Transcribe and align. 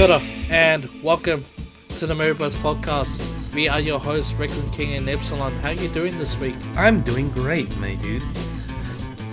Kia 0.00 0.18
and 0.48 0.88
welcome 1.02 1.44
to 1.96 2.06
the 2.06 2.14
MovieBro's 2.14 2.56
podcast. 2.56 3.20
We 3.52 3.68
are 3.68 3.80
your 3.80 4.00
hosts, 4.00 4.32
Rickland 4.32 4.72
King 4.72 4.94
and 4.94 5.06
Epsilon. 5.06 5.52
How 5.56 5.68
are 5.68 5.72
you 5.74 5.88
doing 5.88 6.16
this 6.16 6.38
week? 6.38 6.54
I'm 6.74 7.02
doing 7.02 7.28
great, 7.28 7.76
my 7.76 7.96
dude. 7.96 8.22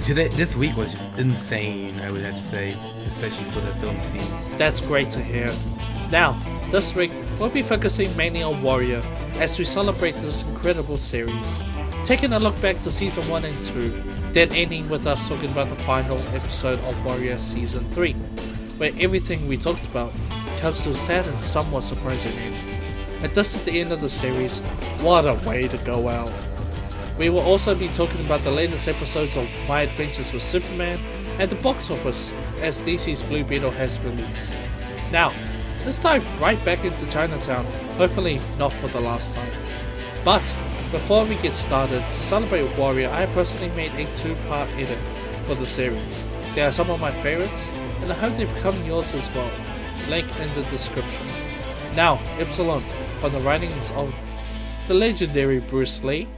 Today, 0.03 0.27
this 0.27 0.57
week 0.57 0.75
was 0.75 0.91
just 0.91 1.09
insane. 1.17 1.97
I 2.01 2.11
would 2.11 2.25
have 2.25 2.35
to 2.35 2.43
say, 2.49 2.71
especially 3.05 3.45
for 3.51 3.61
the 3.61 3.73
film 3.75 3.95
scene. 4.11 4.57
That's 4.57 4.81
great 4.81 5.09
to 5.11 5.23
hear. 5.23 5.55
Now, 6.11 6.37
this 6.69 6.93
week 6.93 7.13
we'll 7.39 7.49
be 7.49 7.61
focusing 7.61 8.13
mainly 8.17 8.43
on 8.43 8.61
Warrior 8.61 9.01
as 9.35 9.57
we 9.57 9.63
celebrate 9.63 10.17
this 10.17 10.41
incredible 10.41 10.97
series. 10.97 11.63
Taking 12.03 12.33
a 12.33 12.39
look 12.39 12.61
back 12.61 12.81
to 12.81 12.91
season 12.91 13.25
1 13.29 13.45
and 13.45 13.63
2, 13.63 13.87
then 14.33 14.51
ending 14.51 14.89
with 14.89 15.07
us 15.07 15.29
talking 15.29 15.49
about 15.49 15.69
the 15.69 15.81
final 15.85 16.17
episode 16.35 16.79
of 16.79 17.05
Warrior 17.05 17.37
season 17.37 17.85
3, 17.91 18.11
where 18.79 18.91
everything 18.99 19.47
we 19.47 19.55
talked 19.55 19.85
about 19.85 20.11
comes 20.57 20.83
to 20.83 20.89
a 20.89 20.95
sad 20.95 21.25
and 21.25 21.41
somewhat 21.41 21.83
surprising 21.83 22.37
end. 22.39 22.55
And 23.21 23.31
this 23.33 23.55
is 23.55 23.63
the 23.63 23.79
end 23.79 23.91
of 23.91 24.01
the 24.01 24.09
series. 24.09 24.59
What 25.01 25.25
a 25.25 25.33
way 25.47 25.67
to 25.67 25.77
go 25.79 26.07
out! 26.07 26.31
We 27.17 27.29
will 27.29 27.41
also 27.41 27.73
be 27.73 27.87
talking 27.89 28.23
about 28.25 28.41
the 28.41 28.51
latest 28.51 28.87
episodes 28.87 29.35
of 29.35 29.49
My 29.67 29.81
Adventures 29.81 30.33
with 30.33 30.43
Superman 30.43 30.99
and 31.39 31.49
the 31.49 31.55
box 31.57 31.89
office 31.89 32.31
as 32.61 32.81
DC's 32.81 33.21
Blue 33.23 33.43
Beetle 33.43 33.71
has 33.71 33.99
released. 34.01 34.55
Now, 35.11 35.31
let's 35.85 36.01
dive 36.01 36.41
right 36.41 36.63
back 36.63 36.85
into 36.85 37.09
Chinatown, 37.09 37.65
hopefully 37.97 38.39
not 38.59 38.71
for 38.73 38.87
the 38.87 39.01
last 39.01 39.35
time. 39.35 39.51
But 40.23 40.43
before 40.91 41.25
we 41.25 41.35
get 41.35 41.53
started, 41.53 41.99
to 41.99 42.13
celebrate 42.13 42.77
Warrior, 42.77 43.09
I 43.09 43.25
personally 43.27 43.75
made 43.75 43.93
a 43.95 44.05
two 44.15 44.35
part 44.47 44.69
edit 44.75 44.97
for 45.45 45.55
the 45.55 45.65
series. 45.65 46.23
They 46.53 46.63
are 46.63 46.71
some 46.71 46.89
of 46.89 47.01
my 47.01 47.11
favorites, 47.11 47.69
and 48.01 48.11
I 48.11 48.15
hope 48.15 48.35
they 48.35 48.45
become 48.45 48.75
yours 48.85 49.13
as 49.13 49.33
well. 49.35 49.49
Link 50.09 50.27
in 50.39 50.53
the 50.55 50.63
description. 50.69 51.27
Now, 51.93 52.19
Epsilon, 52.39 52.81
from 53.19 53.33
the 53.33 53.39
writings 53.39 53.91
of 53.91 54.13
the 54.87 54.93
legendary 54.93 55.59
Bruce 55.59 56.01
Lee, 56.01 56.29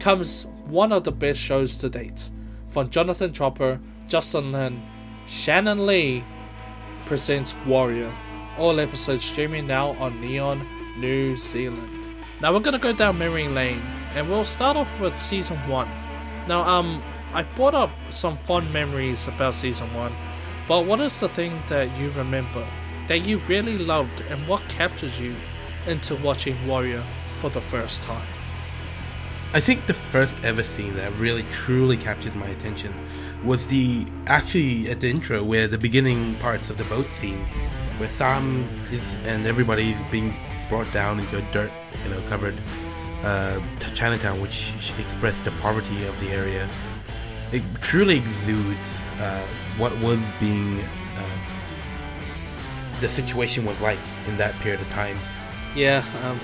comes 0.00 0.46
one 0.66 0.90
of 0.90 1.04
the 1.04 1.12
best 1.12 1.38
shows 1.38 1.76
to 1.76 1.88
date. 1.88 2.30
From 2.70 2.90
Jonathan 2.90 3.32
Tropper, 3.32 3.78
Justin 4.08 4.50
Lin, 4.50 4.82
Shannon 5.26 5.86
Lee 5.86 6.24
presents 7.06 7.54
Warrior. 7.66 8.12
All 8.58 8.80
episodes 8.80 9.24
streaming 9.24 9.68
now 9.68 9.90
on 10.00 10.20
Neon, 10.20 10.66
New 10.98 11.36
Zealand. 11.36 12.16
Now 12.40 12.52
we're 12.52 12.60
gonna 12.60 12.78
go 12.80 12.92
down 12.92 13.18
memory 13.18 13.46
lane, 13.46 13.82
and 14.14 14.28
we'll 14.28 14.44
start 14.44 14.76
off 14.76 14.98
with 14.98 15.16
season 15.18 15.58
one. 15.68 15.88
Now, 16.48 16.68
um, 16.68 17.00
I 17.32 17.44
brought 17.44 17.74
up 17.74 17.90
some 18.10 18.36
fond 18.36 18.72
memories 18.72 19.28
about 19.28 19.54
season 19.54 19.92
one, 19.94 20.14
but 20.66 20.86
what 20.86 21.00
is 21.00 21.20
the 21.20 21.28
thing 21.28 21.62
that 21.68 21.96
you 21.96 22.10
remember 22.10 22.66
that 23.08 23.26
you 23.26 23.38
really 23.40 23.78
loved, 23.78 24.20
and 24.22 24.46
what 24.48 24.68
captures 24.68 25.18
you 25.20 25.36
into 25.86 26.16
watching 26.16 26.66
Warrior 26.66 27.04
for 27.38 27.50
the 27.50 27.60
first 27.60 28.02
time? 28.02 28.26
I 29.52 29.60
think 29.60 29.86
the 29.86 29.94
first 29.94 30.42
ever 30.44 30.62
scene 30.62 30.96
that 30.96 31.14
really 31.14 31.44
truly 31.44 31.96
captured 31.96 32.34
my 32.34 32.48
attention 32.48 32.92
was 33.44 33.68
the 33.68 34.04
actually 34.26 34.90
at 34.90 35.00
the 35.00 35.08
intro 35.08 35.44
where 35.44 35.68
the 35.68 35.78
beginning 35.78 36.34
parts 36.36 36.70
of 36.70 36.78
the 36.78 36.84
boat 36.84 37.08
scene 37.08 37.46
where 37.98 38.08
Sam 38.08 38.68
is 38.90 39.14
and 39.24 39.46
everybody 39.46 39.92
is 39.92 40.02
being 40.10 40.34
brought 40.68 40.92
down 40.92 41.20
into 41.20 41.38
a 41.38 41.52
dirt, 41.52 41.70
you 42.02 42.10
know, 42.10 42.20
covered 42.28 42.56
uh, 43.22 43.60
Chinatown, 43.94 44.40
which 44.40 44.72
expressed 44.98 45.44
the 45.44 45.52
poverty 45.52 46.04
of 46.04 46.18
the 46.20 46.30
area. 46.30 46.68
It 47.52 47.62
truly 47.80 48.16
exudes 48.16 49.04
uh, 49.20 49.46
what 49.76 49.96
was 50.00 50.20
being 50.40 50.82
the 53.00 53.08
situation 53.08 53.64
was 53.64 53.80
like 53.80 53.98
in 54.28 54.36
that 54.36 54.54
period 54.60 54.80
of 54.80 54.88
time. 54.90 55.18
Yeah, 55.74 56.04
um, 56.24 56.40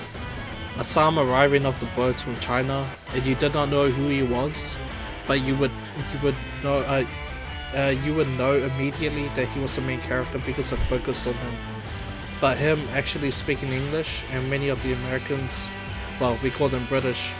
Assam 0.77 1.19
arriving 1.19 1.65
off 1.65 1.79
the 1.79 1.85
boats 1.97 2.21
from 2.21 2.35
China, 2.39 2.89
and 3.13 3.25
you 3.25 3.35
did 3.35 3.53
not 3.53 3.69
know 3.69 3.89
who 3.89 4.09
he 4.09 4.23
was, 4.23 4.75
but 5.27 5.41
you 5.41 5.55
would 5.55 5.71
you 6.13 6.19
would 6.23 6.35
know 6.63 6.75
uh, 6.75 7.05
uh, 7.75 7.95
you 8.03 8.13
would 8.13 8.27
know 8.29 8.55
immediately 8.55 9.27
that 9.29 9.47
he 9.47 9.59
was 9.59 9.75
the 9.75 9.81
main 9.81 10.01
character 10.01 10.39
because 10.45 10.71
of 10.71 10.79
focus 10.83 11.27
on 11.27 11.33
him. 11.33 11.53
But 12.39 12.57
him 12.57 12.79
actually 12.93 13.31
speaking 13.31 13.71
English, 13.71 14.23
and 14.31 14.49
many 14.49 14.69
of 14.69 14.81
the 14.81 14.93
Americans, 14.93 15.69
well, 16.19 16.37
we 16.41 16.49
call 16.49 16.69
them 16.69 16.85
British, 16.87 17.31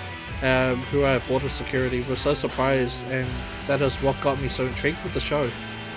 um, 0.43 0.77
who 0.91 1.01
are 1.01 1.15
at 1.15 1.27
border 1.27 1.49
security, 1.49 2.01
were 2.03 2.15
so 2.15 2.33
surprised, 2.33 3.05
and 3.07 3.27
that 3.67 3.81
is 3.81 3.95
what 3.97 4.19
got 4.21 4.39
me 4.39 4.49
so 4.49 4.65
intrigued 4.65 5.03
with 5.03 5.13
the 5.13 5.19
show, 5.19 5.49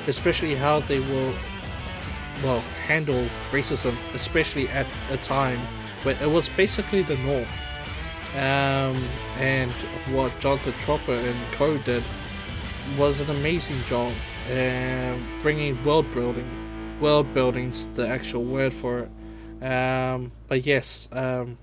especially 0.06 0.54
how 0.54 0.80
they 0.80 1.00
will, 1.00 1.34
well, 2.44 2.60
handle 2.86 3.26
racism, 3.50 3.96
especially 4.12 4.68
at 4.68 4.86
a 5.10 5.16
time 5.16 5.58
where 6.02 6.20
it 6.22 6.30
was 6.30 6.48
basically 6.50 7.02
the 7.02 7.16
norm. 7.18 7.46
Um, 8.34 9.08
and 9.38 9.72
what 10.12 10.38
Jonathan 10.40 10.74
Tropper 10.80 11.14
and 11.14 11.52
co 11.52 11.78
did 11.78 12.02
was 12.98 13.20
an 13.20 13.30
amazing 13.30 13.80
job 13.84 14.12
um, 14.50 15.38
bringing 15.40 15.82
world 15.84 16.10
building. 16.12 17.00
World 17.00 17.32
building's 17.32 17.86
the 17.88 18.06
actual 18.06 18.44
word 18.44 18.72
for 18.72 19.00
it. 19.00 19.64
Um, 19.64 20.32
but 20.48 20.66
yes, 20.66 21.08
um, 21.12 21.56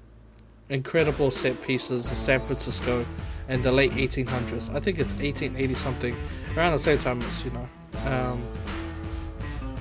incredible 0.70 1.30
set 1.30 1.62
pieces 1.62 2.10
of 2.10 2.18
San 2.18 2.40
Francisco 2.40 3.06
in 3.50 3.62
the 3.62 3.72
late 3.72 3.92
1800s. 3.92 4.74
I 4.74 4.80
think 4.80 4.98
it's 4.98 5.14
1880 5.14 5.74
something, 5.76 6.16
around 6.56 6.72
the 6.72 6.80
same 6.80 6.98
time 6.98 7.22
as 7.22 7.46
you 7.46 7.52
know 7.52 7.68
um, 8.06 8.42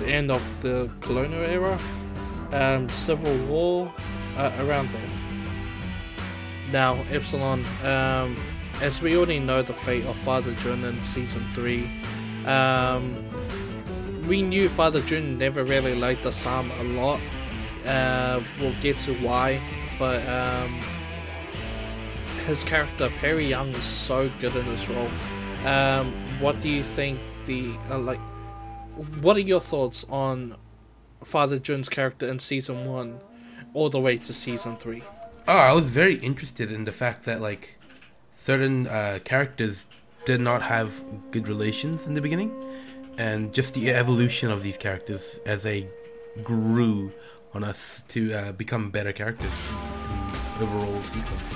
the 0.00 0.08
end 0.08 0.30
of 0.30 0.42
the 0.60 0.90
colonial 1.00 1.42
era, 1.42 1.78
um, 2.52 2.88
Civil 2.88 3.36
War, 3.46 3.92
uh, 4.36 4.52
around 4.58 4.88
there. 4.90 5.10
Now, 6.72 7.02
Epsilon, 7.10 7.64
um, 7.84 8.36
as 8.80 9.02
we 9.02 9.16
already 9.16 9.38
know 9.38 9.62
the 9.62 9.74
fate 9.74 10.04
of 10.06 10.16
Father 10.18 10.52
Jun 10.54 10.84
in 10.84 11.02
season 11.02 11.46
3, 11.54 11.90
um, 12.46 13.24
we 14.26 14.42
knew 14.42 14.68
Father 14.68 15.00
Jun 15.02 15.36
never 15.38 15.64
really 15.64 15.94
liked 15.94 16.22
the 16.22 16.32
Psalm 16.32 16.70
a 16.72 16.82
lot. 16.82 17.20
Uh, 17.86 18.40
we'll 18.58 18.78
get 18.80 18.98
to 18.98 19.14
why, 19.20 19.60
but 19.98 20.26
um, 20.28 20.80
his 22.46 22.64
character 22.64 23.10
Perry 23.20 23.48
Yung 23.48 23.70
is 23.70 23.84
so 23.84 24.30
good 24.38 24.56
in 24.56 24.66
this 24.66 24.88
role. 24.88 25.10
Um, 25.64 26.12
what 26.40 26.60
do 26.60 26.68
you 26.68 26.82
think? 26.82 27.18
The 27.46 27.74
uh, 27.90 27.98
like, 27.98 28.20
what 29.22 29.36
are 29.36 29.40
your 29.40 29.60
thoughts 29.60 30.04
on 30.10 30.56
Father 31.24 31.58
Jun's 31.58 31.88
character 31.88 32.26
in 32.26 32.38
season 32.38 32.86
one, 32.86 33.20
all 33.72 33.88
the 33.88 34.00
way 34.00 34.18
to 34.18 34.34
season 34.34 34.76
three? 34.76 35.02
Oh, 35.48 35.56
I 35.56 35.72
was 35.72 35.88
very 35.88 36.16
interested 36.16 36.70
in 36.70 36.84
the 36.84 36.92
fact 36.92 37.24
that 37.24 37.40
like 37.40 37.78
certain 38.34 38.86
uh, 38.86 39.20
characters 39.24 39.86
did 40.26 40.40
not 40.40 40.62
have 40.62 41.02
good 41.30 41.48
relations 41.48 42.06
in 42.06 42.14
the 42.14 42.20
beginning, 42.20 42.52
and 43.16 43.54
just 43.54 43.74
the 43.74 43.90
evolution 43.90 44.50
of 44.50 44.62
these 44.62 44.76
characters 44.76 45.40
as 45.46 45.62
they 45.62 45.88
grew 46.44 47.12
on 47.54 47.64
us 47.64 48.04
to 48.08 48.34
uh, 48.34 48.52
become 48.52 48.90
better 48.90 49.12
characters 49.12 49.54
in 50.56 50.62
overall 50.62 51.02
sequence. 51.02 51.54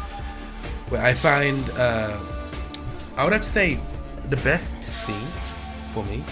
Where 0.88 1.02
I 1.02 1.12
find, 1.12 1.62
uh, 1.70 2.18
I 3.16 3.24
would 3.24 3.32
have 3.32 3.42
to 3.42 3.48
say, 3.48 3.78
the 4.30 4.36
best 4.38 4.82
scene 4.82 5.28
for 5.92 6.04
me 6.04 6.24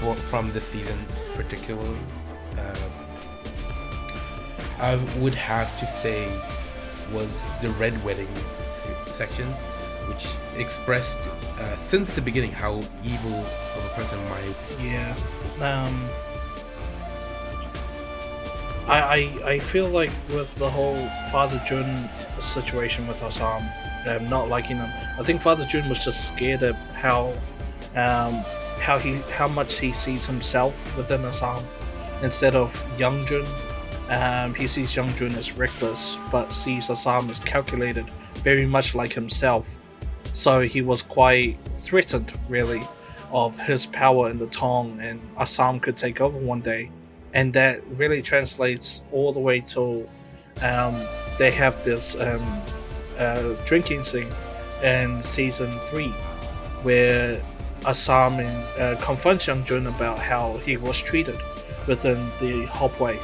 for 0.00 0.14
from 0.14 0.52
this 0.52 0.66
season, 0.68 0.98
particularly, 1.34 1.98
uh, 2.58 2.88
I 4.78 4.96
would 5.18 5.34
have 5.34 5.78
to 5.80 5.86
say 5.86 6.28
was 7.12 7.48
the 7.62 7.68
red 7.70 7.92
wedding 8.04 8.28
section, 9.12 9.46
which 10.08 10.26
expressed 10.56 11.18
uh, 11.58 11.76
since 11.76 12.12
the 12.12 12.20
beginning 12.20 12.52
how 12.52 12.82
evil 13.04 13.38
of 13.76 13.86
a 13.86 13.94
person 13.94 14.18
might. 14.28 14.54
Yeah. 14.80 15.14
Um. 15.60 16.08
I, 18.88 19.00
I, 19.00 19.48
I 19.54 19.58
feel 19.58 19.88
like 19.88 20.12
with 20.28 20.54
the 20.56 20.70
whole 20.70 21.08
Father 21.32 21.60
Jun 21.66 22.08
situation 22.40 23.08
with 23.08 23.20
Assam, 23.20 23.64
um, 24.06 24.28
not 24.28 24.48
liking 24.48 24.76
him, 24.76 24.88
I 25.18 25.24
think 25.24 25.42
Father 25.42 25.66
Jun 25.66 25.88
was 25.88 26.04
just 26.04 26.28
scared 26.28 26.62
of 26.62 26.76
how 26.94 27.32
um, 27.96 28.44
how 28.80 28.98
he 28.98 29.14
how 29.32 29.48
much 29.48 29.78
he 29.78 29.92
sees 29.92 30.26
himself 30.26 30.96
within 30.96 31.24
Assam 31.24 31.64
instead 32.22 32.54
of 32.54 32.70
Young 32.98 33.24
Jun. 33.26 33.46
Um, 34.08 34.54
he 34.54 34.68
sees 34.68 34.94
Young 34.94 35.14
Jun 35.16 35.34
as 35.34 35.56
reckless, 35.56 36.18
but 36.30 36.52
sees 36.52 36.90
Assam 36.90 37.28
as 37.30 37.40
calculated, 37.40 38.08
very 38.36 38.66
much 38.66 38.94
like 38.94 39.12
himself. 39.12 39.74
So 40.32 40.60
he 40.60 40.82
was 40.82 41.02
quite 41.02 41.58
threatened, 41.78 42.32
really, 42.48 42.82
of 43.32 43.58
his 43.58 43.86
power 43.86 44.30
in 44.30 44.38
the 44.38 44.46
Tong, 44.46 45.00
and 45.00 45.20
Assam 45.38 45.80
could 45.80 45.96
take 45.96 46.20
over 46.20 46.38
one 46.38 46.60
day. 46.60 46.90
And 47.34 47.52
that 47.54 47.86
really 47.88 48.22
translates 48.22 49.02
all 49.12 49.32
the 49.32 49.40
way 49.40 49.60
to 49.60 50.08
um, 50.62 50.94
they 51.38 51.50
have 51.50 51.84
this 51.84 52.18
um, 52.20 52.62
uh, 53.18 53.54
drinking 53.66 54.04
scene 54.04 54.28
in 54.82 55.22
season 55.22 55.78
three, 55.90 56.10
where 56.82 57.42
Assam 57.86 58.40
and, 58.40 58.80
uh, 58.80 59.00
confronts 59.00 59.46
Young 59.46 59.64
Jun 59.64 59.86
about 59.86 60.18
how 60.18 60.58
he 60.58 60.76
was 60.76 60.98
treated 60.98 61.38
within 61.86 62.30
the 62.40 62.66
Hop 62.66 62.98
Wei. 63.00 63.18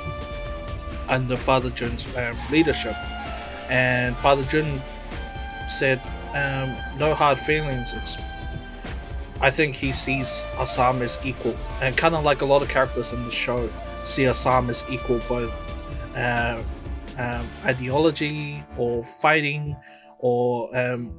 under 1.08 1.36
Father 1.36 1.68
Jun's 1.70 2.06
um, 2.16 2.36
leadership. 2.50 2.94
And 3.68 4.16
Father 4.16 4.44
Jun 4.44 4.80
said, 5.68 6.00
um, 6.34 6.74
"No 6.98 7.14
hard 7.14 7.38
feelings. 7.38 7.92
It's 7.92 8.16
I 9.40 9.50
think 9.50 9.74
he 9.74 9.92
sees 9.92 10.44
Assam 10.58 11.02
as 11.02 11.18
equal, 11.24 11.56
and 11.80 11.96
kind 11.96 12.14
of 12.14 12.24
like 12.24 12.42
a 12.42 12.44
lot 12.44 12.62
of 12.62 12.68
characters 12.68 13.12
in 13.12 13.24
the 13.24 13.32
show 13.32 13.68
see 14.04 14.26
Assam 14.26 14.70
as 14.70 14.84
equal, 14.88 15.20
both 15.28 15.52
uh, 16.16 16.62
um, 17.18 17.48
ideology 17.64 18.64
or 18.76 19.04
fighting 19.04 19.76
or 20.18 20.74
um, 20.76 21.12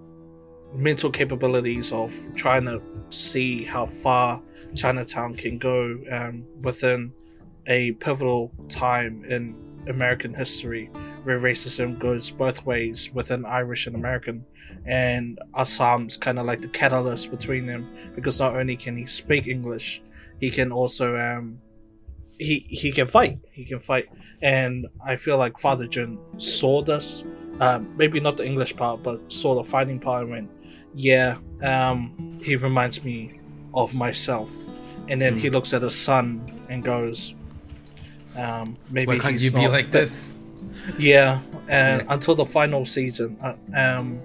mental 0.75 1.09
capabilities 1.09 1.91
of 1.91 2.13
trying 2.35 2.65
to 2.65 2.81
see 3.09 3.63
how 3.63 3.85
far 3.85 4.41
Chinatown 4.75 5.35
can 5.35 5.57
go 5.57 5.99
um, 6.11 6.43
within 6.61 7.13
a 7.67 7.91
pivotal 7.93 8.51
time 8.69 9.23
in 9.25 9.55
American 9.87 10.33
history 10.33 10.89
where 11.23 11.39
racism 11.39 11.97
goes 11.99 12.29
both 12.29 12.65
ways 12.65 13.09
within 13.13 13.45
Irish 13.45 13.87
and 13.87 13.95
American 13.95 14.45
and 14.85 15.39
Assam's 15.55 16.17
kind 16.17 16.39
of 16.39 16.45
like 16.45 16.59
the 16.59 16.67
catalyst 16.67 17.31
between 17.31 17.65
them 17.67 17.87
because 18.15 18.39
not 18.39 18.55
only 18.55 18.75
can 18.75 18.97
he 18.97 19.05
speak 19.05 19.47
English, 19.47 20.01
he 20.39 20.49
can 20.49 20.71
also 20.71 21.15
um 21.17 21.59
he 22.39 22.65
he 22.69 22.91
can 22.91 23.07
fight. 23.07 23.39
He 23.51 23.63
can 23.65 23.79
fight, 23.79 24.09
and 24.41 24.87
I 25.05 25.15
feel 25.15 25.37
like 25.37 25.57
Father 25.57 25.87
Jun 25.87 26.17
saw 26.37 26.81
this. 26.81 27.23
Um, 27.59 27.95
maybe 27.95 28.19
not 28.19 28.37
the 28.37 28.45
English 28.45 28.75
part, 28.75 29.03
but 29.03 29.31
saw 29.31 29.55
the 29.55 29.63
fighting 29.63 29.99
part 29.99 30.23
and 30.23 30.31
went, 30.31 30.51
"Yeah, 30.95 31.37
um, 31.61 32.33
he 32.41 32.55
reminds 32.55 33.03
me 33.03 33.39
of 33.73 33.93
myself." 33.93 34.49
And 35.09 35.21
then 35.21 35.35
mm. 35.35 35.39
he 35.39 35.47
hmm. 35.47 35.53
looks 35.53 35.73
at 35.73 35.81
his 35.81 35.95
son 35.95 36.45
and 36.69 36.83
goes, 36.83 37.35
um, 38.37 38.77
"Maybe 38.89 39.07
Why 39.07 39.19
can't 39.19 39.39
you 39.39 39.51
be 39.51 39.67
like 39.67 39.91
this?" 39.91 40.31
Yeah, 40.97 41.41
and 41.67 42.01
yeah. 42.01 42.13
until 42.13 42.33
the 42.33 42.45
final 42.45 42.83
season, 42.85 43.37
uh, 43.43 43.53
um, 43.75 44.19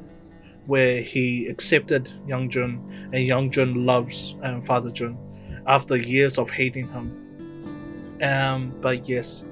where 0.67 1.03
he 1.03 1.47
accepted 1.47 2.11
Young 2.27 2.49
Jun, 2.49 3.11
and 3.13 3.25
Young 3.25 3.51
Jun 3.51 3.85
loves 3.85 4.35
um, 4.43 4.63
Father 4.63 4.91
Jun 4.91 5.19
after 5.67 5.97
years 5.97 6.39
of 6.39 6.51
hating 6.51 6.89
him. 6.89 8.19
Um, 8.23 8.75
but 8.81 9.09
yes, 9.09 9.45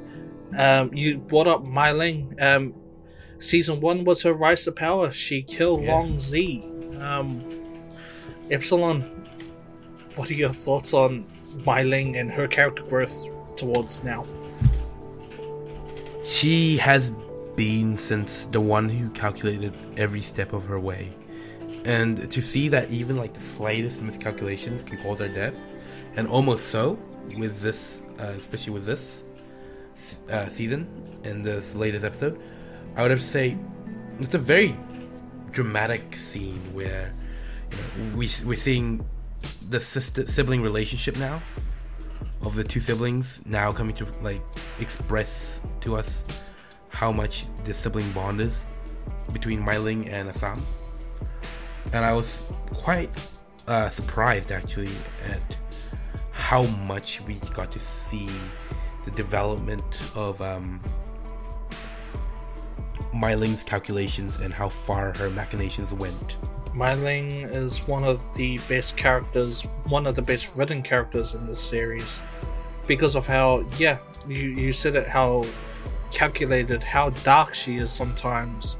um, 0.57 0.93
you 0.95 1.19
brought 1.19 1.47
up 1.47 1.65
Mai 1.65 1.93
Ling. 1.93 2.35
Um, 2.41 2.75
season 3.39 3.81
one 3.81 4.05
was 4.05 4.23
her 4.23 4.33
rise 4.33 4.65
to 4.65 4.73
power. 4.73 5.13
She 5.13 5.43
killed 5.43 5.83
yeah. 5.83 5.95
Long 5.95 6.17
Zii. 6.17 6.76
Um, 7.01 7.43
Epsilon, 8.51 9.03
what 10.15 10.31
are 10.31 10.35
your 10.35 10.53
thoughts 10.53 10.95
on 10.95 11.27
Mai 11.65 11.83
Ling 11.83 12.17
and 12.17 12.31
her 12.31 12.47
character 12.47 12.83
growth 12.83 13.27
towards 13.57 14.03
now? 14.03 14.25
She 16.25 16.77
has 16.79 17.11
been 17.57 17.97
since 17.97 18.47
the 18.47 18.61
one 18.61 18.89
who 18.89 19.11
calculated 19.11 19.73
every 19.97 20.21
step 20.21 20.53
of 20.53 20.67
her 20.67 20.79
way. 20.79 21.13
And 21.85 22.31
to 22.31 22.43
see 22.43 22.69
that 22.69 22.91
even 22.91 23.17
like 23.17 23.33
the 23.33 23.41
slightest 23.41 24.03
miscalculations 24.03 24.83
can 24.83 24.99
cause 24.99 25.21
her 25.21 25.29
death, 25.29 25.57
and 26.17 26.27
almost 26.29 26.67
so 26.67 26.99
with 27.39 27.61
this, 27.61 27.99
uh, 28.19 28.25
especially 28.37 28.73
with 28.73 28.87
this 28.87 29.23
uh, 30.31 30.49
season 30.49 30.89
and 31.25 31.45
this 31.45 31.75
latest 31.75 32.05
episode, 32.05 32.41
I 32.97 33.03
would 33.03 33.11
have 33.13 33.21
to 33.21 33.27
say 33.27 33.57
it's 34.19 34.35
a 34.35 34.39
very 34.39 34.77
dramatic 35.57 36.15
scene 36.15 36.61
where 36.75 37.15
you 37.73 37.79
know, 37.79 38.17
we 38.19 38.29
we're 38.45 38.55
seeing 38.55 39.03
the 39.71 39.81
sister 39.81 40.27
sibling 40.27 40.61
relationship 40.61 41.17
now 41.17 41.41
of 42.43 42.55
the 42.55 42.63
two 42.63 42.79
siblings 42.79 43.41
now 43.47 43.73
coming 43.73 43.97
to 43.97 44.07
like 44.21 44.43
express 44.81 45.63
to 45.81 45.97
us 45.97 46.27
how 46.91 47.11
much 47.11 47.47
the 47.65 47.73
sibling 47.73 48.11
bond 48.13 48.39
is 48.39 48.67
between 49.33 49.59
Mai 49.59 49.79
Ling 49.79 50.07
and 50.11 50.29
Assam. 50.29 50.63
And 51.95 52.05
I 52.05 52.13
was 52.13 52.43
quite 52.75 53.09
uh, 53.67 53.89
surprised 53.89 54.53
actually 54.53 54.93
at 55.25 55.57
how 56.33 56.65
much 56.93 57.23
we 57.23 57.37
got 57.55 57.73
to 57.73 57.79
see 57.79 58.29
the 59.07 59.11
development 59.13 60.03
of 60.15 60.43
um, 60.43 60.83
Mai 63.17 63.35
Ling's 63.35 63.63
calculations 63.63 64.41
and 64.41 64.53
how 64.53 64.69
far 64.69 65.13
her 65.17 65.31
machinations 65.31 65.93
went. 65.93 66.37
Mai 66.75 66.95
Ling 66.95 67.33
is 67.33 67.79
one 67.89 68.05
of 68.05 68.21
the 68.35 68.59
best 68.69 68.97
characters, 68.97 69.63
one 69.89 70.07
of 70.07 70.15
the 70.15 70.23
best 70.23 70.55
written 70.55 70.83
characters 70.83 71.35
in 71.35 71.47
this 71.47 71.59
series, 71.59 72.21
because 72.87 73.17
of 73.17 73.27
how, 73.27 73.65
yeah, 73.79 73.99
you, 74.29 74.51
you 74.51 74.73
said 74.73 74.95
it, 74.95 75.09
how 75.09 75.43
calculated 76.11 76.83
how 76.83 77.11
dark 77.11 77.55
she 77.55 77.79
is 77.79 77.91
sometimes 77.91 78.75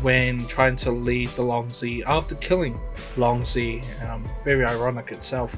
when 0.00 0.44
trying 0.46 0.76
to 0.76 0.90
lead 0.90 1.28
the 1.30 1.42
Long 1.42 1.68
Zii 1.68 2.02
after 2.06 2.34
killing 2.36 2.80
Long 3.16 3.42
Zii. 3.42 3.84
Um, 4.08 4.26
very 4.42 4.64
ironic 4.64 5.12
itself. 5.12 5.54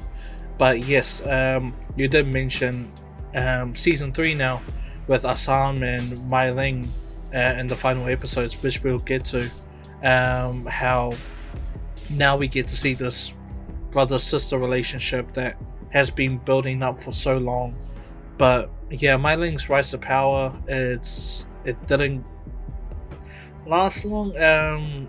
But 0.57 0.85
yes, 0.85 1.25
um, 1.25 1.73
you 1.95 2.07
did 2.07 2.27
mention 2.27 2.91
um, 3.33 3.75
season 3.75 4.11
3 4.11 4.33
now 4.33 4.61
with 5.07 5.25
Assam 5.25 5.83
and 5.83 6.29
Mai 6.29 6.51
Ling 6.51 6.91
uh, 7.33 7.37
in 7.37 7.67
the 7.67 7.75
final 7.75 8.07
episodes, 8.07 8.61
which 8.61 8.83
we'll 8.83 8.99
get 8.99 9.25
to. 9.25 9.49
Um, 10.03 10.65
how 10.65 11.13
now 12.09 12.37
we 12.37 12.47
get 12.47 12.67
to 12.67 12.75
see 12.75 12.93
this 12.93 13.33
brother 13.91 14.19
sister 14.19 14.57
relationship 14.57 15.33
that 15.33 15.57
has 15.89 16.09
been 16.09 16.37
building 16.37 16.83
up 16.83 17.01
for 17.01 17.11
so 17.11 17.37
long. 17.37 17.75
But 18.37 18.69
yeah, 18.89 19.17
Mai 19.17 19.35
Ling's 19.35 19.69
rise 19.69 19.91
to 19.91 19.97
power, 19.97 20.53
it's 20.67 21.45
it 21.65 21.87
didn't 21.87 22.23
last 23.65 24.05
long. 24.05 24.37
Um, 24.41 25.07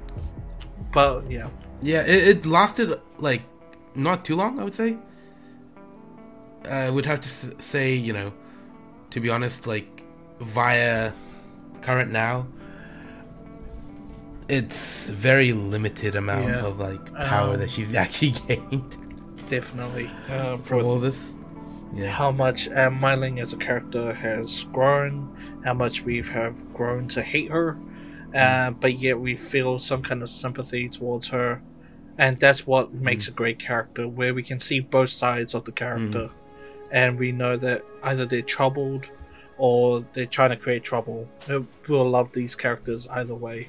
but 0.92 1.30
yeah, 1.30 1.50
yeah, 1.82 2.02
it, 2.06 2.28
it 2.28 2.46
lasted 2.46 2.98
like 3.18 3.42
not 3.94 4.24
too 4.24 4.36
long. 4.36 4.58
I 4.58 4.64
would 4.64 4.74
say. 4.74 4.96
I 6.68 6.90
would 6.90 7.06
have 7.06 7.20
to 7.20 7.28
say, 7.62 7.94
you 7.94 8.12
know, 8.12 8.32
to 9.10 9.20
be 9.20 9.30
honest, 9.30 9.66
like 9.66 10.02
via 10.40 11.12
current 11.78 12.10
now, 12.10 12.46
it's 14.48 15.08
very 15.08 15.52
limited 15.52 16.16
amount 16.16 16.48
yeah. 16.48 16.64
of 16.64 16.78
like 16.78 17.14
power 17.14 17.54
um, 17.54 17.60
that 17.60 17.70
she's 17.70 17.94
actually 17.94 18.32
gained. 18.46 18.96
Definitely, 19.48 20.10
uh, 20.28 20.58
from 20.58 20.84
all 20.84 20.98
this 20.98 21.18
yeah. 21.94 22.10
how 22.10 22.30
much 22.30 22.68
um, 22.70 23.00
Mai 23.00 23.14
Ling 23.14 23.40
as 23.40 23.52
a 23.52 23.56
character 23.56 24.12
has 24.12 24.64
grown, 24.64 25.60
how 25.64 25.74
much 25.74 26.02
we 26.02 26.16
have 26.16 26.28
have 26.28 26.74
grown 26.74 27.08
to 27.08 27.22
hate 27.22 27.50
her, 27.50 27.78
uh, 28.34 28.70
but 28.72 28.98
yet 28.98 29.18
we 29.18 29.36
feel 29.36 29.78
some 29.78 30.02
kind 30.02 30.22
of 30.22 30.30
sympathy 30.30 30.88
towards 30.88 31.28
her, 31.28 31.62
and 32.16 32.38
that's 32.40 32.66
what 32.66 32.92
makes 32.92 33.26
mm. 33.26 33.28
a 33.28 33.32
great 33.32 33.58
character, 33.58 34.06
where 34.08 34.34
we 34.34 34.42
can 34.42 34.60
see 34.60 34.80
both 34.80 35.10
sides 35.10 35.54
of 35.54 35.64
the 35.64 35.72
character, 35.72 36.28
mm. 36.28 36.32
and 36.90 37.18
we 37.18 37.32
know 37.32 37.56
that 37.56 37.84
either 38.02 38.26
they're 38.26 38.42
troubled 38.42 39.10
or 39.58 40.04
they're 40.12 40.26
trying 40.26 40.50
to 40.50 40.56
create 40.56 40.82
trouble. 40.84 41.28
We'll 41.88 42.08
love 42.08 42.32
these 42.32 42.54
characters 42.54 43.06
either 43.08 43.34
way. 43.34 43.68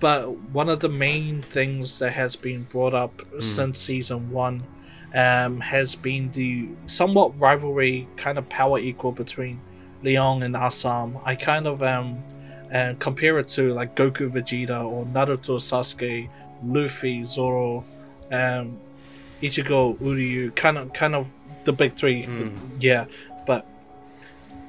But 0.00 0.30
one 0.50 0.68
of 0.68 0.80
the 0.80 0.88
main 0.88 1.42
things 1.42 1.98
that 1.98 2.12
has 2.12 2.34
been 2.34 2.64
brought 2.64 2.94
up 2.94 3.16
mm. 3.18 3.42
since 3.42 3.78
season 3.78 4.30
one 4.30 4.64
um, 5.14 5.60
has 5.60 5.94
been 5.94 6.32
the 6.32 6.68
somewhat 6.86 7.38
rivalry 7.38 8.08
kind 8.16 8.38
of 8.38 8.48
power 8.48 8.78
equal 8.78 9.12
between 9.12 9.60
Leon 10.02 10.42
and 10.42 10.56
Assam. 10.56 11.18
I 11.24 11.34
kind 11.34 11.66
of 11.66 11.82
um, 11.82 12.22
uh, 12.72 12.94
compare 12.98 13.38
it 13.38 13.48
to 13.50 13.74
like 13.74 13.94
Goku 13.94 14.30
Vegeta 14.30 14.84
or 14.84 15.04
Naruto 15.06 15.58
Sasuke, 15.58 16.28
Luffy, 16.64 17.26
Zoro, 17.26 17.84
um, 18.30 18.78
Ichigo, 19.42 19.98
Uryu, 19.98 20.54
kind 20.54 20.78
of 20.78 20.92
kind 20.92 21.14
of 21.14 21.30
the 21.64 21.72
big 21.72 21.96
three. 21.96 22.24
Mm. 22.24 22.38
The, 22.78 22.86
yeah, 22.86 23.04
but 23.46 23.66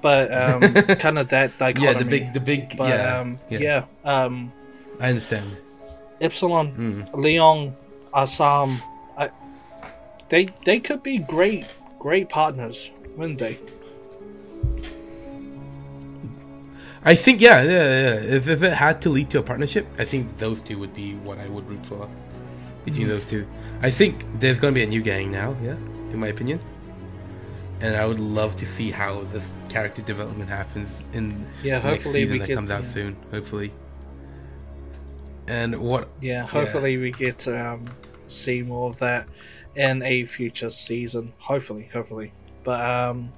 but 0.02 0.32
um, 0.34 0.62
kind 0.98 1.20
of 1.20 1.30
that 1.30 1.58
dichotomy. 1.58 1.86
Yeah, 1.86 1.98
the 1.98 2.06
big 2.06 2.34
the 2.34 2.40
big 2.40 2.78
but, 2.78 2.90
yeah, 2.90 3.20
um, 3.20 3.38
yeah. 3.50 3.60
yeah 3.60 3.86
um, 4.04 4.52
I 5.00 5.10
understand. 5.10 5.58
Epsilon, 6.20 7.06
mm. 7.08 7.14
Leon, 7.16 7.76
Assam, 8.14 8.80
they 10.32 10.48
they 10.66 10.80
could 10.80 11.04
be 11.04 11.20
great 11.20 11.66
great 12.00 12.30
partners, 12.30 12.90
wouldn't 13.16 13.38
they? 13.38 13.60
I 17.04 17.16
think 17.16 17.42
yeah, 17.42 17.62
yeah, 17.62 17.72
yeah. 17.72 18.38
If, 18.38 18.48
if 18.48 18.64
it 18.64 18.74
had 18.74 19.02
to 19.04 19.10
lead 19.10 19.30
to 19.32 19.40
a 19.40 19.44
partnership, 19.44 19.86
I 20.00 20.06
think 20.06 20.38
those 20.38 20.62
two 20.62 20.80
would 20.80 20.96
be 20.96 21.16
what 21.16 21.38
I 21.38 21.48
would 21.48 21.68
root 21.68 21.86
for 21.86 22.10
between 22.86 23.08
mm 23.08 23.10
those 23.10 23.26
two. 23.26 23.46
I 23.82 23.92
think 23.92 24.26
there's 24.40 24.60
going 24.60 24.74
to 24.74 24.80
be 24.80 24.84
a 24.84 24.88
new 24.88 25.02
gang 25.02 25.32
now, 25.32 25.56
yeah, 25.62 25.76
in 26.14 26.20
my 26.20 26.28
opinion. 26.28 26.60
And 27.82 27.96
I 27.96 28.06
would 28.06 28.20
love 28.20 28.56
to 28.58 28.66
see 28.66 28.92
how 28.92 29.24
this 29.34 29.54
character 29.68 30.04
development 30.04 30.50
happens 30.50 30.90
in 31.14 31.48
yeah, 31.64 31.80
hopefully 31.80 31.90
next 31.90 32.12
season 32.14 32.38
that 32.38 32.48
get, 32.48 32.56
comes 32.56 32.72
out 32.72 32.84
yeah. 32.84 32.90
soon. 32.90 33.18
Hopefully. 33.32 33.74
And 35.48 35.80
what? 35.80 36.10
Yeah, 36.22 36.46
hopefully 36.46 36.94
yeah. 36.94 37.02
we 37.02 37.12
get 37.12 37.40
to 37.40 37.74
um, 37.74 37.86
see 38.28 38.62
more 38.62 38.90
of 38.90 39.00
that 39.00 39.28
in 39.76 40.04
a 40.04 40.26
future 40.26 40.70
season. 40.70 41.34
Hopefully, 41.40 41.90
hopefully. 41.92 42.34
But 42.64 42.80
um, 42.80 43.34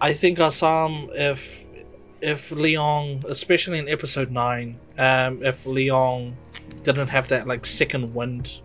I 0.00 0.14
think 0.14 0.40
Assam, 0.40 1.10
if 1.12 1.64
if 2.22 2.50
Leon, 2.52 3.24
especially 3.28 3.78
in 3.78 3.88
episode 3.88 4.30
nine, 4.30 4.78
um, 4.96 5.44
if 5.44 5.66
Leon 5.66 6.36
didn't 6.84 7.08
have 7.08 7.28
that 7.28 7.46
like 7.46 7.66
second 7.66 8.14
wind, 8.14 8.60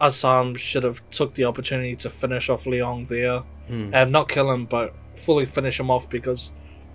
Assam 0.00 0.54
should 0.56 0.82
have 0.84 1.02
took 1.10 1.34
the 1.34 1.44
opportunity 1.44 1.94
to 1.96 2.10
finish 2.10 2.48
off 2.48 2.66
Leon 2.66 3.06
there, 3.08 3.42
Mm. 3.70 3.94
um, 3.94 4.10
not 4.10 4.28
kill 4.28 4.50
him, 4.50 4.64
but 4.66 4.94
fully 5.16 5.46
finish 5.46 5.78
him 5.78 5.90
off 5.90 6.08
because 6.08 6.50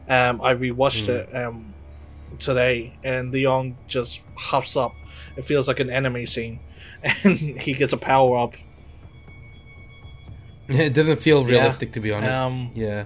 um, 0.09 0.41
I 0.41 0.53
rewatched 0.53 1.05
Mm. 1.07 1.09
it 1.09 1.35
um, 1.35 1.74
today, 2.39 2.97
and 3.03 3.31
Leon 3.31 3.77
just 3.88 4.24
huffs 4.38 4.75
up. 4.75 4.93
It 5.38 5.45
feels 5.45 5.67
like 5.67 5.79
an 5.79 5.89
anime 5.89 6.25
scene, 6.25 6.59
and 7.24 7.38
he 7.38 7.74
gets 7.74 7.93
a 7.93 7.97
power 7.97 8.38
up. 8.38 8.55
It 10.67 10.93
doesn't 10.93 11.19
feel 11.19 11.41
Yeah. 11.43 11.57
realistic 11.59 11.91
to 11.93 12.00
be 12.00 12.12
honest. 12.12 12.31
Um, 12.31 12.71
yeah. 12.74 13.03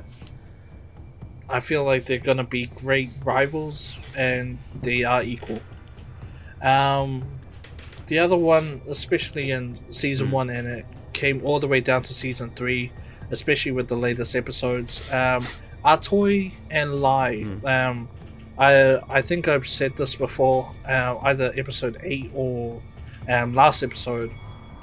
I 1.49 1.59
feel 1.59 1.83
like 1.83 2.05
they're 2.05 2.17
gonna 2.19 2.43
be 2.45 2.67
great 2.67 3.09
rivals, 3.23 3.99
and 4.15 4.59
they 4.81 5.03
are 5.03 5.21
equal. 5.23 5.59
Um, 6.61 7.25
the 8.09 8.19
other 8.19 8.35
one, 8.35 8.81
especially 8.89 9.49
in 9.51 9.79
season 9.89 10.27
Hmm. 10.27 10.33
one, 10.33 10.49
and 10.49 10.67
it 10.67 10.85
came 11.13 11.41
all 11.45 11.59
the 11.59 11.67
way 11.67 11.79
down 11.79 12.01
to 12.03 12.13
season 12.13 12.51
three, 12.55 12.91
especially 13.31 13.71
with 13.71 13.87
the 13.87 13.95
latest 13.95 14.35
episodes. 14.35 15.01
Um, 15.11 15.47
Atoy 15.85 16.51
and 16.69 17.01
Lai. 17.01 17.41
Hmm. 17.43 17.65
Um, 17.65 18.09
I 18.57 18.99
I 19.09 19.21
think 19.21 19.47
I've 19.47 19.67
said 19.67 19.95
this 19.95 20.15
before, 20.15 20.71
uh, 20.87 21.15
either 21.23 21.53
episode 21.55 21.97
eight 22.03 22.29
or 22.35 22.81
um, 23.29 23.53
last 23.53 23.81
episode. 23.83 24.31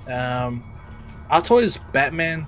Um, 0.09 0.62
Atoy 1.30 1.62
is 1.64 1.78
Batman. 1.92 2.47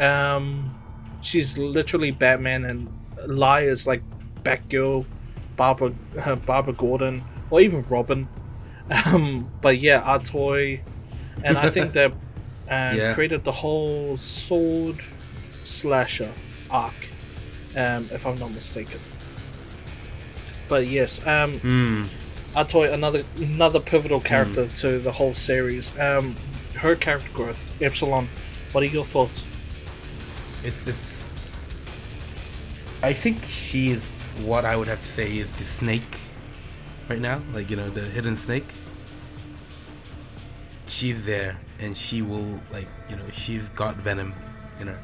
Um, 0.00 0.74
she's 1.22 1.56
literally 1.58 2.10
Batman, 2.10 2.64
and 2.64 2.88
Lai 3.26 3.60
is 3.62 3.86
like 3.86 4.02
Batgirl, 4.42 5.04
Barbara 5.56 5.92
uh, 6.24 6.34
Barbara 6.50 6.72
Gordon, 6.74 7.22
or 7.50 7.60
even 7.60 7.84
Robin. 7.88 8.26
Um, 8.90 9.50
but 9.62 9.78
yeah, 9.78 10.02
Atoy, 10.02 10.80
and 11.42 11.56
I 11.58 11.70
think 11.70 11.92
that 11.94 12.12
uh, 12.70 12.94
Yeah. 12.96 13.14
created 13.14 13.44
the 13.44 13.52
whole 13.52 14.16
sword 14.16 15.02
slasher 15.64 16.32
arc, 16.70 16.94
um, 17.76 18.08
if 18.12 18.26
I'm 18.26 18.38
not 18.38 18.52
mistaken. 18.52 19.00
But 20.68 20.86
yes, 20.86 21.20
um, 21.26 21.60
Mm. 21.60 22.08
Atoy, 22.54 22.92
another 22.92 23.24
another 23.36 23.80
pivotal 23.80 24.20
character 24.20 24.66
to 24.68 24.98
the 24.98 25.12
whole 25.12 25.34
series. 25.34 25.92
Um, 25.98 26.36
her 26.76 26.94
character 26.94 27.28
growth, 27.32 27.72
Epsilon. 27.80 28.28
What 28.72 28.82
are 28.84 28.86
your 28.86 29.04
thoughts? 29.04 29.46
It's 30.62 30.86
it's. 30.86 31.24
I 33.02 33.12
think 33.12 33.44
she 33.44 33.90
is 33.90 34.02
what 34.44 34.64
I 34.64 34.76
would 34.76 34.88
have 34.88 35.00
to 35.00 35.06
say 35.08 35.36
is 35.38 35.52
the 35.54 35.64
snake, 35.64 36.18
right 37.08 37.20
now. 37.20 37.42
Like 37.52 37.70
you 37.70 37.76
know 37.76 37.90
the 37.90 38.02
hidden 38.02 38.36
snake. 38.36 38.74
She's 40.86 41.24
there, 41.26 41.58
and 41.78 41.96
she 41.96 42.22
will 42.22 42.60
like 42.72 42.88
you 43.08 43.16
know 43.16 43.28
she's 43.32 43.68
got 43.70 43.96
venom 43.96 44.34
in 44.80 44.88
her. 44.88 44.98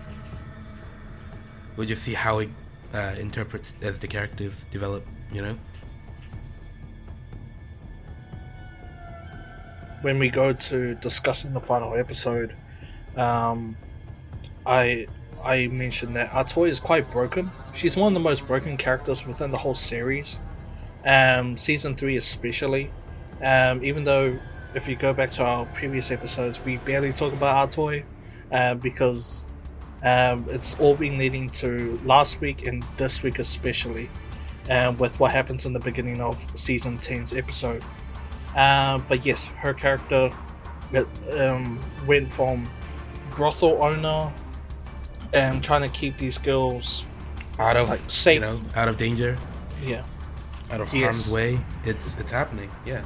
We'll 1.77 1.87
just 1.87 2.03
see 2.03 2.15
how 2.15 2.41
it 2.41 2.51
uh, 2.93 3.15
interprets 3.19 3.75
as 3.81 3.99
the 3.99 4.09
characters 4.09 4.67
develop. 4.71 5.07
You 5.33 5.43
know. 5.43 5.57
when 10.03 10.19
we 10.19 10.31
go 10.31 10.53
to 10.53 10.95
discussing 10.97 11.53
the 11.53 11.61
final 11.61 11.95
episode, 11.95 12.55
um, 13.17 13.77
I 14.67 15.07
I 15.43 15.69
mentioned 15.69 16.17
that 16.17 16.31
Atoy 16.31 16.71
is 16.71 16.81
quite 16.81 17.11
broken. 17.11 17.51
She's 17.75 17.97
one 17.97 18.09
of 18.09 18.15
the 18.15 18.21
most 18.21 18.47
broken 18.47 18.77
characters 18.77 19.27
within 19.27 19.51
the 19.51 19.59
whole 19.59 19.75
series, 19.75 20.39
um, 21.05 21.57
season 21.57 21.97
three 21.97 22.17
especially. 22.17 22.91
Um, 23.43 23.83
even 23.85 24.05
though 24.05 24.39
if 24.75 24.87
you 24.87 24.97
go 24.97 25.13
back 25.13 25.31
to 25.33 25.45
our 25.45 25.67
previous 25.67 26.11
episodes, 26.11 26.61
we 26.65 26.77
barely 26.79 27.13
talk 27.13 27.33
about 27.33 27.71
Atoy, 27.71 28.05
uh, 28.53 28.75
because 28.75 29.47
um, 30.03 30.47
it's 30.49 30.79
all 30.79 30.95
been 30.95 31.19
leading 31.19 31.51
to 31.51 31.99
last 32.05 32.41
week 32.41 32.67
and 32.67 32.85
this 32.97 33.23
week 33.23 33.39
especially, 33.39 34.09
um, 34.69 34.97
with 34.99 35.19
what 35.19 35.31
happens 35.33 35.67
in 35.67 35.73
the 35.73 35.81
beginning 35.81 36.21
of 36.21 36.47
season 36.55 36.99
10's 36.99 37.35
episode. 37.35 37.83
Um, 38.57 39.05
but 39.09 39.25
yes, 39.25 39.45
her 39.45 39.73
character 39.75 40.31
that 40.93 41.07
um, 41.39 41.81
went 42.07 42.31
from 42.33 42.69
brothel 43.35 43.83
owner 43.83 44.33
and 45.33 45.63
trying 45.63 45.83
to 45.83 45.89
keep 45.89 46.19
these 46.19 46.37
girls, 46.39 47.07
Out 47.59 47.77
of 47.77 47.89
Like, 47.89 48.01
safe. 48.09 48.35
you 48.37 48.41
know, 48.41 48.61
out 48.75 48.89
of 48.89 48.97
danger, 48.97 49.37
yeah, 49.85 50.03
out 50.71 50.81
of 50.81 50.93
Yes. 50.95 51.05
harm's 51.05 51.29
way. 51.29 51.61
It's 51.85 52.17
it's 52.19 52.31
happening. 52.33 52.71
Yeah. 52.87 53.03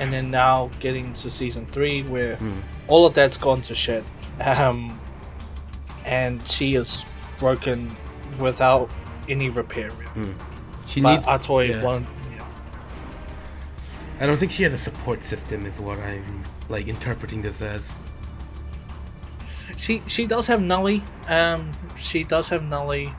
and 0.00 0.12
then 0.12 0.30
now 0.30 0.70
getting 0.78 1.12
to 1.12 1.28
season 1.28 1.66
three 1.72 2.04
where 2.04 2.36
Hmm. 2.36 2.60
all 2.86 3.04
of 3.04 3.14
that's 3.14 3.36
gone 3.36 3.62
to 3.62 3.74
shit, 3.74 4.04
um, 4.40 5.00
and 6.04 6.40
she 6.46 6.76
is 6.76 7.04
broken 7.40 7.96
without 8.38 8.88
any 9.28 9.48
repair. 9.50 9.90
She 10.86 11.00
But 11.00 11.16
needs. 11.16 11.26
Atoy 11.26 11.68
yeah. 11.70 11.82
one, 11.82 12.06
yeah. 12.36 12.44
I 14.20 14.26
don't 14.26 14.36
think 14.38 14.52
she 14.52 14.62
has 14.62 14.72
a 14.72 14.78
support 14.78 15.24
system, 15.24 15.66
is 15.66 15.80
what 15.80 15.98
I'm 15.98 16.44
like 16.68 16.86
interpreting 16.86 17.42
this 17.42 17.60
as. 17.60 17.90
she 19.76 20.02
she 20.06 20.26
does 20.26 20.46
have 20.46 20.60
Nelly. 20.62 21.02
Um, 21.26 21.72
she 21.96 22.22
does 22.22 22.48
have 22.50 22.62
Nelly, 22.62 23.12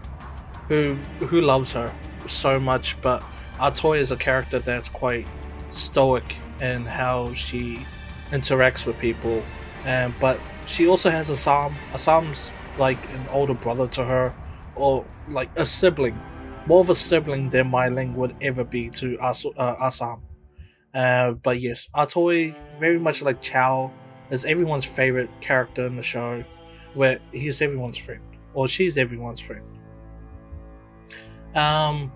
who 0.69 0.95
who 1.29 1.41
loves 1.41 1.73
her 1.73 1.91
so 2.29 2.59
much. 2.59 3.01
But 3.01 3.23
Atoy 3.59 3.99
is 3.99 4.11
a 4.11 4.17
character 4.17 4.59
that's 4.59 4.89
quite 4.89 5.27
stoic 5.69 6.35
in 6.61 6.85
how 6.85 7.33
she 7.33 7.85
interacts 8.31 8.85
with 8.85 8.97
people. 8.99 9.43
Um, 9.85 10.13
but 10.19 10.39
she 10.65 10.87
also 10.87 11.09
has 11.09 11.29
Assam. 11.29 11.75
Assam's 11.93 12.51
like 12.77 13.03
an 13.11 13.27
older 13.31 13.53
brother 13.53 13.87
to 13.87 14.05
her, 14.05 14.33
or 14.75 15.05
like 15.27 15.49
a 15.57 15.65
sibling, 15.65 16.19
more 16.65 16.79
of 16.81 16.89
a 16.89 16.95
sibling 16.95 17.49
than 17.49 17.67
Mai 17.69 17.89
Ling 17.89 18.15
would 18.15 18.35
ever 18.41 18.63
be 18.63 18.89
to 18.91 19.17
As- 19.21 19.45
uh, 19.57 19.75
Assam. 19.81 20.21
Uh, 20.93 21.31
but 21.31 21.59
yes, 21.59 21.87
Atoy, 21.95 22.55
very 22.79 22.99
much 22.99 23.21
like 23.21 23.41
Chao, 23.41 23.91
is 24.29 24.45
everyone's 24.45 24.85
favorite 24.85 25.29
character 25.41 25.85
in 25.85 25.95
the 25.95 26.03
show, 26.03 26.43
where 26.93 27.19
he's 27.31 27.61
everyone's 27.61 27.97
friend, 27.97 28.21
or 28.53 28.67
she's 28.67 28.97
everyone's 28.97 29.41
friend. 29.41 29.65
Um, 31.55 32.11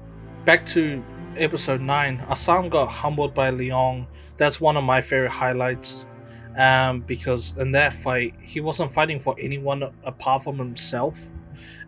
back 0.46 0.66
to 0.68 1.04
episode 1.38 1.82
9, 1.82 2.26
Assam 2.30 2.70
got 2.70 2.88
humbled 2.90 3.34
by 3.34 3.52
Leong. 3.52 4.06
That's 4.38 4.60
one 4.60 4.78
of 4.78 4.84
my 4.84 5.02
favorite 5.02 5.32
highlights. 5.32 6.06
Um, 6.58 7.00
because 7.02 7.54
in 7.58 7.72
that 7.72 7.94
fight, 7.96 8.36
he 8.40 8.60
wasn't 8.60 8.94
fighting 8.94 9.20
for 9.20 9.36
anyone 9.40 9.84
apart 10.04 10.44
from 10.44 10.58
himself. 10.58 11.20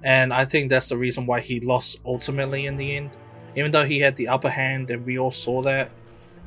And 0.04 0.34
I 0.34 0.46
think 0.46 0.70
that's 0.70 0.90
the 0.90 0.98
reason 0.98 1.26
why 1.28 1.42
he 1.42 1.60
lost 1.60 2.00
ultimately 2.06 2.66
in 2.66 2.78
the 2.78 2.96
end. 2.96 3.12
Even 3.56 3.72
though 3.72 3.86
he 3.86 4.00
had 4.00 4.16
the 4.16 4.28
upper 4.28 4.50
hand, 4.50 4.90
and 4.90 5.06
we 5.06 5.20
all 5.20 5.32
saw 5.32 5.62
that. 5.64 5.92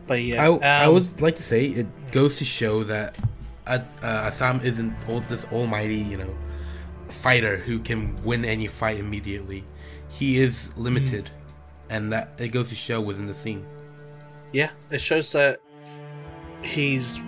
But 0.06 0.14
yeah, 0.22 0.42
I, 0.42 0.56
I 0.56 0.84
um, 0.84 0.94
would 0.94 1.20
like 1.20 1.36
to 1.36 1.42
say 1.42 1.66
it 1.66 1.86
goes 2.10 2.38
to 2.38 2.44
show 2.44 2.82
that 2.84 3.16
uh, 3.66 3.78
uh, 4.02 4.06
Assam 4.06 4.60
isn't 4.62 4.94
all 5.08 5.20
this 5.20 5.44
almighty, 5.46 5.96
you 5.96 6.16
know, 6.16 6.34
fighter 7.08 7.56
who 7.56 7.78
can 7.78 8.20
win 8.24 8.44
any 8.44 8.66
fight 8.66 8.98
immediately. 8.98 9.64
He 10.10 10.38
is 10.38 10.76
limited, 10.76 11.24
Mm. 11.24 11.37
And 11.90 12.12
that 12.12 12.30
it 12.38 12.48
goes 12.48 12.68
to 12.70 12.74
show 12.74 13.00
within 13.00 13.26
the 13.26 13.34
scene. 13.34 13.64
yeah, 14.52 14.70
it 14.90 15.00
shows 15.00 15.32
that 15.32 15.60
he's 16.62 17.20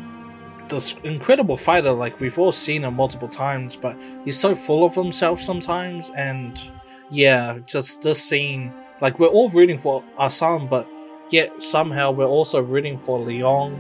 this 0.69 0.95
incredible 1.05 1.57
fighter. 1.57 1.93
Like 1.93 2.21
we've 2.21 2.39
all 2.39 2.53
seen 2.53 2.85
him 2.85 2.95
multiple 2.95 3.29
times, 3.29 3.77
but 3.77 3.97
he's 4.25 4.39
so 4.39 4.55
full 4.55 4.85
of 4.85 4.95
himself 4.95 5.41
sometimes. 5.41 6.11
And 6.17 6.59
yeah, 7.11 7.59
just 7.67 8.03
this 8.03 8.23
scene, 8.23 8.73
like 9.01 9.19
we're 9.19 9.29
all 9.29 9.51
rooting 9.51 9.79
for 9.79 10.05
Assam, 10.19 10.69
but 10.69 10.89
yet 11.31 11.63
somehow 11.63 12.11
we're 12.11 12.27
also 12.27 12.61
rooting 12.61 12.99
for 12.99 13.19
Leong, 13.19 13.79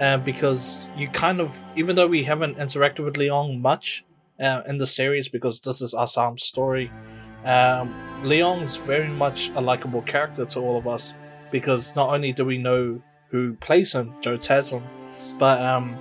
uh, 0.00 0.16
because 0.18 0.86
you 0.96 1.08
kind 1.08 1.40
of, 1.40 1.58
even 1.76 1.96
though 1.96 2.06
we 2.06 2.24
haven't 2.24 2.56
interacted 2.56 3.04
with 3.04 3.14
Leong 3.14 3.60
much 3.60 4.04
uh, 4.40 4.62
in 4.66 4.78
the 4.78 4.86
series, 4.86 5.28
because 5.28 5.60
this 5.60 5.82
is 5.82 5.94
Assam's 5.94 6.42
story. 6.42 6.90
Um, 7.44 7.92
Leong's 8.22 8.76
very 8.76 9.08
much 9.08 9.50
a 9.54 9.60
likable 9.60 10.02
character 10.02 10.44
to 10.44 10.60
all 10.60 10.76
of 10.76 10.86
us 10.86 11.14
because 11.50 11.94
not 11.96 12.10
only 12.10 12.32
do 12.32 12.44
we 12.44 12.58
know 12.58 13.02
who 13.28 13.54
plays 13.54 13.92
him, 13.94 14.14
Joe 14.20 14.36
Taslim, 14.36 14.82
but 15.38 15.60
um, 15.62 15.96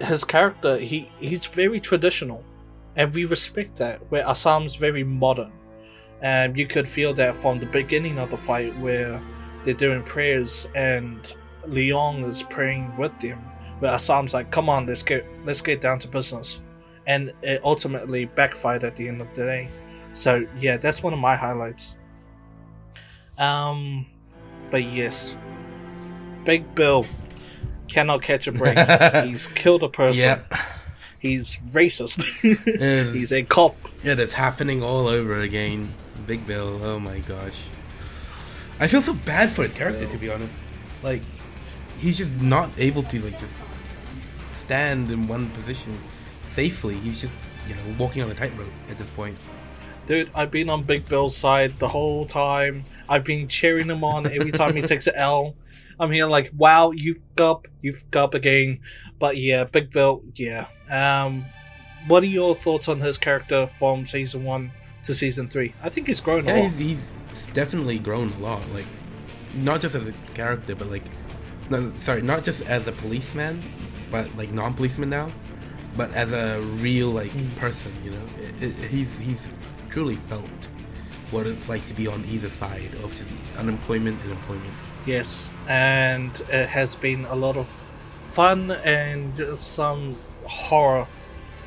his 0.00 0.24
character 0.24 0.78
he 0.78 1.10
he's 1.18 1.46
very 1.46 1.80
traditional, 1.80 2.44
and 2.96 3.12
we 3.14 3.24
respect 3.24 3.76
that. 3.76 4.00
Where 4.10 4.24
Assam's 4.24 4.76
very 4.76 5.04
modern, 5.04 5.52
and 6.20 6.56
you 6.58 6.66
could 6.66 6.88
feel 6.88 7.14
that 7.14 7.36
from 7.36 7.58
the 7.58 7.66
beginning 7.66 8.18
of 8.18 8.30
the 8.30 8.36
fight 8.36 8.76
where 8.78 9.22
they're 9.64 9.74
doing 9.74 10.02
prayers 10.02 10.66
and 10.74 11.32
Leong 11.66 12.26
is 12.26 12.42
praying 12.42 12.96
with 12.96 13.18
them. 13.20 13.38
Where 13.78 13.92
Assam's 13.92 14.34
like, 14.34 14.50
"Come 14.50 14.68
on, 14.68 14.86
let's 14.86 15.02
get 15.02 15.24
let's 15.44 15.62
get 15.62 15.80
down 15.80 15.98
to 16.00 16.08
business," 16.08 16.60
and 17.06 17.32
it 17.42 17.62
ultimately 17.64 18.26
backfired 18.26 18.84
at 18.84 18.96
the 18.96 19.08
end 19.08 19.20
of 19.22 19.28
the 19.34 19.44
day. 19.44 19.70
So 20.12 20.46
yeah, 20.58 20.76
that's 20.76 21.02
one 21.02 21.12
of 21.12 21.18
my 21.18 21.36
highlights. 21.36 21.94
Um, 23.38 24.06
but 24.70 24.84
yes, 24.84 25.36
Big 26.44 26.74
Bill 26.74 27.06
cannot 27.88 28.22
catch 28.22 28.46
a 28.46 28.52
break. 28.52 28.78
He's 29.24 29.46
killed 29.48 29.82
a 29.82 29.88
person. 29.88 30.22
Yeah. 30.22 30.66
He's 31.18 31.56
racist. 31.72 32.24
Uh, 32.80 33.12
He's 33.12 33.32
a 33.32 33.42
cop. 33.42 33.76
Yeah, 34.02 34.14
that's 34.14 34.32
happening 34.32 34.82
all 34.82 35.06
over 35.06 35.40
again. 35.40 35.92
Big 36.26 36.46
Bill, 36.46 36.80
oh 36.82 36.98
my 36.98 37.18
gosh. 37.20 37.56
I 38.78 38.86
feel 38.88 39.02
so 39.02 39.12
bad 39.12 39.50
for 39.50 39.62
his 39.62 39.72
character 39.72 40.06
to 40.06 40.16
be 40.18 40.30
honest. 40.30 40.56
Like 41.02 41.22
he's 41.98 42.16
just 42.16 42.32
not 42.34 42.70
able 42.78 43.02
to 43.04 43.20
like 43.20 43.38
just 43.38 43.54
stand 44.52 45.10
in 45.10 45.28
one 45.28 45.50
position 45.50 45.98
safely. 46.46 46.94
He's 46.94 47.20
just, 47.20 47.36
you 47.68 47.74
know, 47.74 47.82
walking 47.98 48.22
on 48.22 48.30
a 48.30 48.34
tightrope 48.34 48.68
at 48.88 48.96
this 48.96 49.10
point. 49.10 49.36
Dude, 50.10 50.28
I've 50.34 50.50
been 50.50 50.68
on 50.68 50.82
Big 50.82 51.08
Bill's 51.08 51.36
side 51.36 51.78
the 51.78 51.86
whole 51.86 52.26
time. 52.26 52.84
I've 53.08 53.22
been 53.22 53.46
cheering 53.46 53.88
him 53.88 54.02
on 54.02 54.26
every 54.26 54.50
time 54.50 54.74
he 54.74 54.82
takes 54.82 55.06
an 55.06 55.14
L. 55.16 55.54
I'm 56.00 56.10
here 56.10 56.26
like, 56.26 56.50
wow, 56.56 56.90
you've 56.90 57.20
up, 57.40 57.68
you've 57.80 58.02
up 58.16 58.34
again. 58.34 58.80
But 59.20 59.36
yeah, 59.36 59.62
Big 59.62 59.92
Bill, 59.92 60.22
yeah. 60.34 60.66
Um, 60.90 61.44
what 62.08 62.24
are 62.24 62.26
your 62.26 62.56
thoughts 62.56 62.88
on 62.88 62.98
his 63.00 63.18
character 63.18 63.68
from 63.68 64.04
season 64.04 64.42
one 64.42 64.72
to 65.04 65.14
season 65.14 65.48
three? 65.48 65.74
I 65.80 65.90
think 65.90 66.08
he's 66.08 66.20
grown 66.20 66.48
a 66.48 66.56
Yeah, 66.56 66.62
lot. 66.64 66.70
he's, 66.72 67.06
he's 67.28 67.46
definitely 67.54 68.00
grown 68.00 68.32
a 68.32 68.38
lot. 68.40 68.68
Like, 68.70 68.86
not 69.54 69.80
just 69.80 69.94
as 69.94 70.08
a 70.08 70.12
character, 70.34 70.74
but 70.74 70.90
like, 70.90 71.04
no, 71.70 71.92
sorry, 71.94 72.22
not 72.22 72.42
just 72.42 72.62
as 72.62 72.88
a 72.88 72.92
policeman, 72.92 73.62
but 74.10 74.36
like 74.36 74.50
non-policeman 74.50 75.08
now, 75.08 75.30
but 75.96 76.10
as 76.14 76.32
a 76.32 76.60
real 76.60 77.10
like 77.12 77.30
person. 77.54 77.92
You 78.04 78.10
know, 78.10 78.22
it, 78.60 78.64
it, 78.80 78.90
he's 78.90 79.16
he's 79.18 79.46
truly 79.90 80.16
felt 80.16 80.48
what 81.30 81.46
it's 81.46 81.68
like 81.68 81.86
to 81.86 81.94
be 81.94 82.06
on 82.06 82.24
either 82.26 82.48
side 82.48 82.94
of 83.04 83.14
just 83.14 83.30
unemployment 83.58 84.20
and 84.22 84.32
employment. 84.32 84.72
Yes, 85.06 85.48
and 85.68 86.38
it 86.48 86.68
has 86.68 86.96
been 86.96 87.24
a 87.26 87.34
lot 87.34 87.56
of 87.56 87.82
fun 88.20 88.70
and 88.70 89.58
some 89.58 90.16
horror 90.44 91.06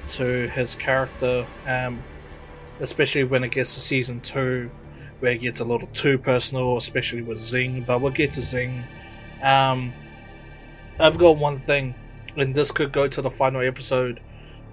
to 0.08 0.48
his 0.50 0.76
character, 0.76 1.46
um, 1.66 2.04
especially 2.80 3.24
when 3.24 3.44
it 3.44 3.52
gets 3.52 3.74
to 3.76 3.80
season 3.80 4.20
two, 4.22 4.70
where 5.20 5.32
it 5.32 5.40
gets 5.40 5.60
a 5.60 5.66
little 5.66 5.88
too 5.94 6.18
personal, 6.18 6.78
especially 6.78 7.22
with 7.22 7.40
Zing. 7.40 7.84
But 7.88 8.02
we'll 8.02 8.12
get 8.12 8.34
to 8.34 8.42
Zing. 8.42 8.84
Um, 9.42 9.94
I've 11.00 11.18
got 11.18 11.38
one 11.38 11.60
thing, 11.60 11.96
and 12.36 12.54
this 12.54 12.72
could 12.72 12.92
go 12.92 13.08
to 13.08 13.22
the 13.22 13.32
final 13.32 13.62
episode 13.62 14.20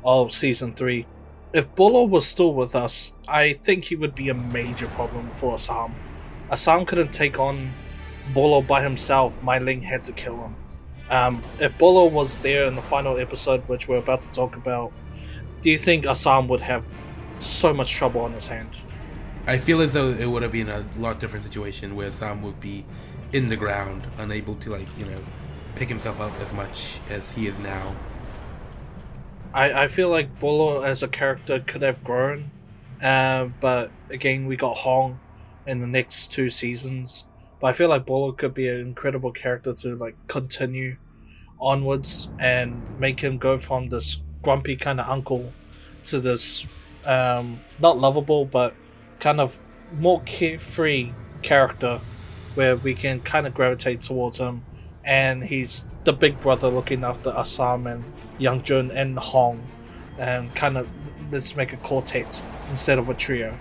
of 0.05 0.33
season 0.33 0.75
three. 0.75 1.07
If 1.53 1.75
Bolo 1.75 2.05
was 2.05 2.27
still 2.27 2.55
with 2.55 2.77
us, 2.77 3.13
I 3.27 3.55
think 3.55 3.85
he 3.85 3.97
would 3.97 4.15
be 4.15 4.29
a 4.29 4.35
major 4.35 4.87
problem 4.89 5.31
for 5.33 5.55
Assam. 5.55 5.95
Assam 6.51 6.87
couldn't 6.87 7.13
take 7.13 7.41
on 7.41 7.73
Bolo 8.33 8.63
by 8.63 8.83
himself, 8.83 9.41
Mai 9.43 9.59
Ling 9.59 9.83
had 9.83 10.05
to 10.05 10.13
kill 10.13 10.37
him. 10.37 10.57
Um, 11.11 11.43
if 11.59 11.77
Bolo 11.77 12.07
was 12.07 12.39
there 12.39 12.65
in 12.65 12.77
the 12.77 12.83
final 12.83 13.19
episode, 13.19 13.67
which 13.69 13.89
we're 13.89 13.97
about 13.97 14.23
to 14.23 14.31
talk 14.31 14.55
about, 14.57 14.93
do 15.61 15.71
you 15.71 15.79
think 15.79 16.07
Assam 16.07 16.47
would 16.49 16.61
have 16.61 16.87
so 17.41 17.75
much 17.75 17.91
trouble 17.91 18.21
on 18.21 18.33
his 18.33 18.47
hand? 18.47 18.71
I 19.47 19.59
feel 19.59 19.81
as 19.81 19.93
though 19.93 20.11
it 20.11 20.27
would 20.27 20.43
have 20.43 20.53
been 20.53 20.69
a 20.69 20.87
lot 20.99 21.19
different 21.19 21.45
situation 21.45 21.97
where 21.97 22.13
Sam 22.13 22.43
would 22.43 22.61
be 22.61 22.85
in 23.33 23.49
the 23.49 23.57
ground, 23.57 24.03
unable 24.19 24.55
to 24.57 24.71
like 24.71 24.87
you 24.97 25.07
know 25.07 25.19
pick 25.75 25.89
himself 25.89 26.21
up 26.21 26.39
as 26.41 26.53
much 26.53 26.99
as 27.09 27.33
he 27.33 27.49
is 27.49 27.59
now. 27.59 27.97
I, 29.53 29.85
I 29.85 29.89
feel 29.89 30.09
like 30.09 30.39
Bolo 30.39 30.83
as 30.83 31.03
a 31.03 31.09
character 31.09 31.61
could 31.61 31.83
have 31.83 32.05
grown, 32.05 32.51
uh, 33.03 33.47
but 33.61 33.91
again, 34.11 34.47
we 34.47 34.57
got 34.57 34.79
Hong 34.79 35.19
in 35.67 35.81
the 35.81 35.87
next 35.87 36.33
two 36.33 36.51
seasons. 36.51 37.25
But 37.61 37.69
I 37.69 37.73
feel 37.73 37.89
like 37.89 38.07
Bolo 38.07 38.33
could 38.33 38.55
be 38.55 38.69
an 38.69 38.81
incredible 38.81 39.33
character 39.33 39.75
to 39.75 39.97
like 39.97 40.17
continue 40.29 40.97
onwards 41.61 42.29
and 42.39 42.99
make 42.99 43.21
him 43.21 43.39
go 43.39 43.59
from 43.59 43.89
this 43.89 44.21
grumpy 44.43 44.77
kind 44.77 45.01
of 45.01 45.09
uncle 45.09 45.53
to 46.07 46.21
this 46.21 46.67
um, 47.05 47.61
not 47.79 47.99
lovable 47.99 48.45
but 48.45 48.75
kind 49.19 49.41
of 49.41 49.59
more 49.99 50.23
carefree 50.23 51.13
character 51.43 52.01
where 52.55 52.77
we 52.77 52.95
can 52.95 53.21
kind 53.21 53.47
of 53.47 53.53
gravitate 53.53 54.01
towards 54.01 54.39
him 54.39 54.65
and 55.05 55.45
he's 55.45 55.85
the 56.05 56.13
big 56.13 56.41
brother 56.41 56.69
looking 56.69 57.05
after 57.05 57.31
Assam 57.31 57.87
and 57.87 58.05
Young 58.41 58.63
Jun 58.63 58.91
and 58.91 59.17
Hong 59.19 59.63
and 60.19 60.53
kind 60.57 60.77
of 60.77 60.89
let's 61.31 61.55
make 61.55 61.73
a 61.73 61.77
quartet 61.77 62.43
instead 62.71 62.99
of 62.99 63.09
a 63.09 63.15
trio 63.15 63.57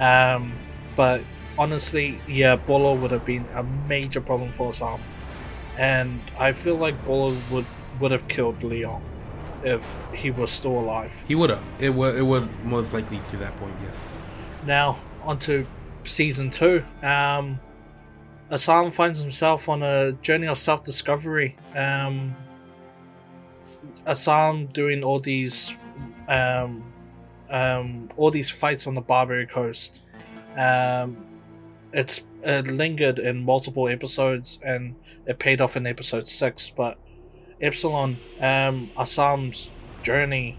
um, 0.00 0.52
but 0.96 1.22
honestly 1.56 2.20
yeah 2.26 2.56
Bolo 2.56 2.94
would 2.94 3.12
have 3.12 3.24
been 3.24 3.44
a 3.54 3.62
major 3.62 4.20
problem 4.20 4.50
for 4.50 4.68
Assam 4.68 5.00
and 5.76 6.20
I 6.38 6.52
feel 6.52 6.74
like 6.74 7.04
Bolo 7.04 7.36
would 7.50 7.66
would 8.00 8.10
have 8.10 8.26
killed 8.28 8.62
Leon 8.64 9.02
if 9.64 10.06
he 10.12 10.30
was 10.30 10.50
still 10.50 10.78
alive 10.78 11.12
He 11.26 11.34
would 11.34 11.50
have. 11.50 11.62
It 11.80 11.90
would. 11.90 12.16
It 12.16 12.22
would 12.22 12.64
most 12.64 12.94
likely 12.94 13.20
to 13.30 13.36
that 13.38 13.56
point. 13.58 13.74
Yes. 13.82 14.16
Now, 14.64 14.98
onto 15.24 15.66
season 16.04 16.50
two. 16.50 16.84
Um, 17.02 17.60
Assam 18.50 18.90
finds 18.90 19.20
himself 19.20 19.68
on 19.68 19.82
a 19.82 20.12
journey 20.12 20.46
of 20.46 20.58
self 20.58 20.84
discovery. 20.84 21.56
Um, 21.74 22.36
Assam 24.08 24.66
doing 24.66 25.04
all 25.04 25.20
these, 25.20 25.76
um, 26.26 26.82
um, 27.50 28.08
all 28.16 28.30
these 28.30 28.50
fights 28.50 28.86
on 28.86 28.94
the 28.94 29.00
Barbary 29.00 29.46
Coast. 29.46 30.00
Um, 30.56 31.18
it's 31.92 32.22
it 32.42 32.66
lingered 32.68 33.18
in 33.18 33.44
multiple 33.44 33.88
episodes 33.88 34.58
and 34.62 34.94
it 35.26 35.38
paid 35.38 35.60
off 35.60 35.76
in 35.76 35.86
episode 35.86 36.26
six. 36.26 36.70
But 36.70 36.98
Epsilon, 37.60 38.16
um, 38.40 38.90
Assam's 38.96 39.70
journey 40.02 40.58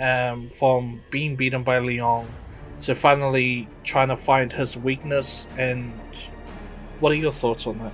um, 0.00 0.48
from 0.48 1.00
being 1.10 1.36
beaten 1.36 1.62
by 1.62 1.78
Leon 1.78 2.28
to 2.80 2.94
finally 2.94 3.68
trying 3.84 4.08
to 4.08 4.16
find 4.16 4.52
his 4.52 4.76
weakness 4.76 5.46
and 5.56 5.92
what 7.00 7.12
are 7.12 7.16
your 7.16 7.32
thoughts 7.32 7.66
on 7.66 7.78
that 7.78 7.92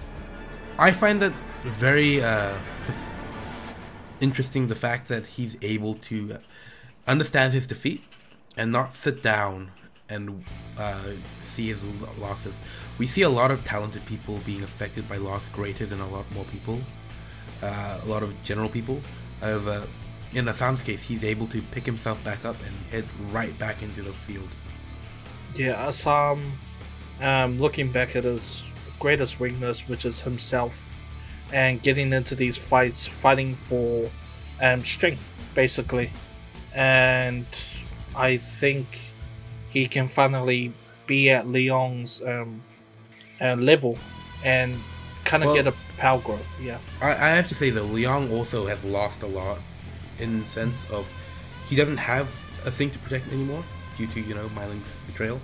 I 0.78 0.90
find 0.90 1.22
that 1.22 1.32
very 1.62 2.22
uh, 2.22 2.54
interesting. 4.24 4.62
The 4.66 4.80
fact 4.88 5.08
that 5.12 5.24
he's 5.36 5.54
able 5.74 5.94
to 6.10 6.38
understand 7.06 7.52
his 7.52 7.66
defeat 7.66 8.02
and 8.56 8.72
not 8.78 8.88
sit 9.04 9.22
down 9.22 9.70
and 10.08 10.44
uh, 10.78 11.10
see 11.40 11.66
his 11.68 11.82
losses. 12.18 12.54
We 12.98 13.06
see 13.06 13.22
a 13.22 13.28
lot 13.40 13.50
of 13.50 13.58
talented 13.64 14.04
people 14.06 14.34
being 14.44 14.62
affected 14.62 15.08
by 15.08 15.16
loss 15.16 15.48
greater 15.48 15.86
than 15.86 16.00
a 16.00 16.08
lot 16.16 16.26
more 16.36 16.46
people. 16.54 16.78
Uh, 17.62 18.00
a 18.04 18.06
lot 18.06 18.22
of 18.22 18.30
general 18.44 18.68
people. 18.68 19.00
However, 19.40 19.82
in 20.34 20.48
Assam's 20.48 20.82
case, 20.82 21.02
he's 21.02 21.24
able 21.24 21.46
to 21.48 21.62
pick 21.74 21.84
himself 21.84 22.22
back 22.24 22.44
up 22.44 22.56
and 22.66 22.74
head 22.92 23.04
right 23.32 23.56
back 23.58 23.82
into 23.82 24.02
the 24.02 24.12
field. 24.26 24.48
yeah 25.54 25.86
assam 25.88 26.38
um, 27.20 27.60
looking 27.60 27.92
back 27.92 28.16
at 28.16 28.24
his 28.24 28.64
greatest 28.98 29.38
weakness 29.40 29.88
which 29.88 30.04
is 30.04 30.20
himself 30.20 30.82
and 31.54 31.80
getting 31.82 32.12
into 32.12 32.34
these 32.34 32.56
fights 32.58 33.06
fighting 33.06 33.54
for 33.54 34.10
um, 34.60 34.84
strength 34.84 35.30
basically 35.54 36.10
and 36.74 37.46
i 38.16 38.36
think 38.36 38.86
he 39.70 39.86
can 39.86 40.08
finally 40.08 40.72
be 41.06 41.30
at 41.30 41.46
leon's 41.46 42.20
um, 42.22 42.60
uh, 43.40 43.54
level 43.54 43.96
and 44.44 44.76
kind 45.24 45.42
of 45.42 45.48
Well- 45.48 45.56
get 45.56 45.66
a 45.68 45.74
power 45.96 46.20
growth 46.20 46.52
yeah 46.60 46.78
I, 47.00 47.10
I 47.12 47.28
have 47.38 47.48
to 47.48 47.54
say 47.54 47.70
though, 47.70 47.84
Liang 47.84 48.30
also 48.32 48.66
has 48.66 48.84
lost 48.84 49.22
a 49.22 49.26
lot 49.26 49.58
in 50.18 50.40
the 50.40 50.46
sense 50.46 50.90
of 50.90 51.06
he 51.68 51.76
doesn't 51.76 51.96
have 51.96 52.28
a 52.66 52.70
thing 52.70 52.90
to 52.90 52.98
protect 52.98 53.32
anymore 53.32 53.62
due 53.96 54.06
to 54.08 54.20
you 54.20 54.34
know 54.34 54.48
Mai 54.50 54.66
Ling's 54.66 54.96
betrayal. 55.06 55.40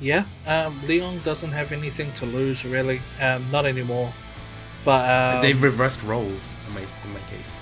Yeah, 0.00 0.24
um, 0.46 0.80
Leon 0.86 1.20
doesn't 1.24 1.50
have 1.50 1.72
anything 1.72 2.12
to 2.14 2.26
lose 2.26 2.64
really, 2.64 3.00
um, 3.20 3.44
not 3.50 3.66
anymore. 3.66 4.12
But 4.84 5.08
um, 5.36 5.42
They've 5.42 5.62
reversed 5.62 6.02
roles 6.02 6.48
in 6.66 6.74
my 6.74 6.80
in 6.80 7.12
my 7.12 7.20
case. 7.30 7.60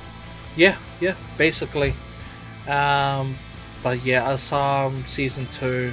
yeah, 0.56 0.76
yeah, 1.00 1.14
basically. 1.38 1.94
Um, 2.68 3.36
but 3.82 4.04
yeah, 4.04 4.30
Assam 4.30 5.04
season 5.04 5.46
two 5.48 5.92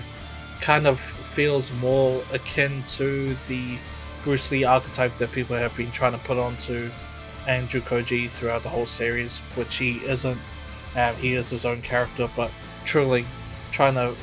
kind 0.62 0.88
of 0.88 1.00
feels 1.00 1.72
more 1.74 2.24
akin 2.32 2.84
to 2.84 3.36
the 3.48 3.78
Bruce 4.24 4.50
Lee 4.52 4.64
archetype 4.64 5.18
that 5.18 5.32
people 5.32 5.56
have 5.56 5.76
been 5.76 5.92
trying 5.92 6.14
to 6.14 6.18
put 6.20 6.38
onto 6.38 6.90
Andrew 7.48 7.82
Koji 7.82 8.30
throughout 8.30 8.64
the 8.64 8.70
whole 8.70 8.86
series, 8.86 9.40
which 9.56 9.76
he 9.76 9.98
isn't. 10.06 10.40
Um, 10.96 11.16
he 11.16 11.34
is 11.34 11.50
his 11.50 11.66
own 11.66 11.82
character, 11.82 12.30
but 12.36 12.52
truly 12.86 13.26
trying 13.72 13.96
to 13.96 14.16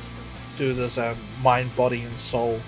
do 0.56 0.72
this 0.72 0.98
um, 0.98 1.16
mind, 1.42 1.74
body, 1.76 2.02
and 2.02 2.18
soul 2.18 2.60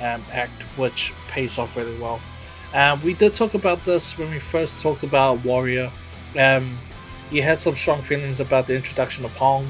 um, 0.00 0.24
act, 0.32 0.62
which 0.76 1.12
pays 1.28 1.58
off 1.58 1.76
really 1.76 1.96
well. 1.98 2.20
Um, 2.74 3.02
we 3.02 3.14
did 3.14 3.34
talk 3.34 3.54
about 3.54 3.84
this 3.84 4.16
when 4.16 4.30
we 4.30 4.38
first 4.38 4.80
talked 4.80 5.02
about 5.02 5.44
Warrior. 5.44 5.90
Um, 6.38 6.78
he 7.30 7.38
had 7.40 7.58
some 7.58 7.76
strong 7.76 8.02
feelings 8.02 8.40
about 8.40 8.66
the 8.66 8.74
introduction 8.74 9.24
of 9.24 9.34
Hong, 9.36 9.68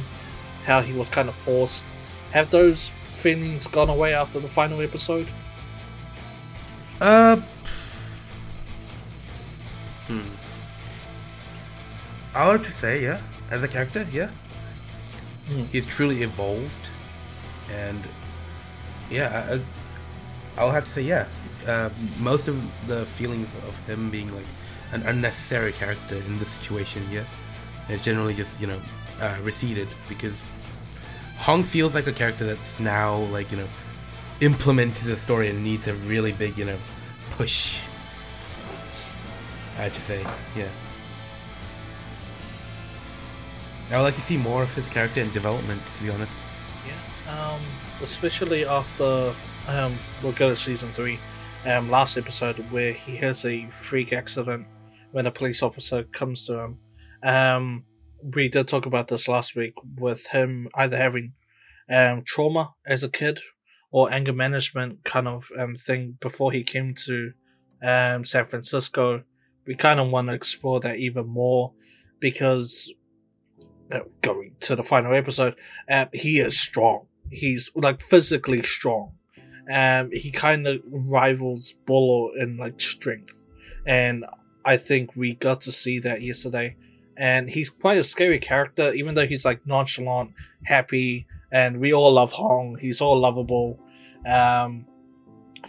how 0.65 0.81
he 0.81 0.93
was 0.93 1.09
kind 1.09 1.29
of 1.29 1.35
forced. 1.35 1.85
Have 2.33 2.51
those 2.51 2.93
feelings 3.15 3.67
gone 3.67 3.89
away 3.91 4.15
after 4.15 4.39
the 4.41 4.49
final 4.49 4.81
episode? 4.81 5.29
Uh. 7.01 7.37
Hmm. 10.07 10.21
I 12.35 12.49
would 12.49 12.65
to 12.65 12.73
say, 12.73 13.03
yeah, 13.03 13.21
as 13.51 13.63
a 13.63 13.69
character, 13.69 14.07
yeah, 14.13 14.31
Hmm. 15.49 15.65
he's 15.73 15.87
truly 15.87 16.23
evolved, 16.23 16.89
and 17.71 18.03
yeah, 19.11 19.47
I- 19.53 20.61
I'll 20.61 20.71
have 20.71 20.85
to 20.85 20.91
say, 20.91 21.03
yeah, 21.03 21.27
uh, 21.67 21.91
most 22.19 22.49
of 22.49 22.61
the 22.87 23.07
feelings 23.07 23.49
of 23.67 23.79
him 23.87 24.11
being 24.11 24.35
like 24.35 24.47
an 24.93 25.03
unnecessary 25.03 25.73
character 25.73 26.17
in 26.17 26.39
this 26.39 26.49
situation, 26.49 27.07
yeah, 27.11 27.25
has 27.89 28.03
generally 28.03 28.35
just 28.35 28.61
you 28.61 28.67
know 28.67 28.81
uh, 29.21 29.37
receded 29.43 29.89
because 30.09 30.43
Hong 31.39 31.63
feels 31.63 31.95
like 31.95 32.07
a 32.07 32.13
character 32.13 32.45
that's 32.45 32.79
now 32.79 33.17
like 33.17 33.51
you 33.51 33.59
know 33.59 33.69
implemented 34.41 35.05
the 35.05 35.17
story 35.17 35.49
and 35.49 35.63
needs 35.63 35.89
a 35.89 35.95
really 35.95 36.33
big 36.33 36.57
you 36.57 36.65
know 36.65 36.79
push. 37.31 37.79
I 39.79 39.85
have 39.85 39.95
to 39.95 40.01
say, 40.01 40.23
yeah. 40.55 40.69
I 43.91 43.97
would 43.97 44.05
like 44.05 44.15
to 44.15 44.21
see 44.21 44.37
more 44.37 44.63
of 44.63 44.73
his 44.75 44.89
character 44.89 45.21
and 45.21 45.33
development, 45.33 45.83
to 45.97 46.03
be 46.03 46.11
honest. 46.11 46.35
Yeah. 46.87 47.53
Um, 47.53 47.61
especially 48.03 48.65
after 48.65 49.35
um, 49.69 49.99
we'll 50.23 50.33
go 50.33 50.51
to 50.51 50.57
season 50.57 50.93
three. 50.95 51.19
Um, 51.65 51.91
last 51.91 52.17
episode 52.17 52.59
where 52.73 52.93
he 52.93 53.17
has 53.19 53.45
a 53.45 53.71
freak 53.71 54.13
accident 54.13 54.67
when 55.13 55.27
a 55.27 55.31
police 55.31 55.63
officer 55.63 56.03
comes 56.03 56.45
to 56.47 56.59
him. 56.59 56.79
Um, 57.23 57.85
we 58.35 58.49
did 58.49 58.67
talk 58.67 58.85
about 58.85 59.07
this 59.07 59.29
last 59.29 59.55
week 59.55 59.75
with 59.97 60.27
him 60.29 60.69
either 60.75 60.97
having 60.97 61.35
um 61.89 62.23
trauma 62.27 62.73
as 62.87 63.05
a 63.05 63.09
kid 63.09 63.41
or 63.91 64.13
anger 64.13 64.33
management 64.33 65.05
kind 65.05 65.29
of 65.29 65.51
um 65.59 65.75
thing 65.75 66.17
before 66.21 66.51
he 66.53 66.65
came 66.65 66.95
to 66.95 67.33
um 67.83 68.25
San 68.25 68.47
Francisco. 68.47 69.23
We 69.65 69.77
kind 69.77 70.01
of 70.01 70.11
want 70.11 70.29
to 70.29 70.35
explore 70.35 70.81
that 70.81 70.97
even 70.97 71.29
more 71.29 71.75
because 72.19 72.93
uh, 73.93 74.01
going 74.21 74.57
to 74.61 74.75
the 74.75 74.83
final 74.83 75.15
episode, 75.15 75.55
um, 75.89 76.09
he 76.13 76.41
is 76.41 76.61
strong. 76.61 77.07
He's 77.31 77.71
like 77.77 78.01
physically 78.01 78.65
strong. 78.65 79.15
Um, 79.73 80.11
he 80.13 80.31
kind 80.31 80.67
of 80.67 80.83
rivals 80.87 81.73
Bolo 81.87 82.33
in 82.35 82.59
like 82.59 82.81
strength, 82.81 83.35
and 83.87 84.27
I 84.65 84.77
think 84.77 85.17
we 85.17 85.35
got 85.35 85.63
to 85.63 85.73
see 85.73 85.99
that 86.01 86.21
yesterday. 86.21 86.77
And 87.17 87.49
he's 87.49 87.71
quite 87.71 87.99
a 87.99 88.05
scary 88.05 88.39
character, 88.39 88.93
even 88.93 89.15
though 89.15 89.27
he's 89.27 89.45
like 89.45 89.67
nonchalant, 89.67 90.33
happy, 90.65 91.27
and 91.51 91.81
we 91.81 91.93
all 91.93 92.13
love 92.13 92.33
Hong. 92.33 92.77
He's 92.79 93.01
all 93.01 93.19
lovable, 93.19 93.79
um, 94.27 94.87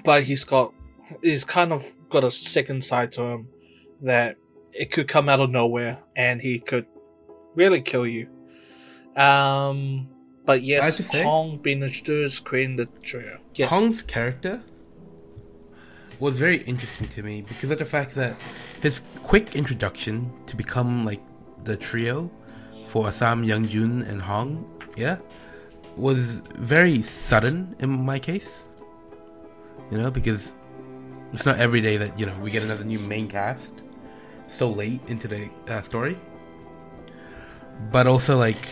but 0.04 0.24
he's 0.24 0.44
got 0.44 0.74
he's 1.22 1.44
kind 1.44 1.72
of 1.72 1.90
got 2.10 2.24
a 2.24 2.32
second 2.32 2.84
side 2.84 3.12
to 3.14 3.22
him 3.22 3.48
that 4.02 4.38
it 4.72 4.92
could 4.92 5.08
come 5.08 5.30
out 5.30 5.40
of 5.40 5.50
nowhere, 5.50 6.00
and 6.16 6.42
he 6.42 6.60
could 6.60 6.88
really 7.56 7.82
kill 7.82 8.08
you. 8.08 8.28
Um, 9.16 10.10
but 10.46 10.64
yes, 10.64 11.12
Hong 11.24 11.58
being 11.58 11.84
introduced, 11.84 12.44
creating 12.44 12.76
the 12.76 12.86
trio. 13.02 13.40
Yes. 13.56 13.70
Hong's 13.70 14.02
character 14.02 14.62
was 16.20 16.38
very 16.38 16.58
interesting 16.64 17.08
to 17.10 17.24
me 17.24 17.42
because 17.42 17.72
of 17.72 17.80
the 17.80 17.86
fact 17.86 18.16
that 18.16 18.36
his 18.82 19.02
quick 19.24 19.56
introduction 19.56 20.32
to 20.48 20.56
become 20.56 21.06
like 21.06 21.22
the 21.64 21.78
trio 21.78 22.30
for 22.86 23.08
Assam, 23.08 23.44
Young 23.44 23.68
Jun, 23.68 24.02
and 24.04 24.22
Hong, 24.22 24.70
yeah, 24.96 25.18
was 25.96 26.44
very 26.56 27.02
sudden 27.02 27.76
in 27.80 27.90
my 27.90 28.20
case. 28.20 28.66
You 29.92 29.98
know, 29.98 30.12
because 30.12 30.54
it's 31.32 31.46
not 31.46 31.58
every 31.60 31.82
day 31.82 31.98
that 31.98 32.20
you 32.20 32.26
know 32.26 32.38
we 32.40 32.52
get 32.52 32.64
another 32.64 32.84
new 32.84 33.00
main 33.00 33.28
cast 33.28 33.82
so 34.48 34.70
late 34.70 35.02
into 35.08 35.28
the 35.28 35.50
uh, 35.68 35.82
story. 35.82 36.18
But 37.92 38.08
also 38.08 38.38
like 38.38 38.68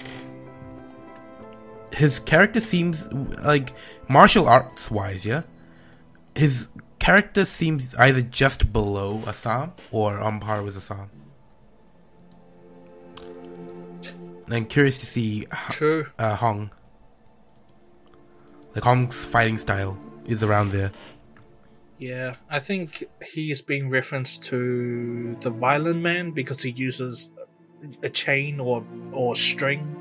his 1.93 2.19
character 2.19 2.60
seems 2.60 3.12
like 3.12 3.73
martial 4.08 4.47
arts 4.47 4.89
wise, 4.89 5.25
yeah. 5.25 5.43
His 6.36 6.67
character 6.99 7.45
seems 7.45 7.95
either 7.95 8.21
just 8.21 8.71
below 8.71 9.21
Assam 9.27 9.73
or 9.91 10.19
on 10.19 10.39
par 10.39 10.63
with 10.63 10.77
Assam. 10.77 11.10
I'm 14.49 14.65
curious 14.65 14.97
to 14.99 15.06
see 15.06 15.47
True. 15.69 16.08
uh, 16.19 16.36
Hong. 16.36 16.71
Like 18.75 18.84
Hong's 18.84 19.23
fighting 19.23 19.58
style 19.58 19.97
is 20.25 20.43
around 20.43 20.71
there. 20.71 20.91
Yeah, 21.97 22.36
I 22.49 22.60
think 22.60 23.04
he's 23.23 23.62
being 23.62 23.89
referenced 23.89 24.43
to 24.45 25.38
the 25.41 25.49
Violent 25.49 26.01
Man 26.01 26.32
because 26.32 26.63
he 26.63 26.71
uses 26.71 27.30
a 28.04 28.10
chain 28.10 28.60
or 28.60 28.84
or 29.12 29.36
string. 29.36 30.01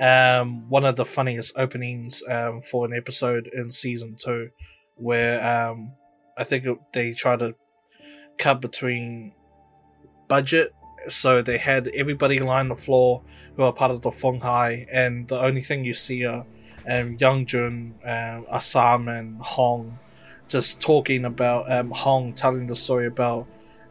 Um, 0.00 0.68
one 0.68 0.84
of 0.84 0.96
the 0.96 1.04
funniest 1.04 1.52
openings 1.56 2.22
um, 2.28 2.62
for 2.62 2.84
an 2.84 2.94
episode 2.94 3.48
in 3.52 3.70
season 3.70 4.16
two, 4.16 4.50
where 4.96 5.42
um, 5.46 5.92
I 6.36 6.44
think 6.44 6.66
they 6.92 7.12
try 7.12 7.36
to 7.36 7.54
cut 8.38 8.60
between 8.60 9.32
budget, 10.28 10.74
so 11.08 11.42
they 11.42 11.58
had 11.58 11.88
everybody 11.88 12.40
on 12.40 12.68
the 12.68 12.74
floor 12.74 13.22
who 13.56 13.62
are 13.62 13.72
part 13.72 13.90
of 13.90 14.02
the 14.02 14.10
Feng 14.10 14.40
Hai, 14.40 14.86
and 14.92 15.28
the 15.28 15.38
only 15.40 15.62
thing 15.62 15.84
you 15.84 15.94
see 15.94 16.24
are 16.24 16.44
um, 16.90 17.16
Young 17.20 17.46
Jun, 17.46 17.94
um, 18.04 18.46
Assam, 18.50 19.08
and 19.08 19.40
Hong 19.40 19.98
just 20.48 20.80
talking 20.80 21.24
about 21.24 21.70
um, 21.72 21.90
Hong 21.90 22.32
telling 22.32 22.66
the 22.66 22.76
story 22.76 23.06
about 23.06 23.46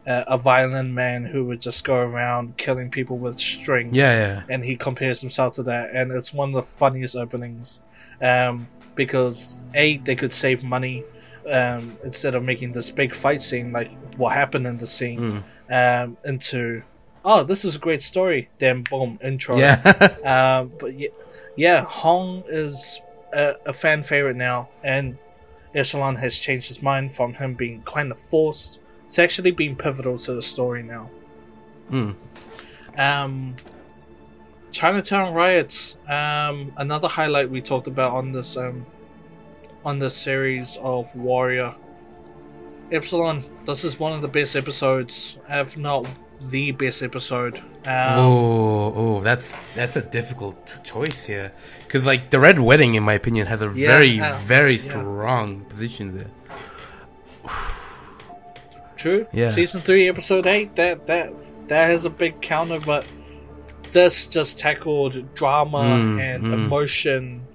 uh, 0.06 0.24
a 0.26 0.36
violent 0.38 0.90
man 0.90 1.24
who 1.24 1.44
would 1.46 1.60
just 1.60 1.84
go 1.84 1.96
around 1.96 2.56
killing 2.56 2.90
people 2.90 3.16
with 3.18 3.38
string. 3.40 3.94
Yeah, 3.94 4.12
yeah. 4.12 4.42
And 4.48 4.64
he 4.64 4.76
compares 4.76 5.20
himself 5.20 5.54
to 5.54 5.62
that, 5.64 5.90
and 5.94 6.12
it's 6.12 6.32
one 6.32 6.50
of 6.50 6.54
the 6.54 6.62
funniest 6.62 7.16
openings 7.16 7.80
um, 8.20 8.68
because 8.94 9.58
a 9.74 9.96
they 9.98 10.14
could 10.14 10.32
save 10.32 10.62
money 10.62 11.04
um, 11.50 11.96
instead 12.04 12.34
of 12.34 12.42
making 12.42 12.72
this 12.72 12.90
big 12.90 13.14
fight 13.14 13.42
scene 13.42 13.72
like 13.72 13.90
what 14.16 14.32
happened 14.34 14.66
in 14.66 14.78
the 14.78 14.86
scene 14.86 15.42
um, 15.70 16.16
into 16.24 16.82
oh 17.24 17.42
this 17.42 17.64
is 17.64 17.76
a 17.76 17.78
great 17.78 18.00
story 18.02 18.48
then 18.58 18.82
boom 18.82 19.18
intro 19.22 19.58
Yeah. 19.58 19.80
um, 20.24 20.72
but 20.80 20.98
yeah, 20.98 21.08
yeah, 21.56 21.84
Hong 21.84 22.44
is 22.48 23.00
a, 23.32 23.54
a 23.66 23.72
fan 23.72 24.02
favorite 24.02 24.36
now, 24.36 24.68
and 24.82 25.18
Epsilon 25.74 26.16
has 26.16 26.38
changed 26.38 26.68
his 26.68 26.82
mind 26.82 27.12
from 27.14 27.34
him 27.34 27.54
being 27.54 27.82
kind 27.82 28.10
of 28.12 28.18
forced 28.18 28.78
to 29.14 29.22
actually 29.22 29.52
been 29.52 29.76
pivotal 29.76 30.18
to 30.18 30.34
the 30.34 30.42
story 30.42 30.82
now. 30.82 31.10
Mm. 31.90 32.14
Um, 32.98 33.56
Chinatown 34.72 35.34
riots, 35.34 35.96
um, 36.08 36.72
another 36.76 37.06
highlight 37.08 37.48
we 37.48 37.60
talked 37.60 37.86
about 37.86 38.12
on 38.12 38.32
this 38.32 38.56
um, 38.56 38.86
on 39.84 39.98
this 40.00 40.16
series 40.16 40.76
of 40.82 41.14
Warrior. 41.14 41.74
Epsilon, 42.90 43.44
this 43.66 43.84
is 43.84 43.98
one 43.98 44.12
of 44.12 44.20
the 44.20 44.28
best 44.28 44.56
episodes, 44.56 45.38
if 45.48 45.76
not 45.76 46.06
the 46.40 46.72
best 46.72 47.02
episode. 47.02 47.58
Um, 47.86 48.18
oh, 48.18 48.92
oh, 48.96 49.20
that's 49.20 49.54
that's 49.76 49.96
a 49.96 50.02
difficult 50.02 50.80
choice 50.82 51.26
here, 51.26 51.52
because 51.84 52.04
like 52.04 52.30
the 52.30 52.40
Red 52.40 52.58
Wedding, 52.58 52.94
in 52.94 53.04
my 53.04 53.14
opinion, 53.14 53.46
has 53.46 53.62
a 53.62 53.66
Yeah, 53.66 53.86
very, 53.86 54.20
uh, 54.20 54.36
very 54.38 54.74
yeah. 54.74 54.82
strong 54.82 55.60
position 55.66 56.16
there. 56.16 56.30
True. 59.04 59.26
Yeah. 59.34 59.50
Season 59.50 59.82
three, 59.82 60.08
episode 60.08 60.46
eight. 60.46 60.76
That 60.76 61.06
that 61.08 61.34
that 61.68 61.90
has 61.90 62.06
a 62.06 62.10
big 62.10 62.40
counter, 62.40 62.80
but 62.80 63.06
this 63.92 64.26
just 64.26 64.58
tackled 64.58 65.34
drama 65.34 65.80
Mm, 65.80 66.20
and 66.22 66.44
mm. 66.44 66.52
emotion 66.54 67.46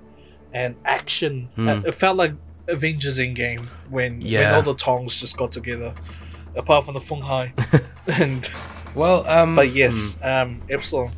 and 0.54 0.76
action. 0.86 1.50
Mm. 1.58 1.88
It 1.88 1.94
felt 1.94 2.18
like 2.18 2.34
Avengers 2.68 3.18
Endgame 3.18 3.66
when 3.90 4.22
when 4.22 4.54
all 4.54 4.62
the 4.62 4.76
Tongs 4.76 5.16
just 5.16 5.38
got 5.38 5.52
together, 5.52 5.96
apart 6.56 6.86
from 6.86 6.94
the 6.94 7.02
Feng 7.02 7.22
Hai. 7.22 7.52
and 8.08 8.48
Well, 8.94 9.28
um, 9.28 9.56
but 9.56 9.72
yes, 9.72 10.18
um, 10.22 10.62
Epsilon. 10.70 11.10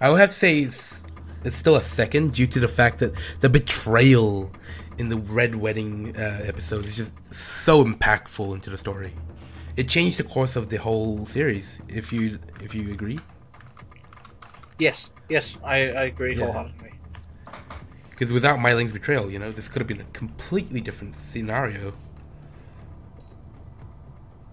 I 0.00 0.10
would 0.10 0.20
have 0.20 0.30
to 0.30 0.36
say 0.36 0.60
it's, 0.60 1.02
it's 1.44 1.56
still 1.56 1.74
a 1.74 1.82
second 1.82 2.34
due 2.34 2.46
to 2.46 2.60
the 2.60 2.68
fact 2.68 3.00
that 3.00 3.14
the 3.40 3.48
betrayal 3.48 4.52
in 4.98 5.08
the 5.08 5.16
Red 5.16 5.56
Wedding 5.56 6.16
uh, 6.16 6.40
episode 6.44 6.84
is 6.86 6.96
just 6.96 7.14
so 7.34 7.84
impactful 7.84 8.54
into 8.54 8.70
the 8.70 8.78
story. 8.78 9.12
It 9.76 9.88
changed 9.88 10.18
the 10.18 10.24
course 10.24 10.54
of 10.56 10.68
the 10.68 10.76
whole 10.76 11.26
series. 11.26 11.78
If 11.88 12.12
you 12.12 12.38
if 12.62 12.74
you 12.74 12.92
agree, 12.92 13.18
Yes, 14.78 15.10
yes, 15.28 15.56
I, 15.64 15.76
I 15.76 16.02
agree 16.04 16.36
Yeah. 16.36 16.46
wholeheartedly. 16.46 16.92
because 18.10 18.32
without 18.32 18.60
Mai 18.60 18.74
Ling's 18.74 18.92
betrayal, 18.92 19.30
you 19.30 19.38
know, 19.38 19.50
this 19.50 19.68
could 19.68 19.80
have 19.80 19.88
been 19.88 20.00
a 20.00 20.10
completely 20.12 20.80
different 20.80 21.14
scenario. 21.14 21.92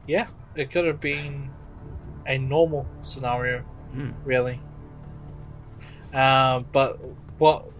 Yeah, 0.07 0.27
it 0.55 0.71
could 0.71 0.85
have 0.85 0.99
been 0.99 1.51
a 2.25 2.37
normal 2.37 2.87
scenario, 3.03 3.63
Mm. 3.95 4.13
really. 4.23 4.59
Uh, 6.13 6.59
but 6.71 6.99
what 7.37 7.70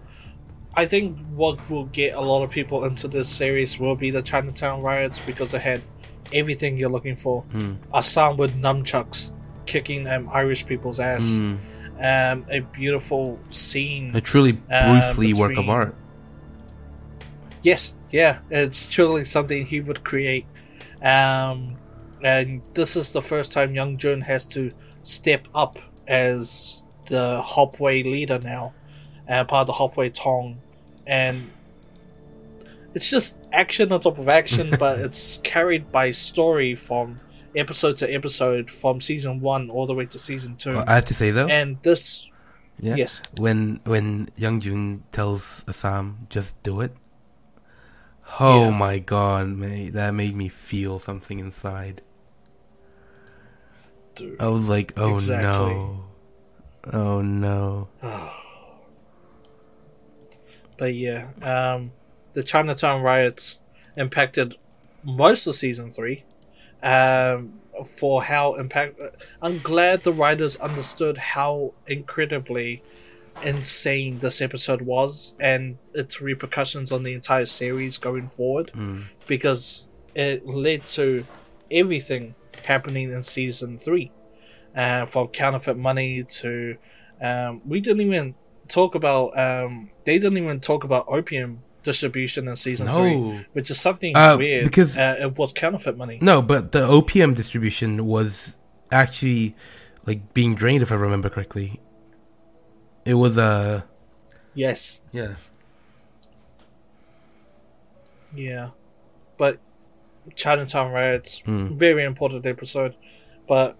I 0.74 0.86
think 0.86 1.18
what 1.34 1.68
will 1.70 1.84
get 1.86 2.14
a 2.14 2.20
lot 2.20 2.42
of 2.42 2.50
people 2.50 2.84
into 2.84 3.08
this 3.08 3.28
series 3.28 3.78
will 3.78 3.96
be 3.96 4.10
the 4.10 4.22
Chinatown 4.22 4.82
riots 4.82 5.18
because 5.18 5.52
it 5.54 5.60
had 5.60 5.82
everything 6.32 6.78
you're 6.78 6.90
looking 6.90 7.16
for. 7.16 7.44
Mm. 7.52 7.76
Assam 7.92 8.36
with 8.36 8.56
nunchucks 8.56 9.32
kicking 9.66 10.06
um, 10.08 10.28
Irish 10.32 10.66
people's 10.66 10.98
ass. 10.98 11.22
Mm. 11.22 11.58
Um, 11.98 12.46
a 12.50 12.60
beautiful 12.60 13.38
scene. 13.50 14.16
A 14.16 14.20
truly 14.20 14.60
Uh, 14.70 14.92
Bruce 14.92 15.18
Lee 15.18 15.34
work 15.34 15.56
of 15.56 15.68
art. 15.68 15.94
Yes, 17.62 17.92
yeah, 18.10 18.38
it's 18.50 18.88
truly 18.88 19.24
something 19.24 19.66
he 19.66 19.80
would 19.80 20.02
create. 20.02 20.46
Um, 21.02 21.76
and 22.22 22.62
this 22.74 22.96
is 22.96 23.12
the 23.12 23.22
first 23.22 23.52
time 23.52 23.74
Young 23.74 23.96
Jun 23.98 24.20
has 24.22 24.44
to 24.46 24.72
step 25.02 25.46
up 25.54 25.78
as 26.08 26.82
the 27.06 27.40
Hop 27.42 27.78
Wei 27.78 28.02
leader 28.02 28.38
now, 28.38 28.72
uh, 29.32 29.44
part 29.44 29.62
of 29.62 29.66
the 29.68 29.72
Hop 29.72 29.96
Wei 29.96 30.10
Tong, 30.10 30.58
and 31.06 31.50
it's 32.94 33.08
just 33.10 33.36
action 33.52 33.90
on 33.92 34.00
top 34.00 34.18
of 34.18 34.28
action, 34.28 34.70
but 34.78 34.98
it's 34.98 35.38
carried 35.42 35.90
by 35.90 36.10
story 36.10 36.74
from 36.76 37.18
episode 37.56 37.96
to 37.98 38.12
episode, 38.12 38.70
from 38.70 39.00
season 39.00 39.40
one 39.40 39.70
all 39.70 39.86
the 39.86 39.94
way 39.94 40.06
to 40.06 40.18
season 40.18 40.56
two. 40.56 40.74
Well, 40.74 40.84
I 40.86 40.94
have 40.96 41.04
to 41.06 41.14
say 41.14 41.30
though, 41.30 41.48
and 41.48 41.78
this, 41.82 42.28
yeah, 42.78 42.96
yes, 42.96 43.20
when 43.38 43.80
when 43.84 44.28
Young 44.36 44.60
Jun 44.60 45.04
tells 45.12 45.64
Assam, 45.66 46.26
"Just 46.28 46.62
do 46.62 46.80
it." 46.80 46.92
Oh 48.40 48.70
Yeah. 48.70 48.78
my 48.78 48.98
god, 48.98 49.48
mate, 49.48 49.92
that 49.92 50.14
made 50.14 50.34
me 50.36 50.48
feel 50.48 50.98
something 50.98 51.38
inside. 51.38 52.00
dude. 54.14 54.40
I 54.40 54.48
was 54.48 54.68
like, 54.68 54.92
"Oh 54.96 55.14
Exactly. 55.14 55.74
no, 55.74 56.04
oh 56.92 57.20
no." 57.22 57.88
But 60.82 60.96
yeah, 60.96 61.28
um, 61.42 61.92
the 62.32 62.42
Chinatown 62.42 63.02
riots 63.02 63.60
impacted 63.96 64.56
most 65.04 65.46
of 65.46 65.54
season 65.54 65.92
three. 65.92 66.24
Um, 66.82 67.60
for 67.86 68.24
how 68.24 68.54
impact, 68.54 69.00
I'm 69.40 69.60
glad 69.60 70.00
the 70.02 70.12
writers 70.12 70.56
understood 70.56 71.16
how 71.18 71.74
incredibly 71.86 72.82
insane 73.44 74.18
this 74.18 74.40
episode 74.40 74.82
was 74.82 75.34
and 75.38 75.78
its 75.94 76.20
repercussions 76.20 76.90
on 76.90 77.04
the 77.04 77.12
entire 77.14 77.46
series 77.46 77.96
going 77.96 78.28
forward, 78.28 78.72
Mm. 78.74 79.04
because 79.28 79.86
it 80.16 80.44
led 80.44 80.84
to 80.98 81.24
everything 81.70 82.34
happening 82.64 83.12
in 83.12 83.22
season 83.22 83.78
three, 83.78 84.10
uh, 84.74 85.06
from 85.06 85.28
counterfeit 85.28 85.76
money 85.76 86.24
to 86.24 86.76
um, 87.20 87.62
we 87.64 87.80
didn't 87.80 88.00
even 88.00 88.34
talk 88.68 88.94
about 88.94 89.36
um, 89.38 89.90
they 90.04 90.18
didn't 90.18 90.38
even 90.38 90.60
talk 90.60 90.84
about 90.84 91.04
opium 91.08 91.60
distribution 91.82 92.46
in 92.48 92.54
season 92.56 92.86
three, 92.86 93.44
which 93.52 93.70
is 93.70 93.80
something 93.80 94.16
Uh, 94.16 94.36
weird 94.38 94.64
because- 94.64 94.96
uh, 94.96 95.16
it 95.20 95.36
was 95.36 95.52
counterfeit 95.52 95.96
money. 95.96 96.18
no, 96.22 96.40
but 96.40 96.72
the 96.72 96.82
opium 96.86 97.34
distribution 97.34 98.06
was 98.06 98.56
actually 98.90 99.54
like 100.06 100.32
being 100.34 100.54
drained, 100.54 100.82
if 100.82 100.92
I 100.92 100.94
remember 100.96 101.28
correctly. 101.28 101.80
It 103.04 103.14
was 103.14 103.36
uh 103.38 103.82
Yes, 104.54 105.00
yeah. 105.12 105.34
yeah, 108.34 108.70
but 109.38 109.58
Chinatown 110.34 110.92
riots 110.92 111.42
Mm. 111.46 111.76
very 111.76 112.04
important 112.04 112.46
episode, 112.46 112.94
but 113.48 113.76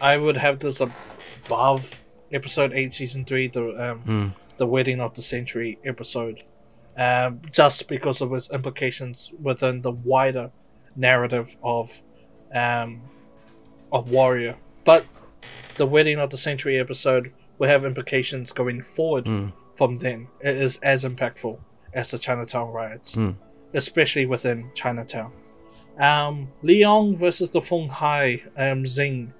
I 0.00 0.16
would 0.16 0.36
have 0.36 0.58
this 0.60 0.80
above 0.80 2.02
episode 2.32 2.72
eight, 2.72 2.92
season 2.94 3.24
three, 3.24 3.48
the 3.48 3.62
um, 3.92 4.02
Mm. 4.06 4.34
the 4.58 4.66
wedding 4.66 5.00
of 5.00 5.14
the 5.14 5.22
century 5.22 5.78
episode, 5.84 6.42
um, 6.96 7.40
just 7.52 7.88
because 7.88 8.20
of 8.20 8.32
its 8.32 8.50
implications 8.50 9.32
within 9.42 9.82
the 9.82 9.90
wider 9.92 10.50
narrative 10.96 11.56
of 11.62 12.00
um, 12.54 13.02
of 13.92 14.10
Warrior. 14.10 14.56
But 14.84 15.04
the 15.76 15.86
wedding 15.86 16.18
of 16.18 16.30
the 16.30 16.38
century 16.38 16.78
episode 16.78 17.32
will 17.58 17.68
have 17.68 17.84
implications 17.84 18.52
going 18.52 18.82
forward 18.82 19.24
Mm. 19.26 19.52
from 19.74 19.98
then. 19.98 20.28
It 20.40 20.56
is 20.56 20.78
as 20.78 21.04
impactful 21.04 21.58
as 21.92 22.10
the 22.10 22.18
Chinatown 22.18 22.70
riots, 22.72 23.14
Mm. 23.14 23.36
especially 23.74 24.26
within 24.26 24.70
Chinatown. 24.74 25.32
Um, 25.98 26.48
Leong 26.62 27.16
versus 27.16 27.50
the 27.50 27.60
Feng 27.62 27.88
Hai 27.88 28.42
um, 28.56 28.84
Zing. 28.86 29.32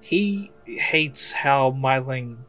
He 0.00 0.50
hates 0.78 1.32
how 1.32 1.70
Mai 1.70 1.98
Ling 1.98 2.44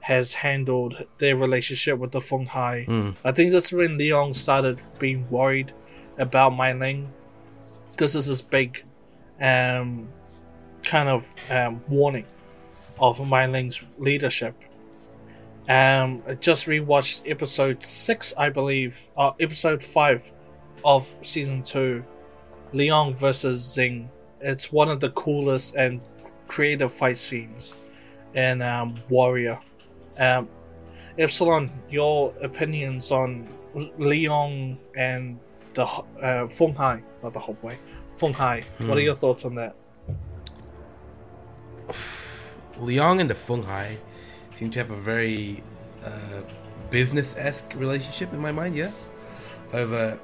has 0.00 0.34
handled 0.34 1.04
their 1.18 1.36
relationship 1.36 1.98
with 1.98 2.12
the 2.12 2.20
Feng 2.20 2.46
Hai. 2.46 2.86
Mm. 2.88 3.16
I 3.24 3.32
think 3.32 3.52
that's 3.52 3.72
when 3.72 3.98
Leong 3.98 4.34
started 4.34 4.80
being 4.98 5.28
worried 5.30 5.72
about 6.18 6.50
Mai 6.50 6.72
Ling. 6.72 7.12
This 7.96 8.14
is 8.14 8.26
his 8.26 8.40
big 8.40 8.84
um, 9.40 10.08
kind 10.84 11.08
of 11.08 11.32
um, 11.50 11.82
warning 11.88 12.26
of 13.00 13.26
Mai 13.28 13.46
Ling's 13.46 13.82
leadership. 13.98 14.54
Um, 15.68 16.22
I 16.28 16.34
just 16.34 16.66
rewatched 16.66 17.28
episode 17.28 17.82
six, 17.82 18.32
I 18.38 18.50
believe, 18.50 19.08
uh, 19.16 19.32
episode 19.40 19.82
five 19.82 20.30
of 20.84 21.10
season 21.22 21.62
two, 21.64 22.04
Leong 22.72 23.16
versus 23.16 23.72
Zing. 23.72 24.08
It's 24.40 24.70
one 24.70 24.88
of 24.88 25.00
the 25.00 25.10
coolest 25.10 25.74
and 25.74 26.00
creative 26.48 26.92
fight 26.92 27.18
scenes 27.18 27.74
in 28.34 28.62
um, 28.62 28.94
Warrior. 29.08 29.58
Um, 30.18 30.48
Epsilon, 31.18 31.70
your 31.88 32.34
opinions 32.42 33.10
on 33.10 33.48
Leong 33.98 34.76
and 34.96 35.38
the 35.74 35.84
uh, 35.84 36.46
Feng 36.48 36.74
Hai, 36.74 37.02
not 37.22 37.32
the 37.32 37.40
whole 37.40 37.56
way, 37.62 37.78
Feng 38.16 38.32
Hai. 38.32 38.64
What 38.78 38.98
are 38.98 39.02
your 39.02 39.14
thoughts 39.14 39.44
on 39.44 39.54
that? 39.56 39.74
Liang 42.78 43.20
and 43.20 43.30
the 43.30 43.34
Feng 43.34 43.62
Hai 43.62 43.98
seem 44.58 44.70
to 44.70 44.78
have 44.78 44.90
a 44.90 44.96
very 44.96 45.62
uh, 46.04 46.42
business 46.90 47.34
esque 47.36 47.74
relationship 47.76 48.32
in 48.32 48.40
my 48.40 48.52
mind, 48.52 48.76
yeah? 48.76 48.90
Over, 49.72 50.18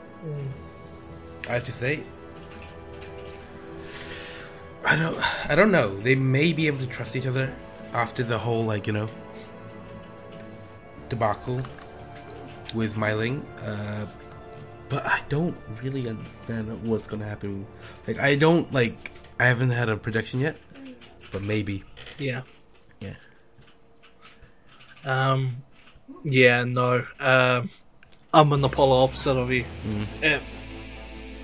I 1.49 1.53
have 1.53 1.65
to 1.65 1.73
say, 1.73 2.03
I 4.85 4.97
don't, 4.97 5.51
I 5.51 5.55
don't 5.55 5.71
know. 5.71 5.97
They 6.01 6.15
may 6.15 6.53
be 6.53 6.67
able 6.67 6.79
to 6.79 6.87
trust 6.87 7.17
each 7.17 7.27
other 7.27 7.55
after 7.93 8.23
the 8.23 8.39
whole, 8.39 8.65
like, 8.65 8.87
you 8.87 8.93
know, 8.93 9.09
debacle 11.09 11.61
with 12.75 12.97
Mai 12.97 13.15
Ling. 13.15 13.47
Uh, 13.65 14.07
but 14.89 15.07
I 15.07 15.21
don't 15.29 15.57
really 15.83 16.09
understand 16.09 16.87
what's 16.87 17.07
gonna 17.07 17.25
happen. 17.25 17.67
Like, 18.07 18.19
I 18.19 18.35
don't, 18.35 18.71
like, 18.73 19.13
I 19.39 19.47
haven't 19.47 19.71
had 19.71 19.89
a 19.89 19.97
prediction 19.97 20.41
yet, 20.41 20.57
but 21.31 21.43
maybe. 21.43 21.85
Yeah. 22.19 22.43
Yeah. 23.01 23.15
Um. 25.05 25.57
Yeah. 26.23 26.65
No. 26.65 27.05
Um. 27.19 27.71
I'm 28.35 28.53
on 28.53 28.61
the 28.61 28.69
polar 28.69 29.05
opposite 29.05 29.37
of 29.37 29.51
you. 29.51 29.65
Uh, 30.25 30.39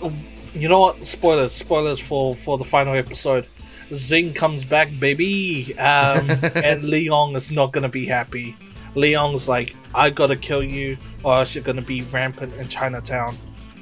um, 0.03 0.25
you 0.55 0.69
know 0.69 0.81
what? 0.81 1.05
Spoilers. 1.05 1.53
Spoilers 1.53 2.01
for 2.01 2.35
for 2.37 2.59
the 2.59 2.65
final 2.65 2.95
episode. 2.95 3.47
Zing 3.95 4.35
comes 4.35 4.65
back, 4.65 4.89
baby. 4.99 5.77
Um. 5.79 6.31
and 6.31 6.83
Leong 6.83 7.37
is 7.37 7.51
not 7.51 7.73
gonna 7.73 7.89
be 7.89 8.07
happy. 8.07 8.57
Leong's 8.95 9.49
like, 9.49 9.75
I 9.95 10.11
gotta 10.11 10.37
kill 10.37 10.63
you, 10.63 10.97
or 11.23 11.35
else 11.35 11.55
you're 11.55 11.65
gonna 11.65 11.83
be 11.83 12.03
rampant 12.03 12.53
in 12.55 12.69
Chinatown. 12.69 13.37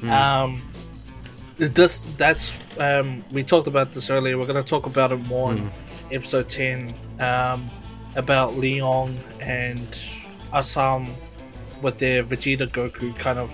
Um. 0.08 0.62
This 1.56 2.02
that's 2.18 2.54
um. 2.78 3.18
We 3.32 3.42
talked 3.42 3.66
about 3.66 3.92
this 3.94 4.10
earlier. 4.10 4.38
We're 4.38 4.46
gonna 4.46 4.62
talk 4.62 4.86
about 4.86 5.12
it 5.12 5.16
more 5.16 5.52
in 5.52 5.70
episode 6.12 6.48
10 6.48 6.94
um, 7.20 7.68
about 8.14 8.52
Leong 8.52 9.14
and 9.40 9.86
Assam 10.52 11.06
with 11.82 11.98
their 11.98 12.22
Vegeta 12.22 12.68
Goku 12.68 13.16
kind 13.16 13.38
of 13.38 13.52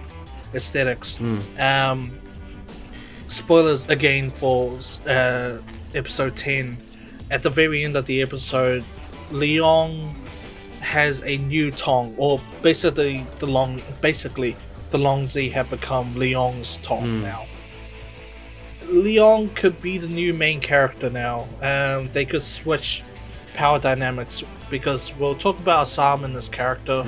aesthetics. 0.54 1.18
Um, 1.58 2.12
spoilers 3.32 3.88
again 3.88 4.30
for 4.30 4.78
uh, 5.06 5.58
episode 5.94 6.36
10. 6.36 6.76
At 7.30 7.42
the 7.42 7.50
very 7.50 7.84
end 7.84 7.96
of 7.96 8.06
the 8.06 8.22
episode, 8.22 8.84
Leon 9.30 10.14
has 10.80 11.22
a 11.22 11.38
new 11.38 11.70
Tong, 11.70 12.14
or 12.18 12.40
basically 12.62 13.24
the 13.38 13.46
Long, 13.46 13.80
basically 14.00 14.56
the 14.90 14.98
Long 14.98 15.24
Zii 15.24 15.50
have 15.52 15.70
become 15.70 16.14
Leon's 16.14 16.76
Tong 16.78 17.22
now. 17.22 17.46
Leon 18.88 19.48
could 19.50 19.80
be 19.80 19.96
the 19.96 20.08
new 20.08 20.34
main 20.34 20.60
character 20.60 21.08
now. 21.08 21.46
Um, 21.62 22.08
they 22.12 22.26
could 22.26 22.42
switch 22.42 23.02
power 23.54 23.78
dynamics 23.78 24.42
because 24.70 25.14
we'll 25.16 25.34
talk 25.34 25.58
about 25.58 25.82
Assam 25.82 26.24
and 26.24 26.34
his 26.34 26.48
character 26.48 27.04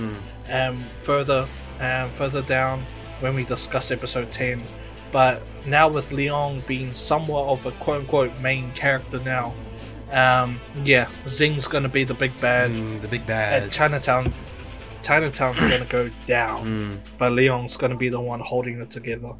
um, 0.50 0.76
further 1.02 1.46
um, 1.80 2.08
further 2.10 2.42
down 2.42 2.80
when 3.20 3.34
we 3.34 3.44
discuss 3.44 3.90
episode 3.90 4.30
10. 4.30 4.62
But 5.14 5.42
now 5.64 5.86
with 5.86 6.10
Leon 6.10 6.64
being 6.66 6.92
somewhat 6.92 7.46
of 7.46 7.64
a 7.66 7.70
quote 7.82 8.00
unquote 8.00 8.36
main 8.40 8.72
character 8.72 9.20
now, 9.20 9.54
um, 10.10 10.58
yeah, 10.82 11.06
Zing's 11.28 11.68
gonna 11.68 11.88
be 11.88 12.02
the 12.02 12.14
big 12.14 12.32
bad 12.40 12.72
Mm, 12.72 13.00
the 13.00 13.06
big 13.06 13.20
at 13.20 13.26
bad. 13.28 13.70
Chinatown. 13.70 14.32
Chinatown's 15.04 15.60
gonna 15.60 15.84
go 15.84 16.10
down, 16.26 16.66
Mm. 16.66 16.98
but 17.16 17.30
Leon's 17.30 17.76
gonna 17.76 17.96
be 17.96 18.08
the 18.08 18.20
one 18.20 18.40
holding 18.40 18.80
it 18.82 18.90
together. 18.90 19.34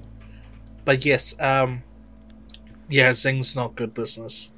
But 0.85 1.05
yes, 1.05 1.35
um, 1.41 1.83
yeah, 2.89 3.13
Zing's 3.13 3.57
not 3.57 3.75
good 3.75 3.95
business, 3.95 4.49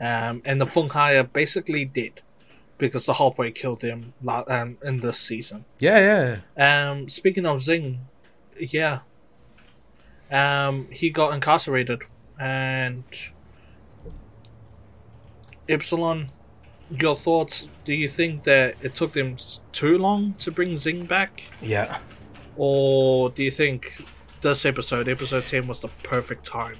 um, 0.00 0.42
and 0.44 0.60
the 0.60 0.66
Feng 0.66 0.88
Hai 0.88 1.12
are 1.18 1.22
basically 1.22 1.84
dead 1.84 2.20
because 2.78 3.06
the 3.06 3.12
Hop 3.14 3.38
Wei 3.38 3.52
killed 3.52 3.82
him 3.82 4.12
la- 4.22 4.42
um, 4.48 4.78
in 4.82 4.98
this 5.00 5.20
season. 5.20 5.66
Yeah, 5.78 6.40
yeah. 6.58 6.88
Um, 6.90 7.08
speaking 7.08 7.46
of 7.46 7.62
Zing, 7.62 8.00
yeah, 8.58 9.00
um, 10.30 10.88
he 10.90 11.10
got 11.10 11.32
incarcerated, 11.34 12.02
and 12.38 13.04
Epsilon. 15.68 16.28
Your 16.90 17.16
thoughts? 17.16 17.66
Do 17.84 17.94
you 17.94 18.08
think 18.08 18.42
that 18.44 18.76
it 18.82 18.94
took 18.94 19.12
them 19.12 19.36
too 19.72 19.96
long 19.96 20.34
to 20.34 20.50
bring 20.52 20.76
Zing 20.76 21.06
back, 21.06 21.48
Yeah. 21.62 21.98
or 22.56 23.30
do 23.30 23.42
you 23.42 23.50
think 23.50 24.04
this 24.42 24.66
episode, 24.66 25.08
episode 25.08 25.46
ten, 25.46 25.66
was 25.66 25.80
the 25.80 25.88
perfect 26.02 26.44
time 26.44 26.76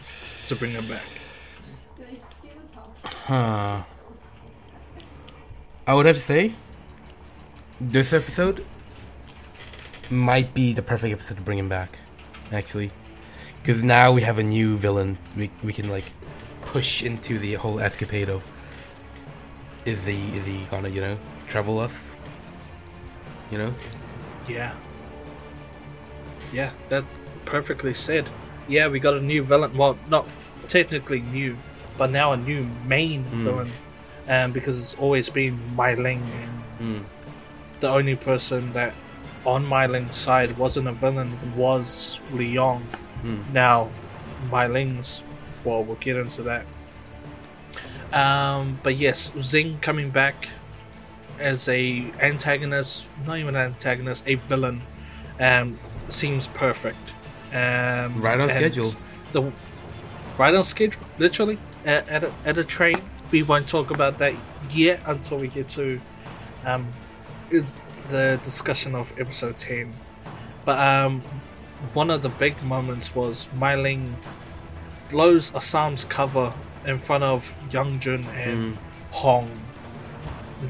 to 0.49 0.55
bring 0.57 0.73
him 0.73 0.87
back? 0.87 1.07
Huh. 3.27 3.83
I 5.87 5.95
would 5.95 6.05
have 6.07 6.17
to 6.17 6.23
say 6.23 6.53
this 7.81 8.13
episode 8.13 8.65
might 10.11 10.53
be 10.53 10.75
the 10.75 10.83
perfect 10.83 11.13
episode 11.15 11.37
to 11.37 11.43
bring 11.43 11.59
him 11.59 11.69
back, 11.71 11.99
actually, 12.53 12.91
because 13.65 13.83
now 13.83 14.13
we 14.13 14.21
have 14.21 14.39
a 14.39 14.43
new 14.43 14.77
villain. 14.77 15.17
We 15.37 15.51
we 15.63 15.73
can 15.73 15.89
like 15.89 16.05
push 16.63 17.03
into 17.03 17.39
the 17.39 17.55
whole 17.55 17.81
escapade 17.81 18.29
of 18.29 18.45
is 19.87 20.05
he 20.05 20.37
is 20.37 20.45
he 20.45 20.65
gonna 20.71 20.89
you 20.91 21.01
know 21.01 21.19
trouble 21.49 21.79
us? 21.79 22.13
You 23.51 23.59
know. 23.59 23.75
Yeah. 24.49 24.75
Yeah, 26.53 26.71
that 26.91 27.05
perfectly 27.47 27.95
said. 27.95 28.29
Yeah, 28.69 28.89
we 28.89 29.01
got 29.01 29.15
a 29.15 29.21
new 29.21 29.43
villain. 29.43 29.77
Well, 29.77 29.99
not 30.09 30.27
technically 30.69 31.21
new, 31.21 31.57
but 31.97 32.11
now 32.11 32.33
a 32.33 32.37
new 32.37 32.69
main 32.87 33.23
villain. 33.25 33.71
Um, 34.29 34.53
because 34.53 34.79
it's 34.79 34.95
always 34.95 35.29
been 35.29 35.59
Mai 35.77 35.95
Ling, 35.95 36.23
and 36.23 36.51
Mm. 36.81 37.05
the 37.81 37.89
only 37.89 38.17
person 38.17 38.73
that 38.73 38.95
on 39.47 39.65
Mai 39.67 39.87
Ling's 39.87 40.17
side 40.17 40.57
wasn't 40.59 40.89
a 40.89 40.93
villain 40.93 41.31
was 41.57 42.19
Li 42.33 42.47
Yong. 42.47 42.83
Mm. 43.25 43.53
Now, 43.53 43.91
Mai 44.51 44.67
Ling's. 44.67 45.23
Well, 45.65 45.83
we'll 45.83 45.97
get 45.97 46.17
into 46.17 46.43
that. 46.43 46.67
Um, 48.13 48.79
but 48.83 48.97
yes, 48.97 49.33
Zing 49.41 49.79
coming 49.81 50.11
back 50.11 50.49
as 51.41 51.69
a 51.69 52.13
antagonist, 52.21 53.07
not 53.27 53.39
even 53.39 53.57
an 53.57 53.63
antagonist, 53.63 54.25
a 54.29 54.37
villain, 54.37 54.83
um, 55.41 55.79
seems 56.09 56.47
perfect. 56.49 56.99
Um, 57.53 58.21
Right 58.21 58.39
on 58.39 58.51
schedule. 58.51 58.95
The 59.33 59.51
right 60.39 60.55
on 60.55 60.65
schedule, 60.65 61.03
literally 61.19 61.59
at, 61.85 62.09
at, 62.09 62.25
a, 62.25 62.33
at 62.45 62.59
a 62.59 62.65
train. 62.65 63.01
We 63.31 63.43
won't 63.43 63.69
talk 63.69 63.91
about 63.91 64.19
that 64.19 64.35
yet 64.71 65.01
until 65.07 65.39
we 65.39 65.49
get 65.49 65.69
to 65.71 66.01
um, 66.65 66.89
the 67.51 68.39
discussion 68.45 68.95
of 68.95 69.13
episode 69.19 69.59
ten. 69.59 69.93
But 70.65 70.79
um, 70.79 71.23
one 71.93 72.11
of 72.11 72.23
the 72.23 72.29
big 72.29 72.61
moments 72.63 73.15
was 73.15 73.49
Mai 73.57 73.75
Ling 73.75 74.17
blows 75.11 75.51
Assam's 75.55 76.05
cover 76.05 76.53
in 76.87 76.99
front 76.99 77.25
of 77.25 77.53
Young 77.71 78.01
Jun 78.01 78.25
and 78.35 78.77
Hong. 79.11 79.51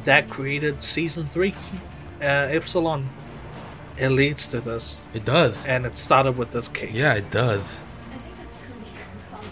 That 0.05 0.29
created 0.29 0.83
season 0.83 1.29
three, 1.29 1.55
uh, 2.21 2.25
Epsilon. 2.25 3.09
It 3.97 4.09
leads 4.09 4.49
to 4.49 4.61
this, 4.61 5.03
It 5.15 5.25
does. 5.25 5.65
and 5.67 5.87
it 5.87 5.97
started 5.97 6.37
with 6.37 6.51
this 6.51 6.67
case. 6.67 6.93
Yeah, 6.93 7.15
it 7.15 7.31
does. 7.31 7.61
I 7.63 8.17
think 8.19 8.41
this 8.41 8.51
could 8.67 8.81
be 8.85 8.91
combat. 9.31 9.49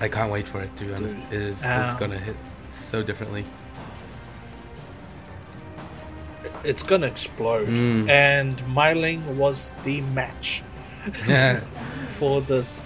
I 0.00 0.08
can't 0.08 0.32
wait 0.32 0.48
for 0.48 0.62
it. 0.62 0.74
To 0.78 0.84
be 0.84 0.94
honest, 0.94 1.16
it 1.30 1.32
is. 1.32 1.62
Um, 1.62 1.82
it's 1.90 2.00
gonna 2.00 2.18
hit 2.18 2.36
so 2.70 3.02
differently. 3.02 3.44
It's 6.68 6.82
gonna 6.82 7.06
explode, 7.06 7.68
Mm. 7.68 8.08
and 8.10 8.66
Mai 8.68 8.92
Ling 8.94 9.38
was 9.38 9.72
the 9.84 10.00
match 10.18 10.62
Yeah. 11.28 11.60
for 12.18 12.40
this. 12.40 12.82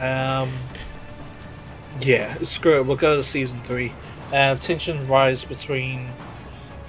um, 0.00 0.50
yeah, 2.00 2.36
screw 2.44 2.78
it. 2.78 2.86
We'll 2.86 2.96
go 2.96 3.16
to 3.16 3.24
season 3.24 3.60
three. 3.62 3.92
Uh, 4.32 4.54
tension 4.56 5.06
rise 5.08 5.44
between 5.44 6.08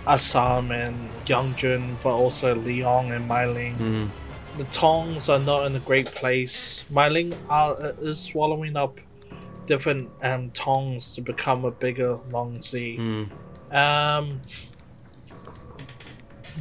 Assam 0.05 0.71
and 0.71 1.09
Young 1.27 1.55
Jun, 1.55 1.97
but 2.03 2.13
also 2.13 2.55
Li 2.55 2.79
Yong 2.81 3.11
and 3.11 3.27
Mai 3.27 3.45
Ling. 3.45 3.75
Mm. 3.77 4.09
The 4.57 4.63
Tongs 4.65 5.29
are 5.29 5.39
not 5.39 5.65
in 5.67 5.75
a 5.75 5.79
great 5.79 6.07
place. 6.07 6.83
Mai 6.89 7.07
Ling 7.09 7.33
are, 7.49 7.73
uh, 7.81 7.93
is 8.01 8.19
swallowing 8.19 8.75
up 8.75 8.99
different 9.65 10.09
um, 10.21 10.49
Tongs 10.51 11.13
to 11.15 11.21
become 11.21 11.63
a 11.65 11.71
bigger 11.71 12.17
Long 12.31 12.59
Zii. 12.59 12.99
Mm. 12.99 13.29
Um, 13.71 14.41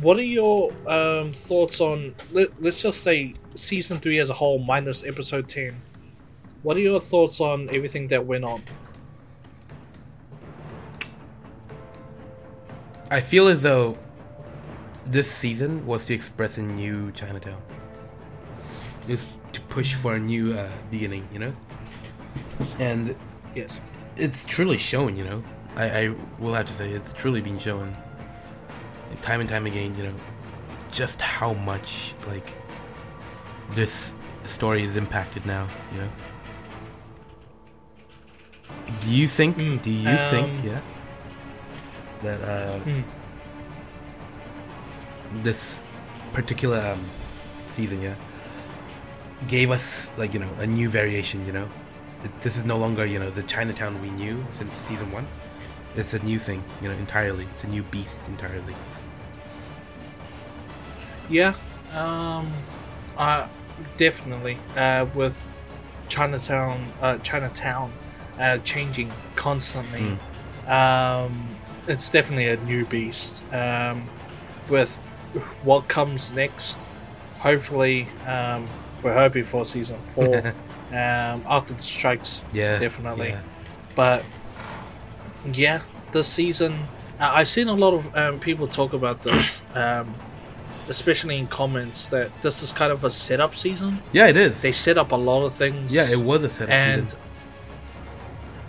what 0.00 0.16
are 0.18 0.22
your 0.22 0.72
um, 0.88 1.32
thoughts 1.32 1.80
on? 1.80 2.14
Let, 2.32 2.62
let's 2.62 2.82
just 2.82 3.02
say 3.02 3.34
season 3.54 3.98
three 3.98 4.18
as 4.18 4.30
a 4.30 4.34
whole, 4.34 4.58
minus 4.58 5.04
episode 5.04 5.48
ten. 5.48 5.80
What 6.62 6.76
are 6.76 6.80
your 6.80 7.00
thoughts 7.00 7.40
on 7.40 7.68
everything 7.74 8.08
that 8.08 8.26
went 8.26 8.44
on? 8.44 8.62
I 13.10 13.20
feel 13.20 13.48
as 13.48 13.62
though 13.62 13.96
this 15.06 15.30
season 15.30 15.86
was 15.86 16.06
to 16.06 16.14
express 16.14 16.58
a 16.58 16.62
new 16.62 17.10
Chinatown. 17.12 17.62
It 19.06 19.12
was 19.12 19.26
to 19.52 19.60
push 19.62 19.94
for 19.94 20.14
a 20.16 20.18
new 20.18 20.52
uh, 20.52 20.68
beginning, 20.90 21.26
you 21.32 21.38
know? 21.38 21.52
And 22.78 23.16
Yes. 23.54 23.78
it's 24.16 24.44
truly 24.44 24.76
shown, 24.76 25.16
you 25.16 25.24
know? 25.24 25.42
I, 25.78 25.84
I 26.06 26.14
will 26.38 26.52
have 26.54 26.66
to 26.66 26.72
say, 26.72 26.90
it's 26.90 27.12
truly 27.12 27.40
been 27.40 27.58
shown. 27.58 27.96
Like, 29.10 29.22
time 29.22 29.40
and 29.40 29.48
time 29.48 29.64
again, 29.64 29.96
you 29.96 30.04
know, 30.04 30.14
just 30.90 31.20
how 31.22 31.54
much, 31.54 32.14
like, 32.26 32.52
this 33.74 34.12
story 34.44 34.82
is 34.82 34.96
impacted 34.96 35.46
now, 35.46 35.68
you 35.92 36.00
know? 36.00 36.08
Do 39.00 39.08
you 39.08 39.28
think, 39.28 39.56
Mm, 39.56 39.82
do 39.82 39.90
you 39.90 40.08
um, 40.10 40.18
think, 40.18 40.64
yeah? 40.64 40.80
That, 42.22 42.40
uh, 42.42 42.78
Hmm. 42.80 43.02
this 45.42 45.80
particular 46.32 46.80
um, 46.80 47.04
season, 47.66 48.02
yeah, 48.02 48.14
gave 49.46 49.70
us 49.70 50.10
like 50.18 50.34
you 50.34 50.40
know 50.40 50.50
a 50.58 50.66
new 50.66 50.88
variation. 50.88 51.46
You 51.46 51.52
know, 51.52 51.68
this 52.40 52.56
is 52.56 52.64
no 52.64 52.76
longer 52.76 53.04
you 53.06 53.18
know 53.20 53.30
the 53.30 53.44
Chinatown 53.44 54.00
we 54.02 54.10
knew 54.10 54.44
since 54.58 54.74
season 54.74 55.12
one. 55.12 55.26
It's 55.94 56.14
a 56.14 56.22
new 56.24 56.38
thing, 56.38 56.62
you 56.80 56.88
know, 56.88 56.94
entirely. 56.94 57.44
It's 57.54 57.64
a 57.64 57.68
new 57.68 57.82
beast 57.82 58.20
entirely. 58.28 58.74
Yeah. 61.28 61.54
Um. 61.92 62.52
Uh. 63.16 63.48
Definitely. 63.96 64.58
Uh. 64.76 65.06
With 65.14 65.56
Chinatown. 66.08 66.92
Uh. 67.00 67.18
Chinatown. 67.18 67.92
Uh. 68.38 68.58
Changing 68.58 69.10
constantly. 69.36 70.16
Um. 70.66 71.48
It's 71.86 72.08
definitely 72.08 72.48
a 72.48 72.56
new 72.58 72.84
beast. 72.86 73.42
Um. 73.52 74.08
With 74.68 74.94
what 75.62 75.88
comes 75.88 76.32
next. 76.32 76.76
Hopefully. 77.40 78.08
Um. 78.26 78.66
We're 79.02 79.14
hoping 79.14 79.44
for 79.44 79.64
season 79.66 79.98
four. 80.08 80.38
um. 80.92 81.44
After 81.46 81.74
the 81.74 81.82
strikes. 81.82 82.40
Yeah, 82.52 82.78
Definitely. 82.78 83.30
yeah. 83.30 83.42
But 83.94 84.24
yeah, 85.52 85.82
this 86.12 86.26
season 86.26 86.74
I've 87.20 87.48
seen 87.48 87.66
a 87.68 87.74
lot 87.74 87.94
of 87.94 88.16
um, 88.16 88.38
people 88.38 88.68
talk 88.68 88.92
about 88.92 89.22
this, 89.24 89.60
um, 89.74 90.14
especially 90.88 91.36
in 91.38 91.48
comments 91.48 92.06
that 92.08 92.30
this 92.42 92.62
is 92.62 92.70
kind 92.72 92.92
of 92.92 93.02
a 93.02 93.10
setup 93.10 93.56
season. 93.56 94.00
Yeah, 94.12 94.28
it 94.28 94.36
is. 94.36 94.62
They 94.62 94.70
set 94.72 94.96
up 94.96 95.10
a 95.10 95.16
lot 95.16 95.44
of 95.44 95.52
things. 95.52 95.92
yeah, 95.92 96.08
it 96.08 96.20
was 96.20 96.44
a 96.44 96.48
setup 96.48 96.72
and 96.72 97.04
season. 97.06 97.18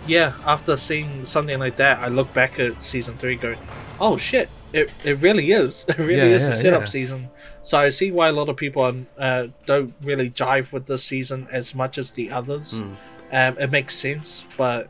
yeah, 0.06 0.32
after 0.44 0.76
seeing 0.76 1.24
something 1.24 1.58
like 1.60 1.76
that, 1.76 2.00
I 2.00 2.08
look 2.08 2.32
back 2.34 2.58
at 2.58 2.82
season 2.84 3.16
three, 3.18 3.36
going, 3.36 3.58
"Oh 4.00 4.16
shit, 4.16 4.48
it 4.72 4.90
it 5.04 5.18
really 5.18 5.52
is. 5.52 5.84
It 5.88 5.98
really 5.98 6.30
Yeah, 6.30 6.36
is 6.36 6.48
a 6.48 6.54
setup 6.56 6.80
yeah. 6.82 6.86
season." 6.86 7.28
So 7.62 7.78
I 7.78 7.90
see 7.90 8.10
why 8.10 8.28
a 8.28 8.32
lot 8.32 8.48
of 8.48 8.56
people 8.56 8.82
are, 8.82 8.94
uh, 9.18 9.46
don't 9.66 9.94
really 10.02 10.30
jive 10.30 10.72
with 10.72 10.86
this 10.86 11.04
season 11.04 11.46
as 11.52 11.74
much 11.74 11.98
as 11.98 12.10
the 12.12 12.30
others. 12.32 12.80
Mm. 12.80 12.96
Um, 13.32 13.58
it 13.58 13.70
makes 13.70 13.94
sense, 13.94 14.44
but 14.56 14.88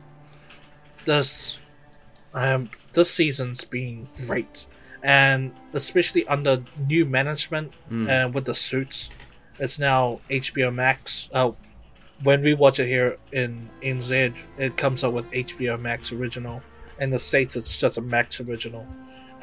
this 1.05 1.57
um, 2.33 2.69
this 2.93 3.09
season's 3.11 3.63
been 3.63 4.07
great, 4.27 4.65
and 5.03 5.51
especially 5.73 6.25
under 6.27 6.63
new 6.87 7.05
management 7.05 7.73
Mm. 7.91 8.07
uh, 8.09 8.29
with 8.29 8.45
the 8.45 8.55
suits, 8.55 9.09
it's 9.59 9.77
now 9.79 10.19
HBO 10.29 10.73
Max. 10.73 11.29
Uh, 11.33 11.51
when 12.23 12.41
we 12.41 12.53
watch 12.53 12.79
it 12.79 12.87
here 12.87 13.17
in 13.31 13.69
NZ, 13.81 14.33
it 14.57 14.77
comes 14.77 15.03
up 15.03 15.13
with 15.13 15.29
HBO 15.31 15.79
Max 15.79 16.11
original, 16.11 16.61
In 16.99 17.09
the 17.09 17.17
states, 17.19 17.55
it's 17.55 17.77
just 17.77 17.97
a 17.97 18.01
Max 18.01 18.39
original. 18.39 18.85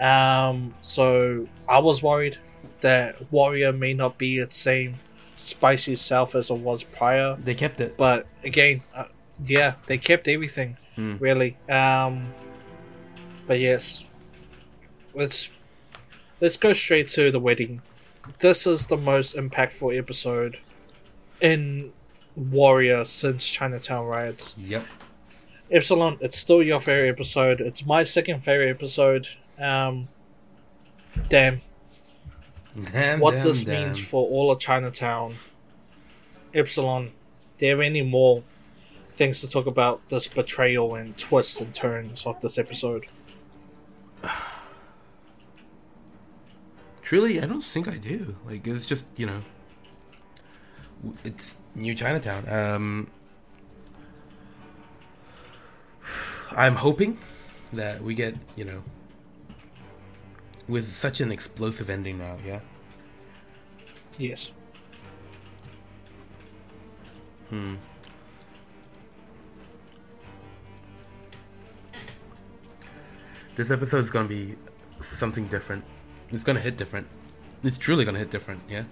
Um, 0.01 0.74
so 0.80 1.49
I 1.68 1.78
was 1.80 2.03
worried 2.05 2.39
that 2.82 3.32
Warrior 3.32 3.72
may 3.72 3.95
not 3.95 4.16
be 4.16 4.39
its 4.39 4.55
same 4.57 4.95
spicy 5.36 5.97
self 5.97 6.34
as 6.36 6.51
it 6.51 6.55
was 6.59 6.84
prior. 6.84 7.36
They 7.43 7.55
kept 7.57 7.80
it. 7.80 7.97
But 7.97 8.26
again, 8.45 8.82
uh, 8.95 9.07
yeah, 9.45 9.74
they 9.86 9.99
kept 9.99 10.28
everything 10.28 10.76
Hmm. 10.95 11.16
really. 11.18 11.57
Um, 11.68 12.32
but 13.49 13.59
yes, 13.59 14.05
let's 15.14 15.51
let's 16.40 16.57
go 16.57 16.72
straight 16.72 17.09
to 17.09 17.32
the 17.32 17.40
wedding. 17.40 17.82
This 18.40 18.66
is 18.66 18.86
the 18.86 18.96
most 18.96 19.34
impactful 19.34 19.96
episode 19.99 20.59
in 21.40 21.92
Warrior 22.36 23.05
since 23.07 23.44
Chinatown 23.44 24.07
riots. 24.07 24.55
Yep. 24.59 24.86
Epsilon, 25.70 26.18
it's 26.20 26.38
still 26.38 26.62
your 26.62 26.80
favorite 26.80 27.09
episode. 27.09 27.61
It's 27.61 27.84
my 27.84 28.03
second 28.05 28.44
favorite 28.44 28.70
episode. 28.70 29.28
Um, 29.59 30.09
damn, 31.28 31.62
Damn, 32.92 33.18
what 33.20 33.32
damn, 33.32 33.44
this 33.44 33.64
damn. 33.64 33.86
means 33.86 33.99
for 33.99 34.26
all 34.28 34.51
of 34.53 34.61
Chinatown. 34.61 35.34
Epsilon, 36.55 37.12
there 37.59 37.78
are 37.78 37.82
any 37.82 38.03
more 38.03 38.44
things 39.16 39.40
to 39.40 39.49
talk 39.51 39.66
about 39.66 40.07
this 40.11 40.28
betrayal 40.28 40.94
and 40.94 41.18
twists 41.18 41.61
and 41.61 41.74
turns 41.74 42.24
of 42.24 42.40
this 42.40 42.57
episode? 42.57 43.07
Truly, 47.02 47.40
I 47.40 47.46
don't 47.46 47.64
think 47.64 47.88
I 47.88 47.96
do. 47.96 48.36
Like, 48.46 48.66
it's 48.66 48.86
just 48.86 49.06
you 49.16 49.26
know, 49.26 49.42
it's 51.24 51.56
New 51.74 51.94
Chinatown. 51.94 52.48
Um, 52.48 53.10
I'm 56.52 56.76
hoping 56.76 57.18
that 57.72 58.02
we 58.02 58.14
get 58.14 58.34
you 58.56 58.64
know, 58.64 58.82
with 60.68 60.92
such 60.92 61.20
an 61.20 61.32
explosive 61.32 61.90
ending 61.90 62.18
now. 62.18 62.36
Yeah. 62.44 62.60
Yes. 64.18 64.50
Hmm. 67.50 67.76
This 73.59 73.72
episode 73.72 73.98
is 74.04 74.11
gonna 74.11 74.28
be 74.28 74.54
something 75.00 75.48
different. 75.48 75.82
It's 76.30 76.44
gonna 76.44 76.61
hit 76.61 76.76
different. 76.76 77.09
It's 77.64 77.76
truly 77.76 78.04
gonna 78.04 78.20
hit 78.20 78.30
different. 78.30 78.61
Yeah. 78.70 78.84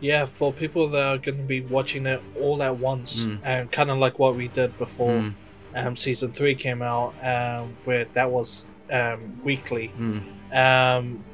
Yeah, 0.00 0.24
for 0.24 0.50
people 0.50 0.88
that 0.88 1.02
are 1.02 1.18
going 1.18 1.36
to 1.36 1.44
be 1.44 1.60
watching 1.60 2.06
it 2.06 2.22
all 2.40 2.62
at 2.62 2.78
once, 2.78 3.26
Mm. 3.26 3.38
and 3.44 3.70
kind 3.70 3.90
of 3.90 3.98
like 3.98 4.18
what 4.18 4.34
we 4.34 4.48
did 4.48 4.78
before 4.78 5.10
Mm. 5.12 5.34
um, 5.74 5.94
season 5.94 6.32
three 6.32 6.54
came 6.54 6.80
out, 6.80 7.12
um, 7.22 7.76
where 7.84 8.06
that 8.14 8.30
was 8.30 8.64
um, 8.90 9.38
weekly. 9.44 9.92
Mm. 10.00 10.22
Um, 10.56 11.24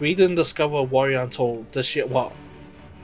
we 0.00 0.14
didn't 0.14 0.36
discover 0.36 0.82
Warrior 0.82 1.20
until 1.20 1.66
this 1.72 1.94
year. 1.94 2.06
Well, 2.06 2.32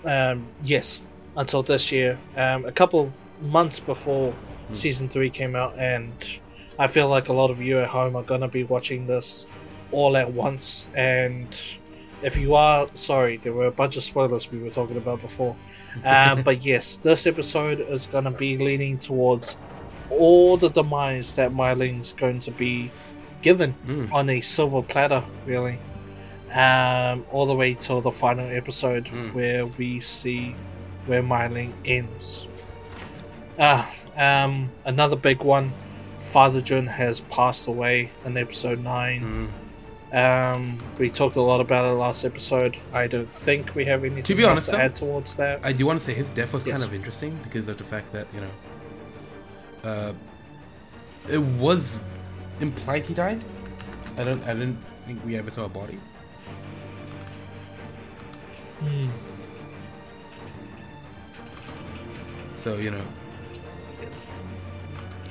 um, 0.07 0.47
yes, 0.65 1.03
until 1.37 1.63
this 1.63 1.93
year. 1.93 2.19
Um, 2.35 2.65
a 2.65 2.73
couple 2.73 3.13
months 3.43 3.79
before 3.81 4.35
season 4.73 5.09
three 5.09 5.31
came 5.31 5.55
out, 5.57 5.75
and 5.79 6.13
I 6.79 6.87
feel 6.89 7.09
like 7.09 7.29
a 7.29 7.33
lot 7.33 7.51
of 7.51 7.61
you 7.61 7.79
at 7.81 7.89
home 7.89 8.17
are 8.17 8.23
gonna 8.23 8.49
be 8.49 8.65
watching 8.65 9.07
this 9.07 9.47
all 9.91 10.17
at 10.17 10.33
once. 10.33 10.87
And 10.95 11.49
if 12.23 12.37
you 12.37 12.55
are, 12.55 12.87
sorry, 12.95 13.37
there 13.39 13.53
were 13.53 13.67
a 13.67 13.71
bunch 13.73 13.97
of 13.97 14.05
spoilers 14.05 14.51
we 14.51 14.59
were 14.59 14.71
talking 14.71 14.97
about 14.97 15.21
before. 15.21 15.57
Um, 16.05 16.43
but 16.43 16.65
yes, 16.65 16.97
this 16.97 17.27
episode 17.27 17.81
is 17.81 18.07
gonna 18.07 18.31
be 18.31 18.57
leaning 18.57 18.99
towards 18.99 19.57
all 20.09 20.57
the 20.57 20.71
demise 20.71 21.37
that 21.37 21.53
Mai 21.53 21.75
Ling's 21.75 22.15
going 22.15 22.39
to 22.41 22.51
be 22.51 22.91
given 23.43 23.75
Mm. 23.87 24.11
on 24.13 24.31
a 24.31 24.41
silver 24.41 24.81
platter, 24.83 25.23
really. 25.45 25.79
Um, 26.51 27.27
all 27.31 27.45
the 27.47 27.55
way 27.55 27.75
till 27.75 28.01
the 28.01 28.11
final 28.11 28.47
episode 28.49 29.05
Mm. 29.07 29.35
where 29.35 29.67
we 29.67 30.01
see 30.01 30.55
where 31.07 31.23
Mylene 31.23 31.73
ends. 31.85 32.47
Ah, 33.59 33.91
um, 34.17 34.71
another 34.85 35.17
big 35.17 35.43
one. 35.43 35.73
Father 36.31 36.61
Jun 36.61 36.87
has 36.87 37.21
passed 37.21 37.69
away 37.69 38.11
in 38.25 38.37
episode 38.37 38.83
nine. 38.83 39.51
Mm. 39.53 39.53
Um, 40.15 40.79
we 40.99 41.09
talked 41.09 41.37
a 41.37 41.43
lot 41.43 41.61
about 41.61 41.85
it 41.87 41.95
last 41.95 42.25
episode. 42.25 42.77
I 42.93 43.07
don't 43.07 43.31
think 43.33 43.75
we 43.75 43.87
have 43.87 44.05
anything 44.05 44.25
To 44.25 44.35
be 44.35 44.45
honest, 44.45 44.71
to 44.71 44.79
add 44.79 44.95
towards 44.95 45.37
that. 45.37 45.61
I 45.65 45.73
do 45.73 45.87
want 45.87 45.99
to 46.01 46.05
say 46.05 46.13
his 46.15 46.29
death 46.31 46.53
was 46.53 46.67
Yes. 46.67 46.79
kind 46.79 46.85
of 46.89 46.95
interesting 46.95 47.39
because 47.43 47.67
of 47.69 47.79
the 47.79 47.85
fact 47.85 48.13
that 48.13 48.27
you 48.35 48.41
know, 48.43 49.91
uh, 49.91 50.13
it 51.31 51.39
was 51.41 51.99
implied 52.61 53.07
he 53.07 53.15
died. 53.15 53.43
I 54.19 54.25
don't. 54.25 54.43
I 54.45 54.53
didn't 54.53 54.83
think 55.07 55.25
we 55.25 55.37
ever 55.37 55.51
saw 55.51 55.65
a 55.65 55.69
body. 55.71 55.99
Hmm. 58.81 59.09
So 62.57 62.77
you 62.77 62.91
know, 62.91 63.05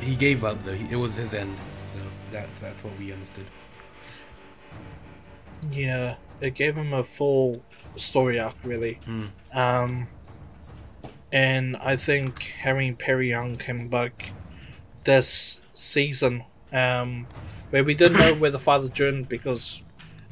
he 0.01 0.15
gave 0.15 0.43
up 0.43 0.63
though. 0.63 0.73
He, 0.73 0.91
it 0.93 0.97
was 0.97 1.15
his 1.15 1.33
end. 1.33 1.55
So 1.95 2.01
that's 2.31 2.59
that's 2.59 2.83
what 2.83 2.97
we 2.99 3.11
understood. 3.11 3.45
Yeah, 5.71 6.15
it 6.39 6.55
gave 6.55 6.75
him 6.75 6.93
a 6.93 7.03
full 7.03 7.63
story 7.95 8.39
arc, 8.39 8.55
really. 8.63 8.99
Mm. 9.07 9.29
Um, 9.55 10.07
and 11.31 11.77
I 11.77 11.95
think 11.97 12.43
having 12.59 12.95
Perry 12.95 13.29
Yung 13.29 13.55
came 13.57 13.87
back 13.87 14.31
this 15.03 15.61
season, 15.73 16.43
um, 16.73 17.27
where 17.69 17.83
we 17.83 17.93
didn't 17.93 18.17
know 18.19 18.33
where 18.39 18.51
the 18.51 18.59
father 18.59 18.87
journeyed 18.89 19.29
because 19.29 19.83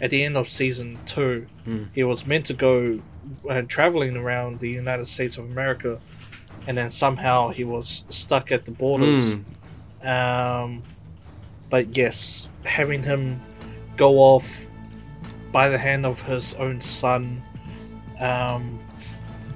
at 0.01 0.09
the 0.09 0.23
end 0.23 0.35
of 0.37 0.47
season 0.47 0.97
two, 1.05 1.47
Mm. 1.67 1.89
he 1.93 2.03
was 2.03 2.25
meant 2.25 2.47
to 2.47 2.53
go 2.55 2.99
uh, 3.47 3.61
traveling 3.67 4.15
around 4.17 4.59
the 4.59 4.69
United 4.71 5.07
States 5.07 5.37
of 5.37 5.45
America, 5.45 5.99
and 6.65 6.77
then 6.79 6.89
somehow 6.89 7.49
he 7.49 7.63
was 7.63 8.03
stuck 8.09 8.51
at 8.51 8.65
the 8.65 8.71
borders. 8.71 9.35
Mm. 9.35 9.43
Um, 10.03 10.83
but 11.69 11.95
yes, 11.95 12.47
having 12.65 13.03
him 13.03 13.41
go 13.97 14.17
off 14.17 14.65
by 15.51 15.69
the 15.69 15.77
hand 15.77 16.05
of 16.05 16.21
his 16.21 16.53
own 16.55 16.81
son, 16.81 17.43
um, 18.19 18.79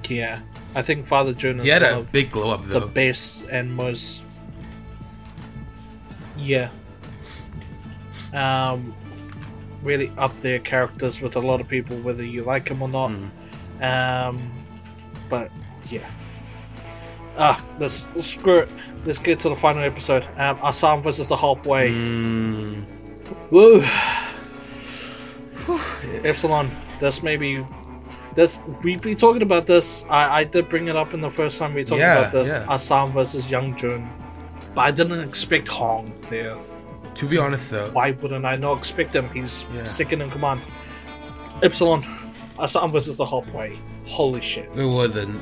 yeah, 0.08 0.40
I 0.74 0.82
think 0.82 1.06
Father 1.06 1.32
Jun 1.32 1.58
is 1.58 1.64
He 1.64 1.70
had 1.70 1.82
a 1.82 1.98
of 1.98 2.12
big 2.12 2.30
glow 2.30 2.50
up 2.50 2.66
the 2.66 2.80
best 2.80 3.46
and 3.50 3.74
most, 3.74 4.22
yeah, 6.36 6.68
um, 8.32 8.94
really 9.82 10.10
up 10.18 10.34
there 10.36 10.58
characters 10.58 11.20
with 11.20 11.36
a 11.36 11.40
lot 11.40 11.60
of 11.60 11.68
people, 11.68 11.96
whether 11.98 12.24
you 12.24 12.42
like 12.42 12.68
him 12.68 12.82
or 12.82 12.88
not. 12.88 13.10
Mm. 13.10 14.28
Um, 14.28 14.52
but 15.28 15.50
yeah. 15.90 16.08
Ah, 17.36 17.62
let's, 17.78 18.06
let's 18.14 18.28
screw 18.28 18.60
it. 18.60 18.68
Let's 19.04 19.18
get 19.18 19.40
to 19.40 19.48
the 19.48 19.56
final 19.56 19.82
episode. 19.82 20.26
Um, 20.36 20.58
Assam 20.62 21.02
versus 21.02 21.28
the 21.28 21.36
Hop 21.36 21.66
Wei. 21.66 21.90
Mm. 21.90 22.84
Woo! 23.50 23.82
Epsilon, 26.24 26.70
this 27.00 27.22
may 27.22 27.36
be. 27.36 27.64
This 28.34 28.58
we 28.82 28.96
be 28.96 29.14
talking 29.14 29.42
about 29.42 29.66
this. 29.66 30.04
I, 30.10 30.40
I 30.40 30.44
did 30.44 30.68
bring 30.68 30.88
it 30.88 30.96
up 30.96 31.14
in 31.14 31.20
the 31.20 31.30
first 31.30 31.58
time 31.58 31.72
we 31.74 31.84
talked 31.84 32.00
Yeah, 32.00 32.18
about 32.18 32.32
this. 32.32 32.48
yeah. 32.48 32.66
Assam 32.68 33.12
versus 33.12 33.48
Young 33.50 33.76
Jun, 33.76 34.08
but 34.74 34.80
I 34.82 34.90
didn't 34.90 35.20
expect 35.20 35.68
Hong 35.68 36.12
there. 36.30 36.56
To 37.14 37.28
be 37.28 37.38
honest 37.38 37.70
though, 37.70 37.88
Why 37.92 38.10
wouldn't 38.10 38.44
I 38.44 38.56
not 38.56 38.76
expect 38.78 39.14
him? 39.14 39.28
He's 39.30 39.64
Yeah. 39.72 39.84
second 39.84 40.20
in 40.20 40.30
command. 40.30 40.62
Epsilon, 41.62 42.04
Assam 42.58 42.90
versus 42.90 43.16
the 43.16 43.24
Hop 43.24 43.46
Wei. 43.52 43.78
Holy 44.06 44.40
shit! 44.40 44.68
it 44.76 44.84
was 44.84 45.14
an. 45.16 45.40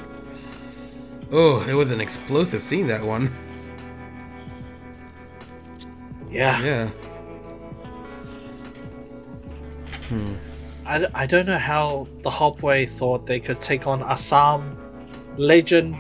Oh, 1.33 1.65
it 1.67 1.73
was 1.73 1.91
an 1.91 2.01
explosive 2.01 2.63
scene. 2.63 2.87
That 2.89 3.03
one. 3.03 3.35
Yeah. 6.31 6.63
Yeah. 6.63 6.91
Hmm. 10.09 10.35
I, 10.85 11.07
I 11.15 11.27
don't 11.27 11.47
know 11.47 11.59
how 11.59 12.07
the 12.23 12.29
Hop 12.29 12.63
Wei 12.63 12.85
thought 12.85 13.25
they 13.25 13.41
could 13.41 13.63
take 13.63 13.87
on 13.87 14.03
Assam. 14.03 14.77
Legend 15.39 15.97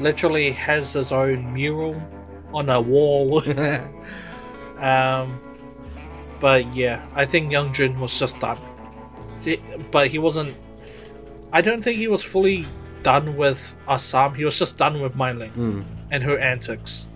literally 0.00 0.50
has 0.50 0.94
his 0.94 1.12
own 1.12 1.52
mural 1.52 2.02
on 2.52 2.68
a 2.68 2.80
wall. 2.80 3.40
um, 4.78 5.40
but 6.40 6.74
yeah, 6.74 7.06
I 7.14 7.24
think 7.24 7.52
Young 7.52 7.72
Jun 7.72 8.00
was 8.00 8.18
just 8.18 8.40
done. 8.40 8.58
But 9.92 10.08
he 10.08 10.18
wasn't. 10.18 10.56
I 11.52 11.60
don't 11.60 11.82
think 11.82 11.98
he 11.98 12.08
was 12.08 12.22
fully 12.22 12.66
done 13.02 13.36
with 13.36 13.74
Assam. 13.88 14.34
He 14.34 14.44
was 14.44 14.58
just 14.58 14.78
done 14.78 15.00
with 15.00 15.14
Mai 15.14 15.32
Ling 15.32 15.50
Mm. 15.52 15.84
and 16.10 16.22
her 16.22 16.38
antics. 16.38 17.06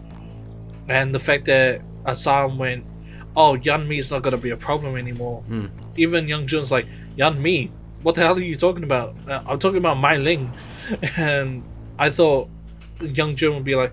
And 0.89 1.15
the 1.15 1.19
fact 1.21 1.47
that 1.47 1.83
Assam 2.05 2.59
went, 2.59 2.85
oh, 3.37 3.55
Yan 3.55 3.87
Mi 3.89 3.99
is 3.99 4.11
not 4.11 4.23
going 4.23 4.37
to 4.37 4.41
be 4.43 4.51
a 4.51 4.57
problem 4.57 4.97
anymore. 4.97 5.43
Mm. 5.51 5.71
Even 5.97 6.29
Young 6.29 6.47
Jun's 6.47 6.71
like, 6.71 6.87
Yan 7.17 7.41
Mi, 7.43 7.71
what 8.03 8.15
the 8.15 8.21
hell 8.23 8.37
are 8.37 8.41
you 8.41 8.57
talking 8.57 8.85
about? 8.85 9.15
Uh, 9.29 9.43
I'm 9.47 9.59
talking 9.59 9.79
about 9.79 9.97
Mai 9.99 10.17
Ling. 10.17 10.53
And 11.17 11.63
I 11.99 12.11
thought 12.11 12.49
Young 13.01 13.35
Jun 13.35 13.55
would 13.55 13.65
be 13.65 13.75
like, 13.75 13.93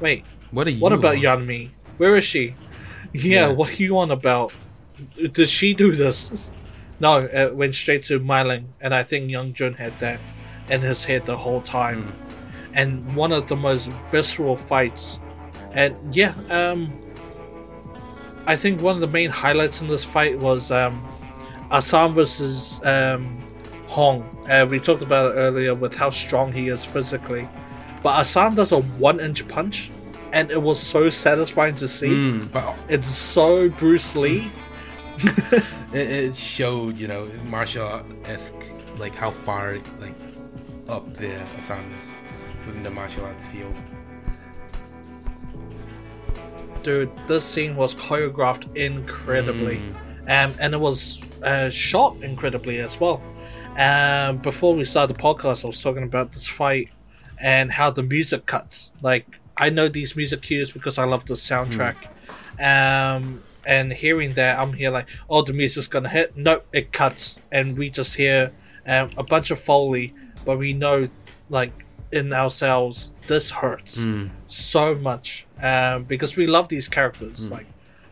wait, 0.00 0.24
What 0.50 0.66
are 0.66 0.70
you? 0.70 0.80
What 0.80 0.92
about 0.92 1.16
on? 1.16 1.22
Yanmi? 1.22 1.70
Where 1.96 2.16
is 2.16 2.24
she? 2.24 2.54
Yeah, 3.14 3.48
Yeah. 3.48 3.52
what 3.52 3.70
are 3.70 3.82
you 3.82 3.96
on 3.98 4.10
about? 4.10 4.52
Did 5.16 5.48
she 5.48 5.72
do 5.74 5.92
this? 5.96 6.30
No, 7.00 7.18
it 7.18 7.54
went 7.54 7.76
straight 7.76 8.02
to 8.10 8.18
Mai 8.18 8.42
Ling, 8.42 8.72
and 8.80 8.92
I 8.92 9.04
think 9.04 9.30
Young 9.30 9.52
Jun 9.54 9.74
had 9.74 9.96
that 10.00 10.18
in 10.70 10.80
his 10.80 11.04
head 11.04 11.26
the 11.26 11.36
whole 11.36 11.60
time. 11.60 12.12
And 12.74 13.14
one 13.16 13.32
of 13.32 13.48
the 13.48 13.56
most 13.56 13.90
visceral 14.10 14.56
fights. 14.56 15.18
And 15.72 15.96
yeah, 16.14 16.34
um, 16.50 16.92
I 18.46 18.56
think 18.56 18.80
one 18.80 18.94
of 18.94 19.00
the 19.00 19.08
main 19.08 19.30
highlights 19.30 19.80
in 19.80 19.88
this 19.88 20.04
fight 20.04 20.38
was 20.38 20.70
um, 20.70 21.06
Assam 21.70 22.14
versus 22.14 22.80
um, 22.84 23.42
Hong. 23.88 24.22
Uh, 24.48 24.66
we 24.68 24.78
talked 24.78 25.02
about 25.02 25.30
it 25.30 25.34
earlier 25.34 25.74
with 25.74 25.94
how 25.94 26.10
strong 26.10 26.52
he 26.52 26.68
is 26.68 26.84
physically. 26.84 27.48
But 28.02 28.16
Assam 28.16 28.54
does 28.54 28.72
a 28.72 28.78
one 28.80 29.20
inch 29.20 29.46
punch, 29.48 29.90
and 30.32 30.50
it 30.50 30.62
was 30.62 30.80
so 30.80 31.10
satisfying 31.10 31.74
to 31.76 31.88
see. 31.88 32.08
Mm, 32.08 32.52
but 32.52 32.74
It's 32.88 33.08
so 33.08 33.68
Bruce 33.70 34.14
Lee. 34.14 34.50
it, 35.18 35.64
it 35.92 36.36
showed, 36.36 36.96
you 36.96 37.08
know, 37.08 37.28
martial 37.44 37.86
art 37.86 38.06
esque, 38.24 38.54
like 38.98 39.14
how 39.14 39.30
far, 39.30 39.78
like 40.00 40.14
up 40.88 41.12
there 41.14 41.46
Assam 41.58 41.84
is 42.00 42.10
within 42.66 42.82
the 42.82 42.90
martial 42.90 43.24
arts 43.24 43.44
field. 43.46 43.74
Dude, 46.82 47.10
this 47.26 47.44
scene 47.44 47.76
was 47.76 47.94
choreographed 47.94 48.74
incredibly. 48.76 49.82
Um, 50.28 50.54
and 50.60 50.74
it 50.74 50.80
was 50.80 51.22
uh, 51.42 51.70
shot 51.70 52.16
incredibly 52.22 52.78
as 52.78 53.00
well. 53.00 53.22
Um, 53.78 54.38
before 54.38 54.74
we 54.74 54.84
started 54.84 55.16
the 55.16 55.22
podcast, 55.22 55.64
I 55.64 55.68
was 55.68 55.82
talking 55.82 56.02
about 56.02 56.32
this 56.32 56.46
fight 56.46 56.90
and 57.40 57.72
how 57.72 57.90
the 57.90 58.02
music 58.02 58.46
cuts. 58.46 58.90
Like, 59.02 59.38
I 59.56 59.70
know 59.70 59.88
these 59.88 60.16
music 60.16 60.42
cues 60.42 60.70
because 60.70 60.98
I 60.98 61.04
love 61.04 61.26
the 61.26 61.34
soundtrack. 61.34 61.96
Um, 62.58 63.42
and 63.64 63.92
hearing 63.92 64.34
that, 64.34 64.58
I'm 64.58 64.72
here 64.72 64.90
like, 64.90 65.06
oh, 65.30 65.42
the 65.42 65.52
music's 65.52 65.86
gonna 65.86 66.08
hit. 66.08 66.36
No, 66.36 66.62
it 66.72 66.92
cuts. 66.92 67.38
And 67.52 67.78
we 67.78 67.90
just 67.90 68.14
hear 68.16 68.52
um, 68.86 69.10
a 69.16 69.22
bunch 69.22 69.50
of 69.50 69.60
Foley, 69.60 70.14
but 70.48 70.56
we 70.56 70.72
know, 70.72 71.06
like, 71.50 71.72
in 72.10 72.32
ourselves, 72.32 73.12
this 73.26 73.50
hurts 73.50 73.98
so 74.46 74.94
much 74.94 75.46
um, 75.62 76.04
because 76.04 76.36
we 76.36 76.46
love 76.46 76.70
these 76.70 76.88
characters. 76.88 77.50
Like 77.50 77.66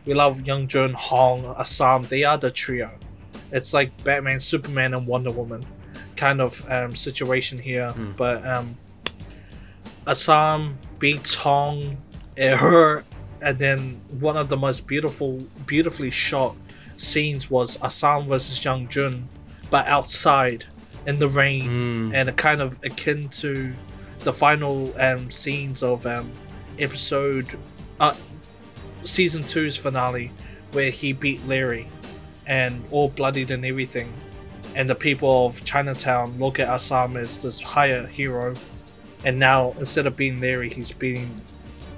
we 0.05 0.13
love 0.13 0.45
Young 0.45 0.67
Jun, 0.67 0.93
Hong, 0.93 1.55
Assam. 1.57 2.03
They 2.03 2.23
are 2.23 2.37
the 2.37 2.51
trio. 2.51 2.91
It's 3.51 3.73
like 3.73 3.89
Batman, 4.03 4.39
Superman, 4.39 4.93
and 4.93 5.07
Wonder 5.07 5.31
Woman 5.31 5.65
kind 6.15 6.39
of 6.39 6.63
um, 6.69 6.95
situation 6.95 7.57
here. 7.57 7.91
But 8.15 8.45
um, 8.45 8.77
Assam 10.05 10.77
beats 10.99 11.33
Hong, 11.33 11.97
it 12.35 12.55
hurt, 12.55 13.03
and 13.41 13.57
then 13.57 13.99
one 14.19 14.37
of 14.37 14.47
the 14.49 14.57
most 14.57 14.85
beautiful, 14.85 15.43
beautifully 15.65 16.11
shot 16.11 16.55
scenes 16.97 17.49
was 17.49 17.81
Assam 17.81 18.27
versus 18.27 18.63
Young 18.63 18.87
Jun, 18.89 19.27
but 19.71 19.87
outside 19.87 20.65
in 21.07 21.17
the 21.17 21.27
rain, 21.27 22.13
and 22.13 22.29
a 22.29 22.33
kind 22.33 22.61
of 22.61 22.77
akin 22.83 23.29
to 23.29 23.73
the 24.19 24.33
final 24.33 24.93
um, 25.01 25.31
scenes 25.31 25.81
of 25.81 26.05
um, 26.05 26.29
episode 26.77 27.57
uh, 27.99 28.13
season 29.03 29.41
two's 29.41 29.75
finale, 29.75 30.31
where 30.73 30.91
he 30.91 31.13
beat 31.13 31.43
Larry, 31.47 31.87
and 32.45 32.83
all 32.91 33.09
bloodied 33.09 33.49
and 33.49 33.65
everything, 33.65 34.13
and 34.75 34.89
the 34.89 34.95
people 34.95 35.47
of 35.47 35.63
Chinatown 35.63 36.37
look 36.37 36.59
at 36.59 36.67
Assam 36.67 37.17
as 37.17 37.39
this 37.39 37.61
higher 37.61 38.05
hero, 38.05 38.53
and 39.25 39.39
now 39.39 39.73
instead 39.79 40.05
of 40.05 40.15
being 40.15 40.39
Larry, 40.39 40.69
he's 40.69 40.91
being 40.91 41.41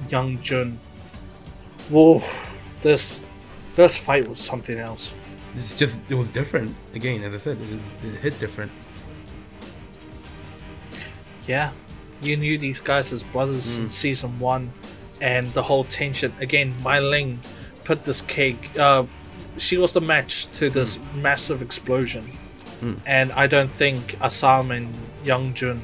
Young 0.10 0.42
Jun. 0.42 0.80
Whoa, 1.90 2.22
this 2.84 3.22
this 3.76 3.98
fight 3.98 4.28
was 4.28 4.40
something 4.40 4.78
else. 4.78 5.12
It's 5.56 5.74
just, 5.74 6.00
it 6.10 6.16
was 6.16 6.30
different. 6.30 6.76
Again, 6.94 7.24
as 7.24 7.34
I 7.34 7.38
said, 7.38 7.58
it, 7.58 7.72
was, 7.72 7.82
it 8.04 8.20
hit 8.20 8.40
different. 8.40 8.72
Yeah, 11.50 11.72
you 12.22 12.38
knew 12.38 12.60
these 12.60 12.80
guys 12.80 13.12
as 13.12 13.24
brothers 13.24 13.78
in 13.80 13.90
season 13.90 14.38
one, 14.40 14.72
and 15.20 15.52
the 15.56 15.64
whole 15.64 15.84
tension. 15.84 16.32
Again, 16.40 16.76
Mai 16.84 17.00
Ling 17.00 17.40
put 17.86 18.04
this 18.04 18.22
cake. 18.22 18.78
Uh, 18.78 19.06
she 19.58 19.76
was 19.76 19.94
the 19.94 20.00
match 20.02 20.46
to 20.60 20.70
this 20.70 21.00
massive 21.16 21.64
explosion, 21.64 22.30
and 23.08 23.32
I 23.32 23.48
don't 23.48 23.72
think 23.72 24.20
Asam 24.20 24.70
and 24.78 24.94
Young 25.26 25.56
Jun 25.56 25.82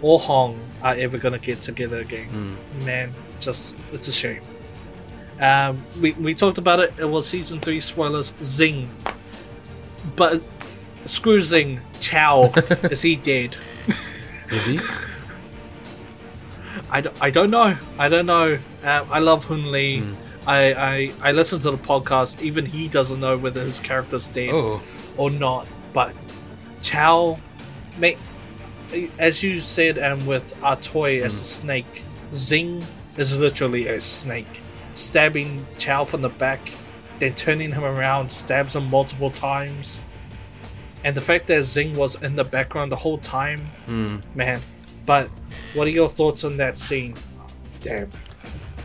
or 0.00 0.18
Hong 0.18 0.58
are 0.82 0.94
ever 0.94 1.18
gonna 1.18 1.38
get 1.38 1.60
together 1.60 1.98
again. 2.00 2.56
Man, 2.82 3.12
just 3.38 3.74
it's 3.92 4.08
a 4.08 4.12
shame. 4.12 4.40
Um, 5.42 5.84
we 6.00 6.12
we 6.12 6.34
talked 6.34 6.56
about 6.56 6.80
it. 6.80 6.94
It 6.96 7.04
was 7.04 7.28
season 7.28 7.60
three 7.60 7.80
spoilers. 7.80 8.32
Zing, 8.42 8.88
but 10.16 10.42
screw 11.04 11.42
Zing. 11.42 11.82
Chao 12.00 12.50
is 12.90 13.02
he 13.02 13.16
dead? 13.16 13.58
Is 14.52 14.64
he? 14.66 14.80
I, 16.90 17.00
d- 17.00 17.10
I 17.20 17.30
don't 17.30 17.50
know. 17.50 17.76
I 17.98 18.08
don't 18.08 18.26
know. 18.26 18.58
Um, 18.82 19.08
I 19.10 19.18
love 19.18 19.44
Hoon 19.44 19.72
Lee. 19.72 20.00
Hmm. 20.00 20.14
I, 20.46 20.72
I 20.74 21.12
I 21.28 21.32
listen 21.32 21.60
to 21.60 21.70
the 21.70 21.78
podcast. 21.78 22.42
Even 22.42 22.66
he 22.66 22.88
doesn't 22.88 23.20
know 23.20 23.36
whether 23.36 23.60
his 23.60 23.80
character's 23.80 24.28
dead 24.28 24.50
oh, 24.52 24.82
or 25.16 25.30
not. 25.30 25.66
But 25.92 26.14
Chao, 26.82 27.38
mate, 27.98 28.18
as 29.18 29.42
you 29.42 29.60
said, 29.60 29.98
and 29.98 30.26
with 30.26 30.54
Atoy 30.60 31.22
as 31.22 31.40
a 31.40 31.44
snake, 31.44 32.02
Zing 32.34 32.84
is 33.16 33.38
literally 33.38 33.86
a 33.86 34.00
snake, 34.00 34.60
stabbing 34.94 35.64
Chao 35.78 36.04
from 36.04 36.22
the 36.22 36.28
back, 36.28 36.72
then 37.20 37.34
turning 37.34 37.72
him 37.72 37.84
around, 37.84 38.30
stabs 38.32 38.74
him 38.74 38.90
multiple 38.90 39.30
times. 39.30 39.98
And 41.04 41.16
the 41.16 41.20
fact 41.20 41.46
that 41.48 41.64
Zing 41.64 41.96
was 41.96 42.14
in 42.22 42.36
the 42.36 42.44
background 42.44 42.92
the 42.92 42.96
whole 42.96 43.18
time, 43.18 43.68
man. 44.34 44.60
But 45.04 45.28
what 45.74 45.86
are 45.88 45.90
your 45.90 46.08
thoughts 46.08 46.44
on 46.44 46.56
that 46.58 46.76
scene? 46.76 47.14
Damn. 47.80 48.08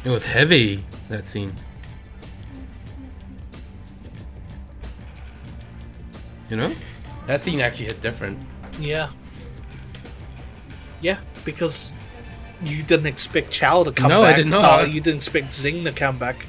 it 0.04 0.10
was 0.10 0.26
heavy, 0.26 0.84
that 1.10 1.28
scene. 1.28 1.54
You 6.50 6.58
know? 6.58 6.74
That 7.28 7.44
scene 7.44 7.62
actually 7.62 7.86
hit 7.86 8.02
different. 8.02 8.40
Yeah. 8.80 9.10
Yeah, 11.02 11.20
because 11.46 11.92
you 12.64 12.82
didn't 12.84 13.06
expect 13.06 13.52
Chao 13.52 13.84
to 13.84 13.92
come 13.92 14.10
back. 14.10 14.18
No, 14.18 14.24
I 14.24 14.34
did 14.34 14.48
not. 14.48 14.82
Uh, 14.82 14.86
you 14.86 15.02
didn't 15.02 15.18
expect 15.18 15.54
Zing 15.54 15.84
to 15.84 15.92
come 15.92 16.18
back. 16.18 16.46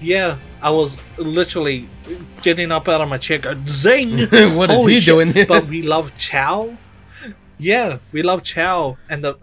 Yeah, 0.00 0.38
I 0.62 0.70
was 0.70 0.98
literally 1.18 1.88
getting 2.42 2.72
up 2.72 2.88
out 2.88 3.00
of 3.00 3.08
my 3.08 3.18
chair 3.18 3.38
going, 3.38 3.66
Zing! 3.66 4.18
What 4.56 4.70
is 4.70 4.76
Holy 4.76 4.94
he 4.94 5.00
shit. 5.00 5.12
doing 5.12 5.32
here? 5.32 5.46
But 5.46 5.66
we 5.66 5.82
love 5.82 6.12
Chao. 6.18 6.76
Yeah, 7.58 7.98
we 8.12 8.22
love 8.22 8.42
Chao. 8.42 8.98
And 9.08 9.24
the 9.24 9.34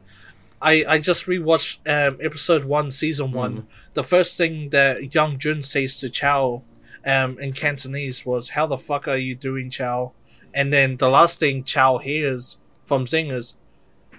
I, 0.62 0.86
I 0.88 1.00
just 1.00 1.26
rewatched 1.26 1.80
um, 1.88 2.20
episode 2.22 2.66
one, 2.66 2.92
season 2.92 3.30
Mm. 3.30 3.34
one. 3.34 3.68
The 3.96 4.04
first 4.04 4.38
thing 4.38 4.70
that 4.70 5.14
Young 5.16 5.39
Jun 5.39 5.64
says 5.64 6.00
to 6.00 6.10
Chao 6.10 6.62
um, 7.06 7.39
in 7.39 7.52
Cantonese 7.54 8.26
was, 8.26 8.50
How 8.50 8.68
the 8.68 8.78
fuck 8.78 9.08
are 9.08 9.18
you 9.18 9.34
doing, 9.36 9.70
Chao? 9.72 10.12
And 10.54 10.72
then 10.72 10.98
the 10.98 11.10
last 11.10 11.39
thing 11.39 11.64
Chao 11.64 11.98
hears 11.98 12.58
from 12.84 13.08
Zing 13.08 13.32
is, 13.32 13.56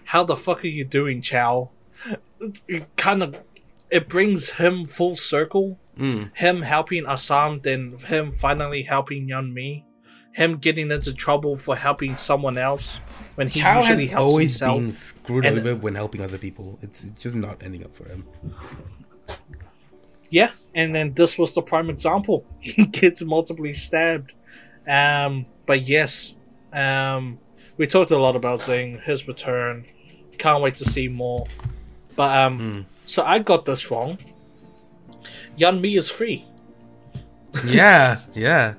How 0.06 0.24
the 0.24 0.34
fuck 0.36 0.64
are 0.64 0.68
you 0.68 0.84
doing, 0.84 1.22
Chao? 1.22 1.70
It, 2.40 2.60
it 2.68 2.96
kind 2.96 3.22
of 3.22 3.36
it 3.88 4.08
brings 4.08 4.50
him 4.50 4.84
full 4.86 5.14
circle. 5.14 5.78
Mm. 5.98 6.30
Him 6.34 6.62
helping 6.62 7.06
Assam, 7.06 7.60
then 7.60 7.90
him 8.06 8.32
finally 8.32 8.82
helping 8.82 9.28
Young 9.28 9.52
Mi. 9.52 9.84
Him 10.32 10.56
getting 10.56 10.90
into 10.90 11.12
trouble 11.12 11.56
for 11.58 11.76
helping 11.76 12.16
someone 12.16 12.56
else 12.56 12.98
when 13.34 13.48
he 13.48 13.60
Chao 13.60 13.80
usually 13.80 14.06
has 14.06 14.12
helps 14.12 14.22
always 14.30 14.50
himself. 14.60 14.78
been 14.80 14.92
screwed 14.92 15.44
And- 15.44 15.58
over 15.58 15.76
when 15.76 15.94
helping 15.94 16.22
other 16.22 16.38
people. 16.38 16.78
It's, 16.80 17.04
it's 17.04 17.22
just 17.22 17.34
not 17.36 17.62
ending 17.62 17.84
up 17.84 17.94
for 17.94 18.08
him. 18.08 18.24
Yeah, 20.30 20.50
and 20.74 20.94
then 20.94 21.12
this 21.12 21.36
was 21.38 21.52
the 21.54 21.62
prime 21.62 21.90
example. 21.90 22.46
He 22.60 22.86
gets 22.86 23.22
multiply 23.22 23.72
stabbed. 23.72 24.32
Um, 24.88 25.46
but 25.66 25.82
yes, 25.82 26.34
um, 26.72 27.38
we 27.76 27.86
talked 27.86 28.10
a 28.10 28.18
lot 28.18 28.34
about 28.34 28.62
Zing, 28.62 29.00
his 29.04 29.28
return. 29.28 29.84
Can't 30.38 30.62
wait 30.62 30.76
to 30.76 30.86
see 30.86 31.08
more. 31.08 31.46
But 32.16 32.36
um, 32.38 32.86
so 33.04 33.22
I 33.22 33.38
got 33.40 33.66
this 33.66 33.90
wrong. 33.90 34.16
Yan 35.56 35.80
Mi 35.80 35.96
is 35.96 36.08
free. 36.08 36.44
Yeah, 37.66 38.20
yeah. 38.34 38.74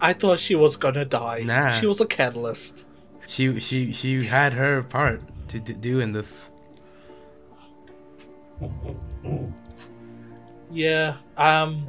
I 0.00 0.12
thought 0.12 0.38
she 0.38 0.54
was 0.54 0.76
gonna 0.76 1.04
die. 1.04 1.42
Nah. 1.44 1.72
She 1.72 1.86
was 1.86 2.00
a 2.00 2.06
catalyst. 2.06 2.86
She 3.26 3.58
she 3.60 3.92
she 3.92 4.24
had 4.24 4.52
her 4.52 4.82
part 4.82 5.22
to, 5.48 5.60
to 5.60 5.74
do 5.74 6.00
in 6.00 6.12
this. 6.12 6.48
Yeah. 10.70 11.16
Um, 11.36 11.86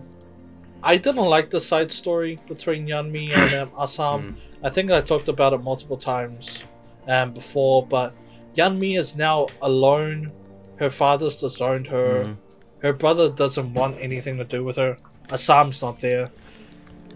I 0.82 0.98
didn't 0.98 1.26
like 1.26 1.50
the 1.50 1.62
side 1.62 1.92
story 1.92 2.40
between 2.48 2.88
Yanmi 2.88 3.36
and 3.36 3.54
um, 3.54 3.72
Assam. 3.80 4.38
I 4.64 4.70
think 4.70 4.92
I 4.92 5.02
talked 5.02 5.28
about 5.28 5.54
it 5.54 5.60
multiple 5.60 5.98
times 5.98 6.64
um, 7.08 7.34
before, 7.34 7.86
but 7.86 8.14
Yanmi 8.56 8.98
is 8.98 9.16
now 9.16 9.48
alone. 9.62 10.32
Her 10.78 10.90
father's 10.90 11.38
disowned 11.38 11.88
her. 11.88 12.38
Her 12.82 12.94
brother 12.94 13.30
doesn't 13.30 13.74
want 13.74 13.98
anything 14.00 14.38
to 14.38 14.44
do 14.44 14.64
with 14.64 14.78
her. 14.78 14.98
Assam's 15.30 15.82
not 15.82 16.00
there. 16.00 16.32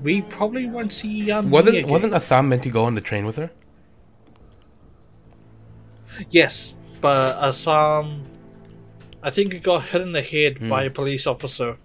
We 0.01 0.21
probably 0.21 0.67
won't 0.67 0.91
see 0.91 1.23
Yan. 1.23 1.49
Wasn't 1.49 1.77
again. 1.77 1.89
wasn't 1.89 2.13
Assam 2.13 2.49
meant 2.49 2.63
to 2.63 2.69
go 2.69 2.83
on 2.83 2.95
the 2.95 3.01
train 3.01 3.25
with 3.25 3.37
her? 3.37 3.51
Yes, 6.29 6.73
but 7.01 7.37
Assam, 7.41 8.23
I 9.21 9.29
think 9.29 9.53
he 9.53 9.59
got 9.59 9.85
hit 9.85 10.01
in 10.01 10.11
the 10.11 10.21
head 10.21 10.67
by 10.69 10.83
a 10.83 10.89
police 10.89 11.25
officer 11.25 11.77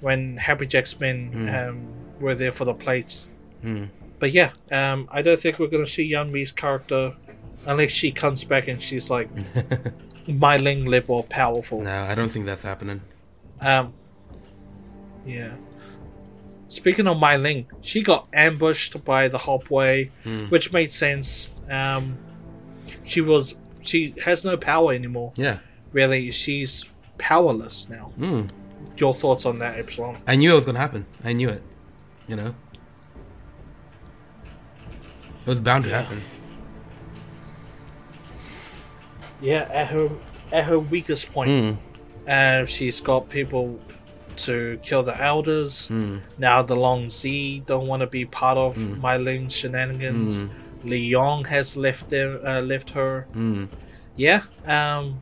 when 0.00 0.36
Happy 0.36 0.66
Jack's 0.66 0.98
men 1.00 1.48
um, 1.48 1.88
were 2.20 2.34
there 2.34 2.52
for 2.52 2.64
the 2.64 2.74
plates. 2.74 3.28
Hmm. 3.62 3.86
But 4.18 4.32
yeah, 4.32 4.52
um, 4.70 5.08
I 5.10 5.22
don't 5.22 5.40
think 5.40 5.58
we're 5.58 5.66
gonna 5.68 5.86
see 5.86 6.04
Yan 6.04 6.30
Mi's 6.30 6.52
character 6.52 7.14
unless 7.66 7.90
she 7.90 8.12
comes 8.12 8.44
back 8.44 8.68
and 8.68 8.82
she's 8.82 9.10
like 9.10 9.28
Mai 10.26 10.56
Ling 10.56 10.84
level 10.84 11.22
powerful. 11.24 11.80
No, 11.80 12.04
I 12.04 12.14
don't 12.14 12.28
think 12.28 12.46
that's 12.46 12.62
happening. 12.62 13.00
Um, 13.64 13.94
yeah. 15.26 15.54
Speaking 16.68 17.06
of 17.06 17.16
Mai 17.18 17.36
Ling, 17.36 17.66
she 17.80 18.02
got 18.02 18.28
ambushed 18.32 19.04
by 19.04 19.28
the 19.28 19.38
Hop 19.38 19.70
Wei, 19.70 20.10
Hmm. 20.24 20.46
which 20.46 20.72
made 20.72 20.90
sense. 20.92 21.50
Um, 21.70 22.16
she 23.04 23.20
was 23.20 23.54
she 23.82 24.14
has 24.24 24.44
no 24.44 24.56
power 24.56 24.92
anymore. 24.92 25.32
Yeah. 25.36 25.58
Really, 25.92 26.30
she's 26.30 26.90
powerless 27.18 27.88
now. 27.88 28.12
Mm. 28.18 28.48
Your 28.96 29.14
thoughts 29.14 29.44
on 29.46 29.58
that, 29.60 29.78
Epsilon? 29.78 30.16
I 30.26 30.36
knew 30.36 30.52
it 30.52 30.54
was 30.56 30.64
gonna 30.64 30.78
happen. 30.78 31.06
I 31.24 31.32
knew 31.32 31.48
it. 31.48 31.62
You 32.26 32.36
know. 32.36 32.54
It 35.46 35.48
was 35.50 35.60
bound 35.60 35.84
to 35.84 35.90
Yeah. 35.90 36.02
happen. 36.02 36.22
Yeah, 39.40 39.68
at 39.70 39.88
her 39.88 40.08
at 40.52 40.64
her 40.64 40.78
weakest 40.78 41.32
point, 41.32 41.50
Mm. 41.50 41.76
Uh, 42.28 42.64
she's 42.66 43.00
got 43.00 43.28
people 43.28 43.78
to 44.36 44.78
kill 44.82 45.02
the 45.02 45.20
elders. 45.20 45.88
Mm. 45.88 46.20
Now 46.38 46.62
the 46.62 46.74
Long 46.76 47.06
Zii 47.06 47.64
don't 47.66 47.86
want 47.86 48.00
to 48.00 48.06
be 48.06 48.24
part 48.24 48.58
of 48.58 48.76
Mai 48.98 49.16
Ling's 49.16 49.52
shenanigans. 49.54 50.42
Mm. 50.42 50.50
Li 50.84 50.98
Yong 50.98 51.44
has 51.44 51.76
left 51.76 52.10
them, 52.10 52.40
uh, 52.44 52.60
left 52.60 52.90
her. 52.90 53.26
Mm. 53.34 53.68
Yeah, 54.16 54.42
um, 54.66 55.20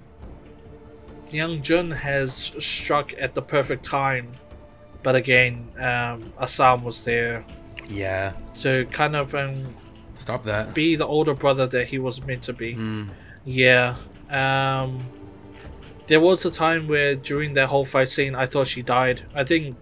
Young 1.30 1.62
Jun 1.62 1.90
has 1.90 2.53
struck 2.59 3.12
at 3.18 3.34
the 3.34 3.42
perfect 3.42 3.84
time, 3.84 4.32
but 5.03 5.14
again, 5.14 5.68
um, 5.78 6.32
Assam 6.40 6.84
was 6.84 7.05
there 7.05 7.44
Yeah. 7.88 8.32
to 8.59 8.86
kind 8.92 9.16
of 9.16 9.34
um, 9.34 9.74
Stop 10.16 10.42
that. 10.44 10.74
be 10.74 10.94
the 10.96 11.07
older 11.07 11.34
brother 11.34 11.66
that 11.68 11.88
he 11.88 11.98
was 11.98 12.22
meant 12.24 12.42
to 12.44 12.53
be. 12.53 12.74
Mm. 12.74 13.09
Yeah, 13.44 13.96
um, 14.30 15.07
there 16.12 16.20
was 16.20 16.44
a 16.44 16.50
time 16.50 16.88
where 16.88 17.14
during 17.14 17.54
that 17.54 17.68
whole 17.68 17.86
fight 17.86 18.10
scene, 18.10 18.34
I 18.34 18.44
thought 18.44 18.68
she 18.68 18.82
died. 18.82 19.22
I 19.34 19.44
think 19.44 19.76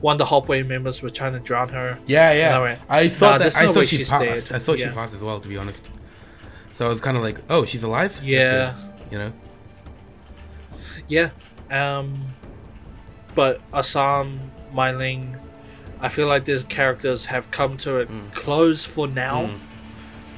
one 0.00 0.14
of 0.14 0.18
the 0.18 0.24
Hop 0.24 0.48
Wei 0.48 0.62
members 0.62 1.02
were 1.02 1.10
trying 1.10 1.34
to 1.34 1.38
drown 1.38 1.68
her. 1.68 1.98
Yeah, 2.06 2.32
yeah. 2.32 2.52
No 2.54 2.62
way. 2.62 2.78
I 2.88 3.08
thought 3.08 3.40
there's 3.40 3.54
that. 3.54 3.62
I 3.62 3.66
no 3.66 3.72
thought 3.74 3.86
she 3.86 3.98
she's 3.98 4.08
passed. 4.08 4.48
dead. 4.48 4.56
I 4.56 4.58
thought 4.58 4.78
Yeah. 4.78 4.88
she 4.88 4.94
passed 4.94 5.12
as 5.14 5.20
well, 5.20 5.38
to 5.38 5.48
be 5.48 5.58
honest. 5.58 5.82
So 6.76 6.86
I 6.86 6.88
was 6.88 7.00
kind 7.02 7.16
of 7.18 7.22
like, 7.22 7.40
oh, 7.50 7.66
she's 7.66 7.82
alive. 7.82 8.18
Yeah. 8.24 8.74
good, 8.74 9.12
You 9.12 9.18
know. 9.18 9.32
Yeah. 11.08 11.30
Um 11.70 12.06
but 13.34 13.60
Assam, 13.72 14.50
Mai 14.72 14.92
Ling, 14.92 15.36
I 16.00 16.08
feel 16.08 16.26
like 16.26 16.46
these 16.46 16.64
characters 16.64 17.26
have 17.26 17.50
come 17.50 17.76
to 17.78 18.00
a 18.00 18.06
Mm. 18.06 18.32
close 18.32 18.84
for 18.86 19.06
now. 19.06 19.50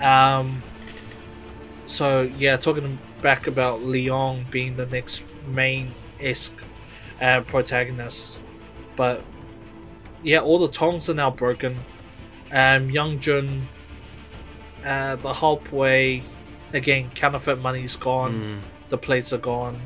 Um 0.00 0.62
so 1.86 2.22
yeah, 2.38 2.56
talking 2.56 2.98
back 3.22 3.46
about 3.46 3.82
Leon 3.82 4.46
being 4.50 4.76
the 4.76 4.86
next 4.86 5.22
main 5.48 5.92
esque 6.20 6.54
uh, 7.20 7.40
protagonist. 7.42 8.38
But 8.96 9.24
yeah, 10.22 10.40
all 10.40 10.58
the 10.58 10.68
tongs 10.68 11.08
are 11.10 11.14
now 11.14 11.30
broken. 11.30 11.76
Um 12.52 12.90
Young 12.90 13.18
Jun 13.20 13.68
uh 14.84 15.16
the 15.16 15.32
Hop 15.32 15.70
Wei 15.72 16.22
again, 16.72 17.10
counterfeit 17.14 17.60
money's 17.60 17.96
gone, 17.96 18.32
Mm. 18.34 18.60
the 18.90 18.98
plates 18.98 19.32
are 19.32 19.38
gone. 19.38 19.80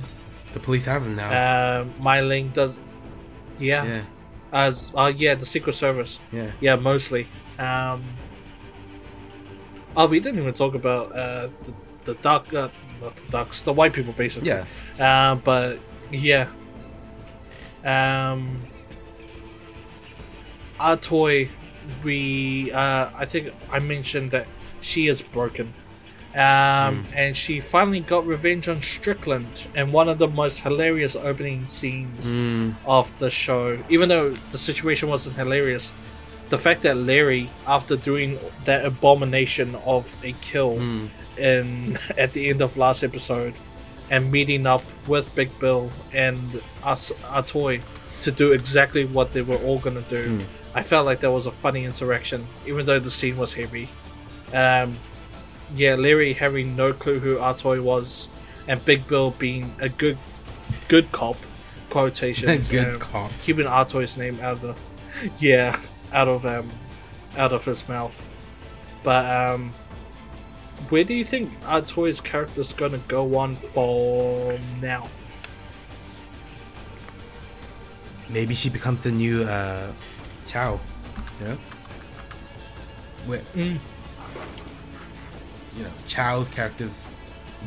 The 0.52 0.60
police 0.60 0.84
have 0.86 1.04
him 1.06 1.16
now. 1.16 1.80
Um, 1.80 1.94
Mai 1.98 2.20
Ling 2.20 2.48
does, 2.50 2.76
yeah, 3.58 3.84
yeah. 3.84 4.02
as 4.52 4.90
uh, 4.94 5.10
yeah, 5.16 5.34
the 5.34 5.46
Secret 5.46 5.74
Service, 5.74 6.18
Yeah. 6.30 6.50
yeah, 6.60 6.76
mostly. 6.76 7.26
Um, 7.58 8.02
oh, 9.96 10.06
we 10.06 10.20
didn't 10.20 10.40
even 10.40 10.54
talk 10.54 10.74
about 10.74 11.12
uh, 11.16 11.48
the 11.64 11.72
the 12.04 12.14
duck, 12.14 12.52
uh, 12.52 12.68
not 13.03 13.16
the 13.16 13.32
ducks, 13.32 13.62
the 13.62 13.72
white 13.72 13.92
people, 13.92 14.12
basically. 14.12 14.48
Yeah. 14.48 14.64
Uh, 14.98 15.34
but 15.36 15.78
yeah, 16.11 16.48
um, 17.84 18.62
our 20.78 20.96
toy, 20.96 21.48
we 22.03 22.70
uh, 22.72 23.11
I 23.14 23.24
think 23.26 23.53
I 23.70 23.78
mentioned 23.78 24.30
that 24.32 24.46
she 24.80 25.09
is 25.09 25.22
broken. 25.22 25.74
Um, 26.34 27.07
and 27.14 27.36
she 27.36 27.61
finally 27.61 28.00
got 28.00 28.26
revenge 28.26 28.66
on 28.66 28.80
Strickland 28.80 29.66
in 29.74 29.92
one 29.92 30.09
of 30.09 30.18
the 30.18 30.28
most 30.28 30.61
hilarious 30.61 31.14
opening 31.14 31.66
scenes 31.66 32.32
Mm. 32.32 32.74
of 32.86 33.12
the 33.18 33.28
show. 33.28 33.78
Even 33.90 34.09
though 34.09 34.30
the 34.50 34.57
situation 34.57 35.11
wasn't 35.11 35.36
hilarious, 35.36 35.92
the 36.48 36.57
fact 36.57 36.82
that 36.82 36.96
Larry, 36.96 37.50
after 37.66 37.96
doing 37.96 38.38
that 38.64 38.82
abomination 38.86 39.74
of 39.84 40.16
a 40.24 40.32
kill 40.40 40.76
Mm. 40.76 41.09
In 41.39 41.99
at 42.18 42.33
the 42.33 42.49
end 42.49 42.61
of 42.62 42.76
last 42.76 43.03
episode, 43.03 43.55
and 44.11 44.30
meeting 44.30 44.66
up 44.66 44.83
with 45.07 45.35
Big 45.35 45.57
Bill 45.59 45.91
and 46.12 46.61
us 46.83 47.11
Atoy 47.24 47.83
to 48.22 48.30
do 48.30 48.53
exactly 48.53 49.05
what 49.05 49.33
they 49.33 49.43
were 49.43 49.57
all 49.57 49.78
gonna 49.78 50.03
do, 50.03 50.39
Mm. 50.39 50.45
I 50.74 50.83
felt 50.83 51.05
like 51.07 51.20
that 51.20 51.30
was 51.30 51.47
a 51.47 51.51
funny 51.51 51.85
interaction, 51.85 52.47
even 52.66 52.87
though 52.87 52.99
the 52.99 53.11
scene 53.11 53.37
was 53.37 53.53
heavy. 53.53 53.89
Um, 54.55 54.99
yeah, 55.74 55.95
Larry 55.97 56.33
having 56.33 56.76
no 56.76 56.93
clue 56.93 57.18
who 57.18 57.37
Atoy 57.37 57.83
was, 57.83 58.28
and 58.68 58.83
Big 58.85 59.07
Bill 59.09 59.33
being 59.33 59.74
a 59.80 59.89
good, 59.89 60.18
good 60.89 61.11
cop, 61.12 61.37
quotations. 61.91 62.68
Good 62.70 62.95
um, 62.95 63.01
cop. 63.01 63.30
Keeping 63.43 63.66
Atoy's 63.66 64.16
name 64.16 64.39
out 64.41 64.53
of 64.53 64.61
the, 64.62 64.74
yeah, 65.39 65.78
out 66.12 66.28
of 66.28 66.47
um, 66.47 66.70
out 67.37 67.53
of 67.53 67.64
his 67.64 67.87
mouth. 67.89 68.24
But 69.03 69.26
um, 69.26 69.72
where 70.89 71.05
do 71.05 71.14
you 71.14 71.24
think 71.24 71.51
Atoy's 71.66 72.20
character's 72.20 72.72
gonna 72.72 72.99
go 73.09 73.37
on 73.39 73.57
for 73.57 74.59
now? 74.80 75.09
Maybe 78.28 78.55
she 78.55 78.70
becomes 78.70 79.03
the 79.03 79.12
new 79.12 79.45
uh, 79.45 79.93
Chao. 80.49 80.80
You 81.41 81.49
know. 81.49 81.59
Where, 83.26 83.41
Mm. 83.55 83.78
you 85.76 85.83
know, 85.85 85.91
Chao's 86.09 86.49
characters, 86.51 86.91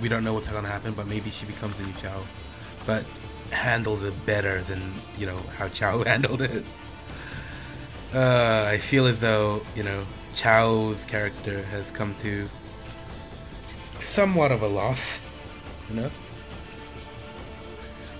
we 0.01 0.09
don't 0.09 0.23
know 0.23 0.33
what's 0.33 0.47
gonna 0.47 0.67
happen, 0.67 0.93
but 0.93 1.07
maybe 1.07 1.29
she 1.29 1.45
becomes 1.45 1.77
the 1.77 1.85
new 1.85 1.93
Chao, 2.01 2.23
but 2.85 3.05
handles 3.51 4.03
it 4.03 4.25
better 4.25 4.61
than 4.63 4.93
you 5.17 5.25
know 5.27 5.37
how 5.57 5.67
Chao 5.69 6.03
handled 6.03 6.41
it. 6.41 6.65
Uh, 8.13 8.65
I 8.67 8.77
feel 8.79 9.05
as 9.07 9.21
though 9.21 9.63
you 9.75 9.83
know 9.83 10.05
Chao's 10.35 11.05
character 11.05 11.63
has 11.63 11.91
come 11.91 12.15
to 12.21 12.49
somewhat 13.99 14.51
of 14.51 14.61
a 14.61 14.67
loss. 14.67 15.19
You 15.89 15.95
know. 16.01 16.11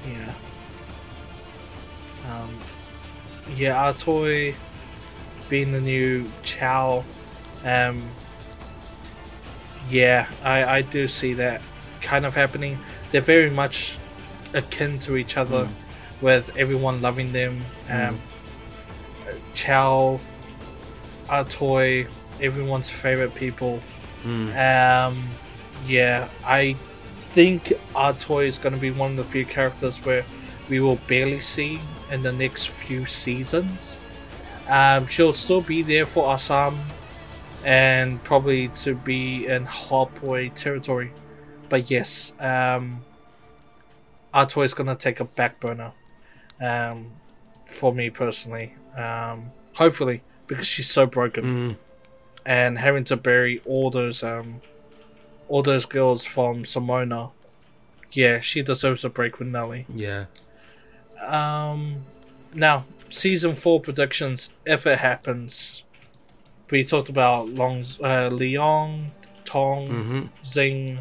Yeah. 0.07 0.34
Um, 2.32 2.57
yeah, 3.55 3.76
Atoy 3.91 4.55
being 5.49 5.71
the 5.71 5.82
new 5.82 6.30
Chao. 6.43 7.03
Um, 7.63 8.09
yeah, 9.89 10.28
I, 10.43 10.63
I 10.78 10.82
do 10.82 11.07
see 11.07 11.34
that 11.36 11.61
kind 12.01 12.26
of 12.26 12.36
happening. 12.36 12.80
They're 13.11 13.21
very 13.21 13.49
much 13.49 13.97
akin 14.53 14.99
to 14.99 15.17
each 15.17 15.38
other, 15.38 15.65
Mm. 15.65 15.71
with 16.21 16.55
everyone 16.57 17.01
loving 17.01 17.32
them. 17.34 17.63
Um, 17.89 18.19
Chao, 19.53 20.19
Atoy, 21.30 22.07
everyone's 22.41 22.89
favorite 22.89 23.36
people. 23.36 23.80
Mm. 24.23 25.07
Um, 25.07 25.30
yeah, 25.86 26.30
I 26.44 26.76
think 27.32 27.74
Artoy 27.94 28.48
is 28.48 28.58
going 28.58 28.74
to 28.74 28.80
be 28.80 28.92
one 28.92 29.12
of 29.12 29.18
the 29.18 29.24
few 29.26 29.46
characters 29.46 30.04
where 30.06 30.26
we 30.70 30.80
will 30.80 30.98
barely 31.08 31.40
see 31.40 31.80
in 32.12 32.24
the 32.24 32.32
next 32.32 32.70
few 32.70 33.06
seasons. 33.06 33.98
Um, 34.68 35.06
she'll 35.08 35.34
still 35.34 35.62
be 35.62 35.82
there 35.82 36.06
for 36.06 36.32
Assam 36.34 36.80
and 37.64 38.24
probably 38.24 38.70
to 38.70 38.96
be 38.96 39.48
in 39.48 39.66
Hop 39.66 40.22
Wei 40.24 40.50
territory. 40.50 41.12
But 41.70 41.90
yes, 41.92 42.32
um, 42.40 43.04
Artoy 44.34 44.66
is 44.66 44.74
going 44.74 44.88
to 44.88 44.96
take 44.96 45.20
a 45.20 45.26
back 45.26 45.60
burner 45.60 45.92
um, 46.62 47.12
for 47.66 47.94
me 47.94 48.10
personally. 48.10 48.76
Um, 48.96 49.52
hopefully, 49.74 50.24
because 50.48 50.66
she's 50.68 50.90
so 50.90 51.06
broken 51.06 51.44
Mm. 51.46 51.76
and 52.46 52.78
having 52.78 53.04
to 53.06 53.18
bury 53.18 53.62
all 53.66 53.90
those 53.90 54.24
um 54.24 54.62
all 55.48 55.62
those 55.62 55.86
girls 55.86 56.26
from 56.26 56.64
Simona. 56.64 57.32
Yeah, 58.12 58.39
she 58.39 58.62
deserves 58.62 59.04
a 59.04 59.10
break 59.10 59.39
with 59.39 59.48
Nelly. 59.50 59.86
Yeah. 59.93 60.26
Um, 61.22 62.04
now 62.54 62.86
season 63.10 63.56
four 63.56 63.80
predictions, 63.80 64.50
if 64.66 64.86
it 64.88 65.00
happens, 65.00 65.84
we 66.70 66.84
talked 66.84 67.10
about 67.10 67.50
Long, 67.50 67.86
uh, 68.04 68.28
Leon, 68.30 69.12
Tong, 69.43 69.88
Mm-hmm. 69.89 70.22
Zing. 70.43 71.00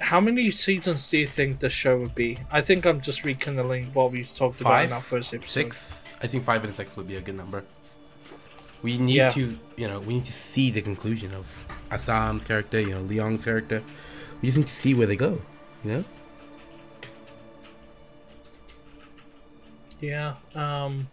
How 0.00 0.20
many 0.20 0.50
seasons 0.50 1.08
do 1.10 1.18
you 1.18 1.26
think 1.26 1.58
the 1.60 1.68
show 1.68 1.98
would 1.98 2.14
be? 2.14 2.38
I 2.50 2.60
think 2.60 2.84
I'm 2.86 3.00
just 3.00 3.24
rekindling 3.24 3.86
what 3.94 4.12
we 4.12 4.22
talked 4.24 4.60
about 4.60 4.84
in 4.84 4.92
our 4.92 5.00
first 5.00 5.34
episode. 5.34 5.50
six. 5.50 6.04
I 6.22 6.26
think 6.26 6.44
five 6.44 6.64
and 6.64 6.74
six 6.74 6.96
would 6.96 7.06
be 7.08 7.16
a 7.16 7.20
good 7.20 7.36
number. 7.36 7.64
We 8.82 8.96
need 8.98 9.14
Yeah. 9.16 9.30
to, 9.30 9.58
you 9.76 9.88
know, 9.88 9.98
we 10.00 10.14
need 10.14 10.24
to 10.26 10.32
see 10.32 10.70
the 10.70 10.80
conclusion 10.82 11.34
of 11.34 11.64
Assam's 11.90 12.44
character, 12.44 12.80
you 12.80 12.90
know, 12.90 13.00
Li 13.00 13.16
Yong's 13.16 13.44
character. 13.44 13.82
We 14.40 14.48
just 14.48 14.58
need 14.58 14.66
to 14.68 14.72
see 14.72 14.94
where 14.94 15.06
they 15.06 15.16
go, 15.16 15.40
you 15.84 15.90
know. 15.92 16.04
Yeah. 20.00 20.34
Um, 20.54 21.08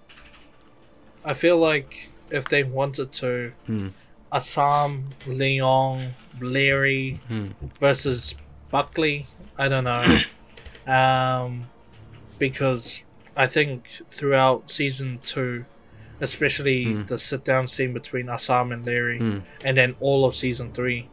I 1.24 1.34
feel 1.34 1.58
like 1.58 2.10
if 2.30 2.46
they 2.48 2.64
wanted 2.64 3.12
to, 3.14 3.52
Hmm. 3.66 3.88
Assam, 4.32 5.10
Leon, 5.26 6.14
Larry 6.40 7.22
Hmm. 7.28 7.48
versus 7.80 8.36
Buckley. 8.70 9.28
I 9.58 9.68
don't 9.70 9.86
know. 9.86 10.20
um, 10.92 11.68
because 12.38 13.04
I 13.36 13.48
think 13.48 13.88
throughout 14.10 14.70
season 14.70 15.20
two, 15.24 15.66
especially 16.22 16.84
Hmm. 16.94 17.06
the 17.06 17.18
sit 17.18 17.44
down 17.44 17.68
scene 17.68 17.94
between 17.94 18.30
Assam 18.30 18.72
and 18.72 18.86
Larry, 18.86 19.18
Hmm. 19.18 19.40
and 19.64 19.78
then 19.78 19.96
all 20.00 20.26
of 20.26 20.34
season 20.36 20.72
three, 20.74 21.10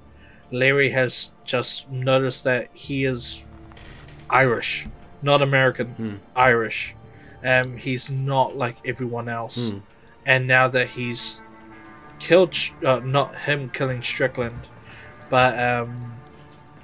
Larry 0.51 0.91
has 0.91 1.31
just 1.45 1.91
noticed 1.91 2.45
that 2.45 2.69
he 2.73 3.05
is 3.05 3.45
Irish, 4.31 4.87
not 5.23 5.43
American, 5.43 5.89
Hmm. 5.95 6.15
Irish. 6.37 6.95
Um, 7.45 7.77
he's 7.77 8.11
not 8.11 8.57
like 8.57 8.77
everyone 8.85 9.29
else. 9.29 9.71
Hmm. 9.71 9.79
And 10.25 10.47
now 10.47 10.69
that 10.69 10.91
he's 10.91 11.41
killed, 12.21 12.57
uh, 12.85 13.01
not 13.03 13.35
him 13.35 13.69
killing 13.71 14.03
Strickland, 14.03 14.69
but 15.29 15.59
um, 15.59 16.15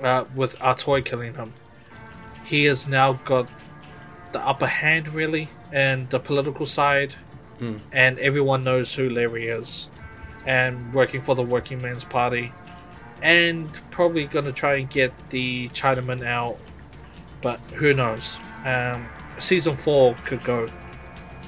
uh, 0.03 0.25
with 0.35 0.59
Artoy 0.59 1.05
killing 1.05 1.35
him, 1.35 1.53
he 2.45 2.65
has 2.65 2.89
now 2.89 3.13
got 3.13 3.53
the 4.33 4.41
upper 4.45 4.67
hand, 4.67 5.09
really, 5.15 5.49
and 5.73 6.11
the 6.11 6.19
political 6.19 6.67
side, 6.67 7.15
Hmm. 7.59 7.79
and 7.93 8.19
everyone 8.19 8.63
knows 8.63 8.95
who 8.95 9.11
Larry 9.11 9.49
is, 9.49 9.89
and 10.47 10.95
working 10.95 11.21
for 11.21 11.35
the 11.35 11.43
Working 11.43 11.83
Man's 11.83 12.05
Party, 12.05 12.53
and 13.21 13.69
probably 13.91 14.27
gonna 14.27 14.53
try 14.53 14.77
and 14.77 14.89
get 14.89 15.13
the 15.31 15.69
Chinaman 15.71 16.25
out, 16.25 16.59
but 17.43 17.59
who 17.75 17.95
knows? 17.95 18.39
Um, 18.65 19.09
season 19.39 19.77
four 19.77 20.15
could 20.25 20.43
go 20.45 20.69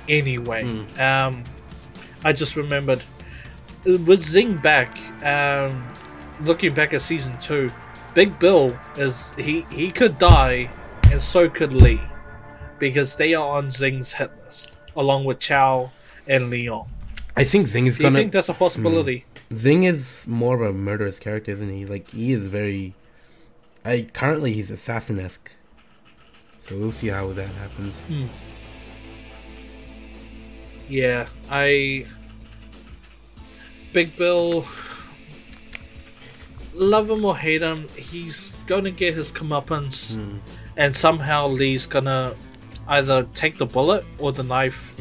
anyway. 0.08 0.64
Hmm. 0.64 1.00
Um, 1.00 1.44
I 2.24 2.32
just 2.32 2.56
remembered 2.56 3.02
uh, 3.88 3.96
with 3.98 4.22
Zing 4.24 4.56
back. 4.56 4.98
Um, 5.24 5.86
looking 6.42 6.74
back 6.74 6.92
at 6.92 7.02
season 7.02 7.38
two, 7.38 7.70
Big 8.14 8.36
Bill 8.38 8.76
is 8.96 9.32
he 9.36 9.64
he 9.70 9.92
could 9.92 10.18
die, 10.18 10.70
and 11.10 11.22
so 11.22 11.48
could 11.48 11.72
Lee, 11.72 12.00
because 12.80 13.14
they 13.14 13.34
are 13.34 13.56
on 13.58 13.70
Zing's 13.70 14.12
hit 14.12 14.32
list 14.44 14.76
along 14.96 15.24
with 15.24 15.38
Chao 15.38 15.92
and 16.30 16.48
Leon. 16.48 16.88
I 17.36 17.44
think 17.44 17.66
Zing 17.66 17.86
is 17.86 17.98
Do 17.98 18.04
you 18.04 18.08
gonna. 18.08 18.18
think 18.20 18.32
that's 18.32 18.48
a 18.48 18.54
possibility? 18.54 19.24
Hmm. 19.48 19.56
Zing 19.56 19.82
is 19.82 20.26
more 20.26 20.54
of 20.54 20.62
a 20.62 20.72
murderous 20.72 21.18
character, 21.18 21.50
isn't 21.50 21.68
he? 21.68 21.84
Like 21.84 22.08
he 22.10 22.32
is 22.32 22.46
very. 22.46 22.94
I 23.84 24.08
currently 24.12 24.52
he's 24.52 24.70
assassin 24.70 25.18
esque. 25.18 25.50
So 26.66 26.78
we'll 26.78 26.92
see 26.92 27.08
how 27.08 27.32
that 27.32 27.48
happens. 27.48 27.94
Hmm. 28.08 28.26
Yeah, 30.88 31.28
I. 31.50 32.06
Big 33.92 34.16
Bill. 34.16 34.64
Love 36.72 37.10
him 37.10 37.24
or 37.24 37.36
hate 37.36 37.62
him, 37.62 37.88
he's 37.96 38.52
gonna 38.66 38.92
get 38.92 39.12
his 39.14 39.32
comeuppance, 39.32 40.14
hmm. 40.14 40.38
and 40.76 40.94
somehow 40.94 41.48
Lee's 41.48 41.84
gonna 41.84 42.34
either 42.90 43.22
take 43.34 43.56
the 43.56 43.66
bullet 43.66 44.04
or 44.18 44.32
the 44.32 44.42
knife, 44.42 44.94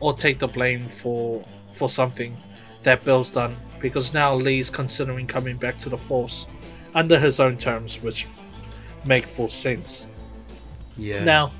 or 0.00 0.12
take 0.14 0.38
the 0.38 0.48
blame 0.48 0.82
for 0.88 1.44
for 1.72 1.88
something 1.88 2.36
that 2.82 3.04
Bill's 3.04 3.30
done. 3.30 3.54
Because 3.80 4.14
now 4.14 4.34
Lee's 4.34 4.70
considering 4.70 5.26
coming 5.26 5.56
back 5.56 5.78
to 5.78 5.88
the 5.88 5.98
Force 5.98 6.46
under 6.94 7.18
his 7.18 7.38
own 7.38 7.56
terms, 7.56 8.02
which 8.02 8.26
make 9.04 9.26
full 9.26 9.48
sense. 9.48 10.06
Yeah. 10.96 11.24
Now, 11.24 11.52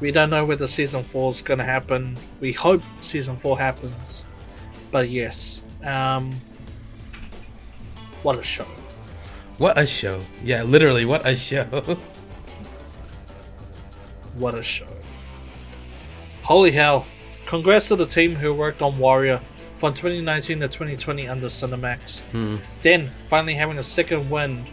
we 0.00 0.10
don't 0.10 0.30
know 0.30 0.44
whether 0.44 0.66
season 0.66 1.04
four 1.04 1.30
is 1.30 1.40
going 1.40 1.58
to 1.58 1.64
happen. 1.64 2.16
We 2.40 2.52
hope 2.52 2.82
season 3.00 3.36
four 3.36 3.58
happens, 3.58 4.24
but 4.90 5.08
yes, 5.08 5.62
um, 5.84 6.32
what 8.22 8.38
a 8.38 8.42
show! 8.42 8.66
What 9.58 9.78
a 9.78 9.86
show! 9.86 10.20
Yeah, 10.42 10.64
literally, 10.64 11.04
what 11.04 11.26
a 11.26 11.36
show! 11.36 11.64
What 14.34 14.56
a 14.56 14.62
show! 14.62 14.88
Holy 16.44 16.72
hell! 16.72 17.06
Congrats 17.46 17.88
to 17.88 17.96
the 17.96 18.04
team 18.04 18.34
who 18.34 18.52
worked 18.52 18.82
on 18.82 18.98
Warrior 18.98 19.40
from 19.78 19.94
2019 19.94 20.60
to 20.60 20.68
2020 20.68 21.26
under 21.26 21.46
Cinemax. 21.46 22.20
Hmm. 22.20 22.56
Then 22.82 23.10
finally 23.28 23.54
having 23.54 23.78
a 23.78 23.82
second 23.82 24.28
win 24.28 24.66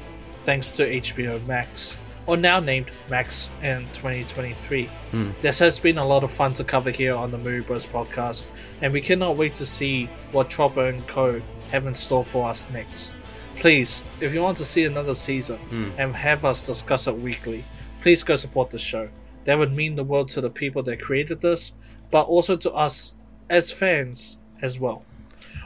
thanks 0.43 0.71
to 0.71 0.85
HBO 0.85 1.41
Max, 1.47 1.95
or 2.27 2.35
now 2.35 2.59
named 2.59 2.91
Max 3.09 3.49
in 3.63 3.83
2023. 3.93 4.87
Hmm. 5.11 5.29
This 5.41 5.59
has 5.59 5.79
been 5.79 5.97
a 5.97 6.05
lot 6.05 6.25
of 6.25 6.31
fun 6.31 6.53
to 6.55 6.65
cover 6.65 6.91
here 6.91 7.15
on 7.15 7.31
the 7.31 7.37
MovieBro's 7.37 7.85
podcast, 7.85 8.47
and 8.81 8.91
we 8.91 8.99
cannot 8.99 9.37
wait 9.37 9.53
to 9.53 9.65
see 9.65 10.07
what 10.33 10.49
Tropper 10.49 10.87
and 10.87 11.07
Co. 11.07 11.41
have 11.71 11.87
in 11.87 11.95
store 11.95 12.25
for 12.25 12.49
us 12.49 12.69
next. 12.71 13.13
Please, 13.55 14.03
if 14.19 14.33
you 14.33 14.43
want 14.43 14.57
to 14.57 14.65
see 14.65 14.83
another 14.83 15.13
season 15.13 15.57
hmm. 15.57 15.89
and 15.97 16.13
have 16.17 16.43
us 16.43 16.61
discuss 16.61 17.07
it 17.07 17.17
weekly, 17.17 17.63
please 18.01 18.23
go 18.23 18.35
support 18.35 18.71
the 18.71 18.77
show. 18.79 19.07
That 19.45 19.57
would 19.57 19.73
mean 19.73 19.95
the 19.95 20.03
world 20.03 20.29
to 20.29 20.41
the 20.41 20.49
people 20.49 20.83
that 20.83 21.01
created 21.01 21.41
this, 21.41 21.71
but 22.09 22.23
also 22.23 22.55
to 22.57 22.71
us 22.71 23.15
as 23.49 23.71
fans 23.71 24.37
as 24.61 24.79
well. 24.79 25.03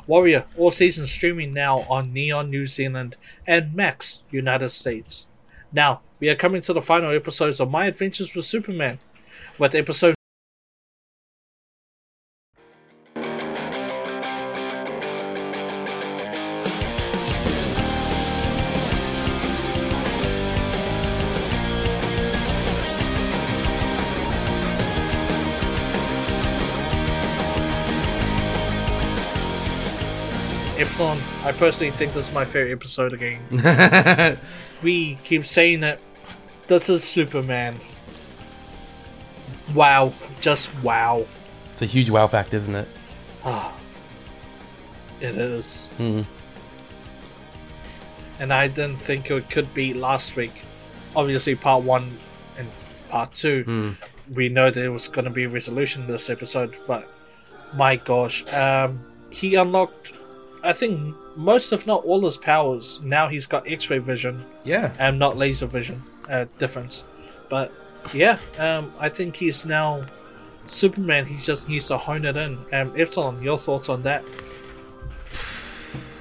Warrior, 0.07 0.45
all 0.57 0.71
seasons 0.71 1.11
streaming 1.11 1.53
now 1.53 1.79
on 1.89 2.13
Neon 2.13 2.49
New 2.49 2.67
Zealand 2.67 3.17
and 3.47 3.73
Max 3.73 4.23
United 4.31 4.69
States. 4.69 5.25
Now, 5.71 6.01
we 6.19 6.29
are 6.29 6.35
coming 6.35 6.61
to 6.61 6.73
the 6.73 6.81
final 6.81 7.11
episodes 7.11 7.59
of 7.59 7.69
My 7.69 7.87
Adventures 7.87 8.33
with 8.35 8.45
Superman, 8.45 8.99
with 9.57 9.75
episode 9.75 10.14
I 31.45 31.51
personally 31.51 31.91
think 31.91 32.13
this 32.13 32.29
is 32.29 32.33
my 32.33 32.43
favorite 32.43 32.71
episode 32.71 33.13
again. 33.13 34.39
we 34.83 35.15
keep 35.23 35.45
saying 35.45 35.81
that 35.81 35.99
This 36.65 36.89
is 36.89 37.03
Superman. 37.03 37.75
Wow. 39.75 40.11
Just 40.41 40.71
wow. 40.83 41.25
it's 41.73 41.83
a 41.83 41.85
huge 41.85 42.09
wow 42.09 42.25
factor, 42.25 42.57
isn't 42.57 42.73
it? 42.75 42.87
It 45.21 45.35
is. 45.37 45.85
Hmm. 45.97 46.21
And 48.39 48.51
I 48.51 48.67
didn't 48.67 48.97
think 48.97 49.29
it 49.29 49.49
could 49.49 49.71
be 49.75 49.93
last 49.93 50.35
week. 50.35 50.63
Obviously, 51.15 51.55
part 51.55 51.83
one 51.83 52.17
and 52.57 52.67
part 53.09 53.33
two, 53.35 53.63
Hmm. 53.63 53.91
we 54.33 54.49
know 54.49 54.71
there 54.71 54.91
was 54.91 55.07
going 55.07 55.25
to 55.25 55.31
be 55.31 55.43
a 55.43 55.49
resolution 55.49 56.07
this 56.07 56.29
episode, 56.29 56.75
but 56.87 57.07
my 57.75 57.95
gosh. 57.97 58.43
Um, 58.51 58.99
he 59.29 59.55
unlocked, 59.55 60.11
I 60.63 60.73
think, 60.73 61.15
most, 61.35 61.71
if 61.73 61.85
not 61.85 62.03
all, 62.05 62.23
his 62.23 62.37
powers. 62.37 62.99
Now 63.03 63.27
he's 63.27 63.45
got 63.47 63.67
X 63.67 63.89
ray 63.89 63.97
vision 63.99 64.45
Yeah. 64.63 64.93
and 64.99 65.19
not 65.19 65.37
laser 65.37 65.65
vision 65.65 66.01
uh, 66.29 66.45
difference. 66.59 67.03
But 67.49 67.71
yeah, 68.13 68.37
um, 68.57 68.93
I 68.99 69.09
think 69.09 69.35
he's 69.35 69.65
now 69.65 70.05
Superman. 70.67 71.25
He 71.25 71.37
just 71.37 71.67
needs 71.69 71.87
to 71.87 71.97
hone 71.97 72.25
it 72.25 72.35
in. 72.37 72.57
Um, 72.73 72.93
Epsilon, 72.97 73.41
your 73.41 73.57
thoughts 73.57 73.89
on 73.89 74.03
that? 74.03 74.23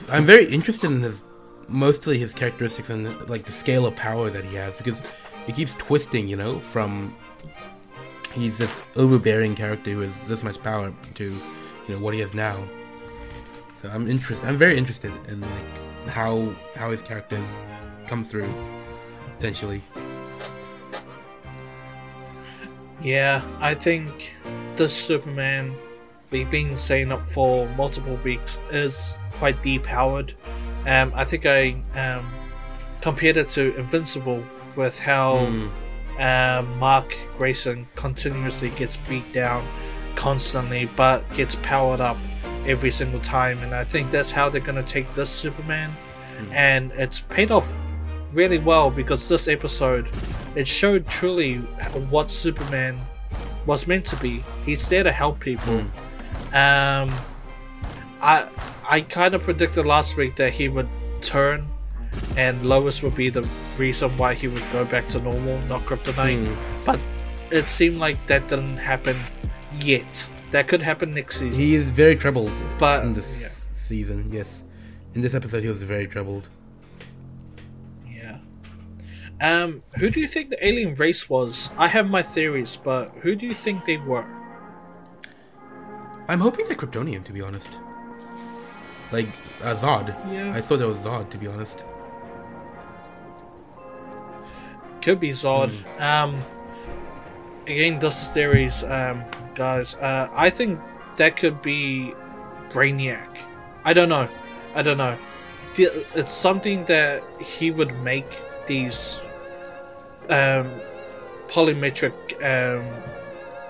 I'm 0.08 0.26
very 0.26 0.44
interested 0.46 0.90
in 0.90 1.02
his 1.02 1.20
mostly 1.66 2.18
his 2.18 2.34
characteristics 2.34 2.90
and 2.90 3.28
like 3.28 3.46
the 3.46 3.52
scale 3.52 3.86
of 3.86 3.96
power 3.96 4.28
that 4.28 4.44
he 4.44 4.54
has 4.56 4.76
because 4.76 4.98
it 5.48 5.54
keeps 5.54 5.72
twisting, 5.74 6.28
you 6.28 6.36
know, 6.36 6.58
from 6.60 7.14
he's 8.34 8.58
this 8.58 8.82
overbearing 8.96 9.54
character 9.54 9.90
who 9.92 10.00
has 10.00 10.26
this 10.26 10.42
much 10.42 10.62
power 10.62 10.92
to 11.14 11.24
you 11.24 11.94
know 11.94 11.98
what 11.98 12.12
he 12.14 12.20
has 12.20 12.34
now. 12.34 12.62
So 13.84 13.90
I'm 13.90 14.08
interested. 14.08 14.48
I'm 14.48 14.56
very 14.56 14.78
interested 14.78 15.12
in 15.28 15.42
like 15.42 16.08
how 16.08 16.54
how 16.74 16.90
his 16.90 17.02
characters 17.02 17.44
come 18.06 18.24
through. 18.24 18.48
potentially. 19.36 19.82
Yeah, 23.02 23.44
I 23.60 23.74
think 23.74 24.32
the 24.76 24.88
Superman 24.88 25.74
we've 26.30 26.50
been 26.50 26.76
saying 26.76 27.12
up 27.12 27.28
for 27.30 27.68
multiple 27.76 28.16
weeks 28.24 28.58
is 28.70 29.12
quite 29.32 29.62
depowered. 29.62 30.32
Um, 30.86 31.12
I 31.14 31.26
think 31.26 31.44
I 31.44 31.82
um, 31.94 32.32
compared 33.02 33.36
it 33.36 33.50
to 33.50 33.76
Invincible 33.76 34.42
with 34.76 34.98
how 34.98 35.46
Mm. 35.46 35.70
um, 36.20 36.78
Mark 36.78 37.14
Grayson 37.36 37.86
continuously 37.96 38.70
gets 38.70 38.96
beat 38.96 39.30
down 39.34 39.68
constantly, 40.16 40.86
but 40.96 41.20
gets 41.34 41.56
powered 41.56 42.00
up 42.00 42.16
every 42.66 42.90
single 42.90 43.20
time. 43.20 43.62
And 43.62 43.74
I 43.74 43.84
think 43.84 44.10
that's 44.10 44.30
how 44.30 44.48
they're 44.48 44.60
going 44.60 44.82
to 44.82 44.92
take 44.92 45.12
this 45.14 45.30
Superman. 45.30 45.94
And 46.50 46.90
it's 46.92 47.20
paid 47.20 47.50
off 47.50 47.72
really 48.32 48.58
well 48.58 48.90
because 48.90 49.28
this 49.28 49.46
episode 49.46 50.08
it 50.56 50.66
showed 50.66 51.08
truly 51.08 51.58
what 52.10 52.30
Superman 52.30 53.00
was 53.66 53.86
meant 53.86 54.04
to 54.06 54.16
be. 54.16 54.44
He's 54.64 54.88
there 54.88 55.02
to 55.02 55.12
help 55.12 55.40
people. 55.40 55.80
Um, 56.52 57.12
I 58.20 58.48
I 58.88 59.00
kind 59.00 59.34
of 59.34 59.42
predicted 59.42 59.86
last 59.86 60.16
week 60.16 60.36
that 60.36 60.52
he 60.52 60.68
would 60.68 60.88
turn, 61.22 61.66
and 62.36 62.64
Lois 62.66 63.02
would 63.02 63.14
be 63.14 63.30
the 63.30 63.48
reason 63.76 64.16
why 64.16 64.34
he 64.34 64.48
would 64.48 64.64
go 64.72 64.84
back 64.84 65.08
to 65.08 65.20
normal, 65.20 65.58
not 65.62 65.86
kryptonite. 65.86 66.44
Mm. 66.44 66.86
But 66.86 67.00
it 67.50 67.68
seemed 67.68 67.96
like 67.96 68.26
that 68.28 68.48
didn't 68.48 68.76
happen 68.76 69.18
yet. 69.80 70.28
That 70.54 70.68
could 70.68 70.82
happen 70.82 71.12
next 71.12 71.40
season. 71.40 71.60
He 71.60 71.74
is 71.74 71.90
very 71.90 72.14
troubled 72.14 72.52
But- 72.78 73.02
in 73.02 73.12
this 73.12 73.42
yeah. 73.42 73.48
season. 73.74 74.30
Yes, 74.30 74.62
in 75.12 75.20
this 75.20 75.34
episode 75.34 75.64
he 75.64 75.68
was 75.68 75.82
very 75.82 76.06
troubled. 76.06 76.48
Yeah. 78.08 78.38
Um, 79.40 79.82
who 79.98 80.10
do 80.10 80.20
you 80.20 80.28
think 80.28 80.50
the 80.50 80.64
alien 80.64 80.94
race 80.94 81.28
was? 81.28 81.70
I 81.76 81.88
have 81.88 82.08
my 82.08 82.22
theories, 82.22 82.76
but 82.76 83.10
who 83.22 83.34
do 83.34 83.44
you 83.46 83.52
think 83.52 83.84
they 83.84 83.96
were? 83.96 84.24
I'm 86.28 86.38
hoping 86.38 86.66
they're 86.66 86.76
Kryptonian, 86.76 87.24
to 87.24 87.32
be 87.32 87.42
honest. 87.42 87.70
Like 89.10 89.30
uh, 89.60 89.74
Zod. 89.74 90.06
Yeah. 90.32 90.54
I 90.54 90.60
thought 90.60 90.78
that 90.78 90.86
was 90.86 90.98
Zod, 90.98 91.30
to 91.30 91.36
be 91.36 91.48
honest. 91.48 91.82
Could 95.02 95.18
be 95.18 95.30
Zod. 95.30 95.72
Um, 96.00 96.40
again, 97.66 97.98
is 98.22 98.30
theories, 98.30 98.84
um, 98.84 99.24
guys. 99.54 99.94
Uh, 99.96 100.28
I 100.34 100.50
think 100.50 100.80
that 101.16 101.36
could 101.36 101.62
be 101.62 102.14
Brainiac. 102.70 103.28
I 103.84 103.92
don't 103.92 104.08
know. 104.08 104.28
I 104.74 104.82
don't 104.82 104.98
know. 104.98 105.16
It's 105.76 106.32
something 106.32 106.84
that 106.86 107.22
he 107.40 107.70
would 107.70 107.98
make 108.02 108.26
these 108.66 109.20
um, 110.28 110.70
polymetric, 111.48 112.12
um, 112.42 112.86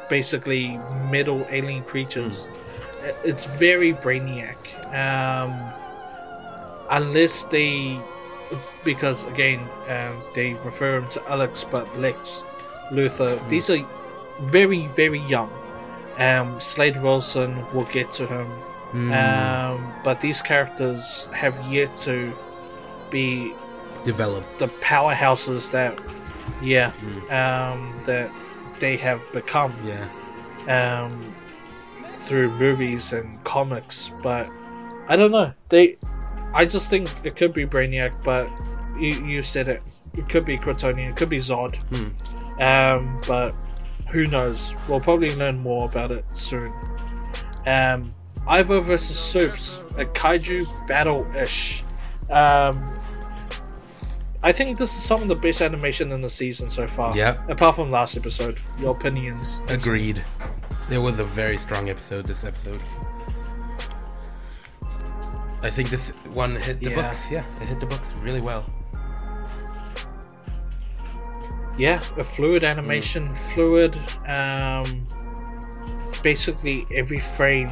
basically 0.09 0.79
metal 1.11 1.47
alien 1.51 1.83
creatures. 1.83 2.47
I- 3.03 3.15
It's 3.25 3.45
very 3.45 3.93
Brainiac. 3.95 4.57
Um, 4.95 5.53
unless 6.91 7.45
they 7.45 7.99
because 8.85 9.25
again 9.25 9.61
um, 9.89 10.23
they 10.35 10.53
refer 10.65 10.99
him 10.99 11.09
to 11.09 11.23
Alex 11.29 11.65
but 11.65 11.89
Lex 11.99 12.45
Luthor. 12.91 13.41
These 13.49 13.71
are 13.71 13.85
very 14.41 14.87
very 14.89 15.21
young. 15.21 15.51
Um, 16.19 16.61
Slade 16.61 17.03
Wilson 17.03 17.65
will 17.73 17.85
get 17.87 18.11
to 18.13 18.27
him, 18.27 19.13
um, 19.13 19.93
but 20.05 20.21
these 20.21 20.41
characters 20.41 21.29
have 21.33 21.59
yet 21.73 21.97
to 21.99 22.33
be 23.11 23.53
Developed. 24.05 24.59
the 24.59 24.69
powerhouses 24.69 25.71
that 25.73 25.99
yeah 26.63 26.93
um, 27.31 28.01
that 28.07 28.31
they 28.79 28.97
have 28.97 29.25
become 29.33 29.75
Yeah. 29.85 31.05
um, 31.05 31.35
through 32.21 32.51
movies 32.59 33.13
and 33.13 33.43
comics, 33.45 34.11
but 34.23 34.49
I 35.09 35.17
don't 35.17 35.31
know. 35.33 35.53
They, 35.69 35.97
I 36.55 36.65
just 36.65 36.89
think 36.91 37.09
it 37.25 37.35
could 37.37 37.53
be 37.53 37.67
Brainiac, 37.67 38.13
but 38.23 38.49
you, 38.99 39.15
you 39.27 39.43
said 39.43 39.69
it. 39.69 39.83
It 40.17 40.29
could 40.29 40.45
be 40.47 40.57
Kryptonian. 40.57 41.11
It 41.11 41.17
could 41.17 41.29
be 41.29 41.39
Zod. 41.39 41.75
Um, 42.61 43.21
but 43.27 43.55
who 44.15 44.29
knows? 44.29 44.75
We'll 44.89 45.01
probably 45.01 45.35
learn 45.35 45.59
more 45.59 45.87
about 45.87 46.13
it 46.13 46.25
soon. 46.33 46.73
Um, 47.67 48.11
Ivo 48.47 48.81
versus 48.81 49.19
Supes, 49.19 49.81
a 49.99 50.05
kaiju 50.05 50.87
battle 50.87 51.27
ish. 51.35 51.83
Um, 52.31 52.97
I 54.43 54.53
think 54.53 54.79
this 54.79 54.97
is 54.97 55.03
some 55.03 55.21
of 55.21 55.27
the 55.29 55.35
best 55.35 55.61
animation 55.61 56.13
in 56.13 56.21
the 56.23 56.31
season 56.31 56.71
so 56.71 56.87
far. 56.87 57.17
Yeah. 57.17 57.43
Apart 57.49 57.75
from 57.75 57.91
last 57.91 58.17
episode, 58.17 58.61
your 58.79 58.93
opinions. 58.95 59.59
Agreed. 59.69 60.25
It 60.91 60.99
was 60.99 61.19
a 61.19 61.25
very 61.25 61.59
strong 61.59 61.89
episode. 61.91 62.27
This 62.27 62.45
episode. 62.45 62.81
I 65.63 65.71
think 65.71 65.89
this 65.91 66.11
one 66.33 66.55
hit 66.55 66.79
the 66.79 66.91
Yeah. 66.91 66.97
books. 67.03 67.31
Yeah, 67.31 67.45
it 67.61 67.67
hit 67.67 67.81
the 67.81 67.87
books 67.87 68.13
really 68.23 68.41
well. 68.43 68.65
Yeah 71.77 72.01
a 72.19 72.25
fluid 72.25 72.65
animation 72.65 73.31
fluid 73.53 73.99
um 74.29 75.07
basically 76.23 76.87
every 76.95 77.21
frame 77.21 77.71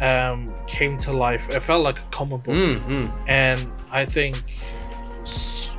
um 0.00 0.46
came 0.66 0.96
to 0.96 1.12
life. 1.12 1.48
It 1.50 1.60
felt 1.60 1.82
like 1.82 1.98
a 1.98 2.06
comic 2.06 2.42
book. 2.44 2.54
Mm, 2.54 2.80
mm. 2.80 3.12
and 3.28 3.60
i 3.90 4.06
think 4.06 4.36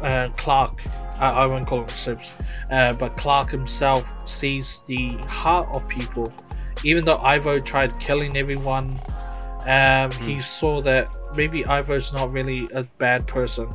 uh, 0.03 0.29
clark 0.37 0.81
I, 1.19 1.43
I 1.43 1.45
won't 1.45 1.67
call 1.67 1.81
him 1.81 1.89
Sips, 1.89 2.31
uh, 2.71 2.93
but 2.93 3.09
clark 3.17 3.51
himself 3.51 4.27
sees 4.27 4.81
the 4.87 5.11
heart 5.27 5.69
of 5.71 5.87
people. 5.87 6.33
Even 6.83 7.05
though 7.05 7.17
ivo 7.17 7.59
tried 7.59 7.99
killing 7.99 8.35
everyone 8.35 8.99
um, 9.65 10.11
he 10.11 10.41
saw 10.41 10.81
that 10.81 11.07
maybe 11.35 11.65
ivo's 11.65 12.11
not 12.13 12.31
really 12.31 12.67
a 12.73 12.83
bad 12.83 13.27
person. 13.27 13.69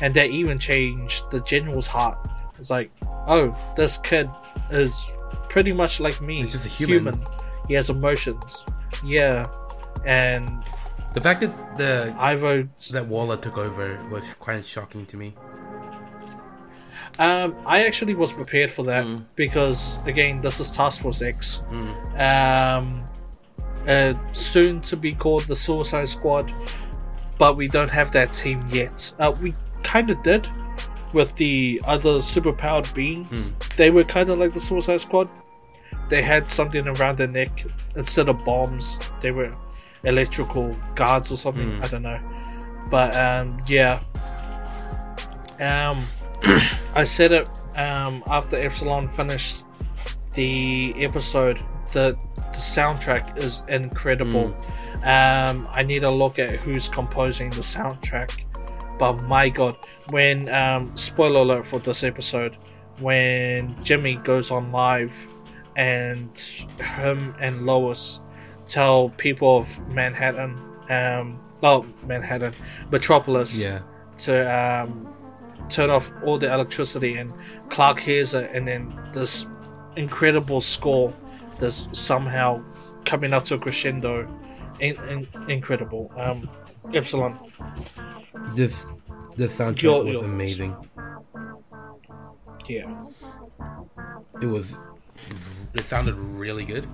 And 0.00 0.12
that 0.14 0.30
even 0.30 0.58
changed 0.58 1.30
the 1.30 1.40
general's 1.40 1.86
heart 1.86 2.18
it's 2.62 2.70
like 2.70 2.90
oh 3.26 3.52
this 3.76 3.98
kid 3.98 4.30
is 4.70 5.12
pretty 5.48 5.72
much 5.72 5.98
like 5.98 6.20
me 6.20 6.36
He's 6.36 6.52
just 6.52 6.64
a 6.66 6.68
human. 6.68 7.14
he 7.68 7.74
has 7.74 7.90
emotions 7.90 8.64
yeah 9.04 9.46
and 10.06 10.48
The 11.14 11.20
fact 11.20 11.40
that 11.42 11.52
the 11.76 12.14
ivo 12.18 12.68
that 12.92 13.06
Waller 13.06 13.36
took 13.36 13.58
over 13.58 13.86
was 14.10 14.24
quite 14.34 14.64
shocking 14.64 15.04
to 15.06 15.16
me. 15.22 15.34
Um, 17.18 17.54
I 17.66 17.84
actually 17.84 18.14
was 18.14 18.32
prepared 18.32 18.70
for 18.70 18.84
that 18.84 19.04
because 19.36 19.98
again, 20.06 20.40
this 20.40 20.58
is 20.60 20.70
Task 20.70 21.02
Force 21.02 21.20
X. 21.20 21.60
Um, 22.16 23.04
uh, 23.86 24.14
soon 24.32 24.80
to 24.82 24.96
be 24.96 25.12
called 25.12 25.44
the 25.44 25.56
Suicide 25.56 26.08
Squad, 26.08 26.46
but 27.38 27.56
we 27.56 27.68
don't 27.68 27.90
have 27.90 28.10
that 28.12 28.32
team 28.32 28.64
yet. 28.70 29.12
Uh, 29.18 29.32
we 29.42 29.54
kind 29.82 30.08
of 30.08 30.22
did 30.22 30.48
with 31.12 31.34
the 31.36 31.80
other 31.86 32.18
superpowered 32.18 32.92
beings. 32.94 33.52
They 33.76 33.90
were 33.90 34.04
kind 34.04 34.28
of 34.30 34.38
like 34.38 34.54
the 34.54 34.60
Suicide 34.60 35.00
Squad. 35.00 35.28
They 36.08 36.22
had 36.22 36.50
something 36.50 36.86
around 36.86 37.18
their 37.18 37.26
neck 37.28 37.64
instead 37.96 38.28
of 38.28 38.44
bombs. 38.44 38.98
They 39.20 39.30
were 39.30 39.50
electrical 40.04 40.76
guards 40.94 41.30
or 41.30 41.36
something. 41.36 41.70
I 41.84 41.88
don't 41.88 42.02
know, 42.02 42.20
but 42.90 43.14
um, 43.16 43.60
yeah. 43.68 44.00
Um, 45.60 46.02
I 46.94 47.04
said 47.04 47.32
it 47.32 47.48
um, 47.78 48.22
after 48.26 48.56
Epsilon 48.56 49.08
finished 49.08 49.64
the 50.34 50.94
episode. 50.98 51.60
The 51.92 52.16
the 52.36 52.58
soundtrack 52.58 53.38
is 53.38 53.62
incredible. 53.68 54.46
Um, 55.04 55.66
I 55.70 55.82
need 55.82 56.00
to 56.00 56.10
look 56.10 56.38
at 56.38 56.50
who's 56.52 56.88
composing 56.88 57.50
the 57.50 57.62
soundtrack. 57.62 58.44
But 59.02 59.20
my 59.24 59.48
god, 59.48 59.76
when 60.10 60.48
um, 60.54 60.96
spoiler 60.96 61.40
alert 61.40 61.66
for 61.66 61.80
this 61.80 62.04
episode, 62.04 62.56
when 63.00 63.74
Jimmy 63.82 64.14
goes 64.14 64.52
on 64.52 64.70
live 64.70 65.12
and 65.74 66.30
him 66.78 67.34
and 67.40 67.66
Lois 67.66 68.20
tell 68.68 69.08
people 69.16 69.58
of 69.58 69.88
Manhattan, 69.88 70.56
um, 70.88 71.40
well, 71.60 71.84
Manhattan, 72.06 72.54
Metropolis, 72.92 73.58
Yeah. 73.58 73.80
to 74.18 74.34
um, 74.56 75.12
turn 75.68 75.90
off 75.90 76.12
all 76.24 76.38
the 76.38 76.54
electricity, 76.54 77.16
and 77.16 77.32
Clark 77.70 77.98
hears 77.98 78.34
it, 78.34 78.50
and 78.54 78.68
then 78.68 78.96
this 79.12 79.46
incredible 79.96 80.60
score 80.60 81.12
that's 81.58 81.88
somehow 81.90 82.62
coming 83.04 83.32
up 83.32 83.44
to 83.46 83.56
a 83.56 83.58
crescendo. 83.58 84.28
In, 84.78 84.96
in, 85.08 85.50
incredible. 85.50 86.12
Um, 86.16 86.48
Epsilon. 86.94 87.38
Just 88.54 88.88
the 89.36 89.46
soundtrack 89.48 89.82
Your- 89.82 90.04
was 90.04 90.14
your 90.14 90.24
amazing. 90.24 90.76
Yeah. 92.66 93.04
It 94.40 94.46
was. 94.46 94.76
It 95.74 95.84
sounded 95.84 96.14
really 96.16 96.64
good, 96.64 96.86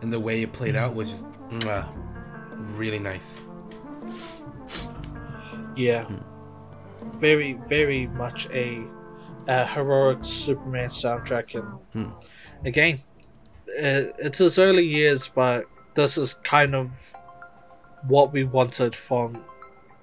and 0.00 0.12
the 0.12 0.20
way 0.20 0.42
it 0.42 0.52
played 0.52 0.76
out 0.76 0.94
was 0.94 1.10
just 1.10 1.24
mwah, 1.50 1.86
really 2.78 2.98
nice. 2.98 3.40
Yeah. 5.76 6.06
Very, 7.16 7.54
very 7.68 8.06
much 8.08 8.48
a, 8.52 8.82
a 9.48 9.66
heroic 9.66 10.18
Superman 10.24 10.88
soundtrack, 10.88 11.60
and 11.94 12.12
again, 12.64 13.00
uh, 13.68 14.12
it's 14.18 14.38
his 14.38 14.58
early 14.58 14.86
years, 14.86 15.28
but 15.28 15.64
this 15.94 16.16
is 16.18 16.34
kind 16.34 16.74
of 16.74 17.14
what 18.08 18.32
we 18.32 18.44
wanted 18.44 18.94
from 18.96 19.44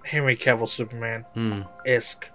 Henry 0.05 0.35
Cavill 0.35 0.69
Superman 0.69 1.25
Hmm. 1.33 1.61
esque, 1.85 2.27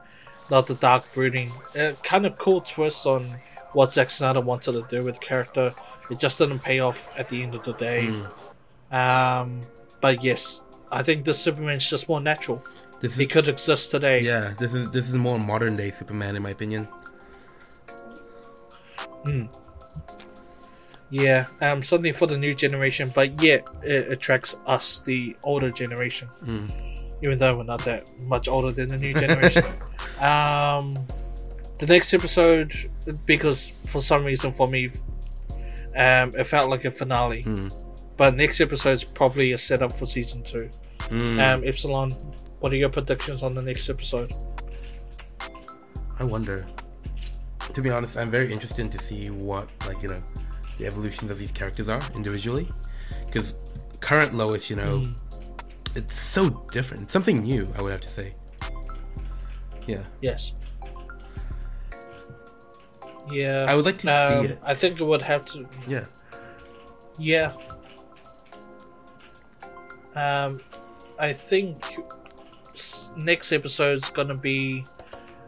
not 0.51 0.67
the 0.67 0.75
dark 0.75 1.05
brooding. 1.15 1.53
Uh, 1.79 1.93
kind 2.03 2.27
of 2.27 2.37
cool 2.39 2.61
twist 2.61 3.07
on 3.07 3.37
what 3.73 3.93
Zack 3.93 4.11
Snyder 4.11 4.41
wanted 4.41 4.73
to 4.73 4.83
do 4.91 5.03
with 5.05 5.15
the 5.21 5.25
character. 5.27 5.75
It 6.11 6.19
just 6.19 6.37
didn't 6.39 6.59
pay 6.61 6.81
off 6.81 7.09
at 7.17 7.29
the 7.29 7.43
end 7.43 7.55
of 7.55 7.65
the 7.65 7.73
day. 7.73 8.07
Hmm. 8.07 8.95
Um, 8.95 9.61
but 10.03 10.23
yes, 10.23 10.63
I 10.91 11.03
think 11.03 11.25
this 11.25 11.39
Superman's 11.39 11.89
just 11.89 12.09
more 12.09 12.21
natural. 12.21 12.63
This 13.01 13.17
He 13.17 13.25
is 13.25 13.33
could 13.33 13.49
exist 13.49 13.91
today. 13.91 14.21
yeah. 14.21 14.53
This 14.59 14.75
is 14.75 14.91
this 14.91 15.09
is 15.09 15.17
more 15.17 15.39
modern 15.39 15.75
day 15.77 15.91
Superman 15.91 16.37
in 16.37 16.43
my 16.43 16.51
opinion. 16.51 16.87
Yeah, 21.13 21.45
um, 21.61 21.83
something 21.83 22.15
for 22.15 22.27
the 22.27 22.39
new 22.39 22.55
generation, 22.55 23.13
but 23.15 23.43
yet 23.43 23.67
it 23.83 24.11
attracts 24.11 24.57
us, 24.67 25.01
the 25.01 25.37
older 25.43 25.71
generation. 25.71 26.27
Mm. 26.43 26.73
Even 27.23 27.37
though 27.37 27.59
we're 27.59 27.65
not 27.65 27.85
that 27.85 28.11
much 28.19 28.49
older 28.49 28.73
than 28.73 28.89
the 28.89 28.97
new 28.97 29.13
generation. 29.13 29.63
um, 30.21 30.95
the 31.79 31.87
next 31.87 32.15
episode, 32.15 32.73
because 33.27 33.75
for 33.89 34.01
some 34.01 34.25
reason 34.25 34.55
for 34.55 34.67
me, 34.69 34.87
um, 35.95 36.31
it 36.31 36.45
felt 36.45 36.71
like 36.71 36.87
a 36.87 36.91
finale. 36.91 37.43
Mm. 37.43 37.71
But 38.17 38.35
next 38.35 38.63
episode 38.63 38.93
is 38.93 39.05
probably 39.05 39.53
a 39.53 39.59
setup 39.59 39.93
for 39.93 40.07
season 40.07 40.43
two. 40.43 40.71
Mm. 41.11 41.57
Um, 41.57 41.63
Epsilon, 41.63 42.11
what 42.61 42.73
are 42.73 42.77
your 42.77 42.89
predictions 42.89 43.43
on 43.43 43.55
the 43.55 43.61
next 43.61 43.91
episode? 43.91 44.33
I 46.19 46.25
wonder. 46.25 46.67
To 47.75 47.83
be 47.83 47.91
honest, 47.91 48.17
I'm 48.17 48.31
very 48.31 48.51
interested 48.51 48.91
to 48.91 48.99
see 48.99 49.29
what, 49.29 49.69
like, 49.87 50.03
you 50.03 50.09
know, 50.09 50.23
the 50.83 50.89
evolutions 50.89 51.31
of 51.31 51.39
these 51.39 51.53
characters 51.53 51.89
are 51.89 52.03
individually. 52.15 52.69
Because 53.27 53.55
current 54.01 54.35
Lois, 54.35 54.69
you 54.69 54.77
know, 54.77 55.03
it's 55.95 56.15
so 56.15 56.67
different. 56.73 57.05
It's 57.05 57.13
something 57.13 57.43
new, 57.43 57.69
I 57.77 57.83
would 57.83 57.93
have 57.93 58.01
to 58.01 58.09
say. 58.09 58.35
Yeah. 59.87 60.03
Yes. 60.21 60.53
Yeah. 63.31 63.67
I 63.69 63.75
would 63.75 63.85
like 63.85 63.99
to 63.99 64.09
um, 64.09 64.41
see 64.41 64.53
it. 64.53 64.59
I 64.65 64.75
think 64.75 65.01
it 65.01 65.05
would 65.05 65.23
have 65.23 65.45
to. 65.47 65.67
Yeah. 65.87 66.05
Yeah. 67.19 67.53
Um, 70.17 70.61
I 71.19 71.33
think 71.33 71.85
next 73.17 73.53
episode's 73.53 74.09
gonna 74.11 74.37
be 74.37 74.85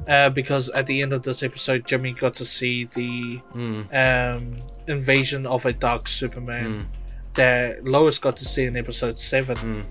uh, 0.09 0.31
because 0.31 0.71
at 0.71 0.87
the 0.87 1.03
end 1.03 1.13
of 1.13 1.23
this 1.23 1.43
episode, 1.43 1.87
Jimmy 1.87 2.13
got 2.13 2.35
to 2.35 2.45
see 2.45 2.85
the 2.95 3.41
Mm. 3.55 4.35
um, 4.35 4.59
invasion 4.89 5.47
of 5.47 5.65
a 5.67 5.73
dark 5.73 6.07
Superman 6.09 6.81
Mm. 6.81 6.87
that 7.35 7.85
Lois 7.85 8.19
got 8.19 8.37
to 8.39 8.45
see 8.45 8.65
in 8.65 8.77
episode 8.77 9.17
seven. 9.19 9.57
Mm. 9.57 9.85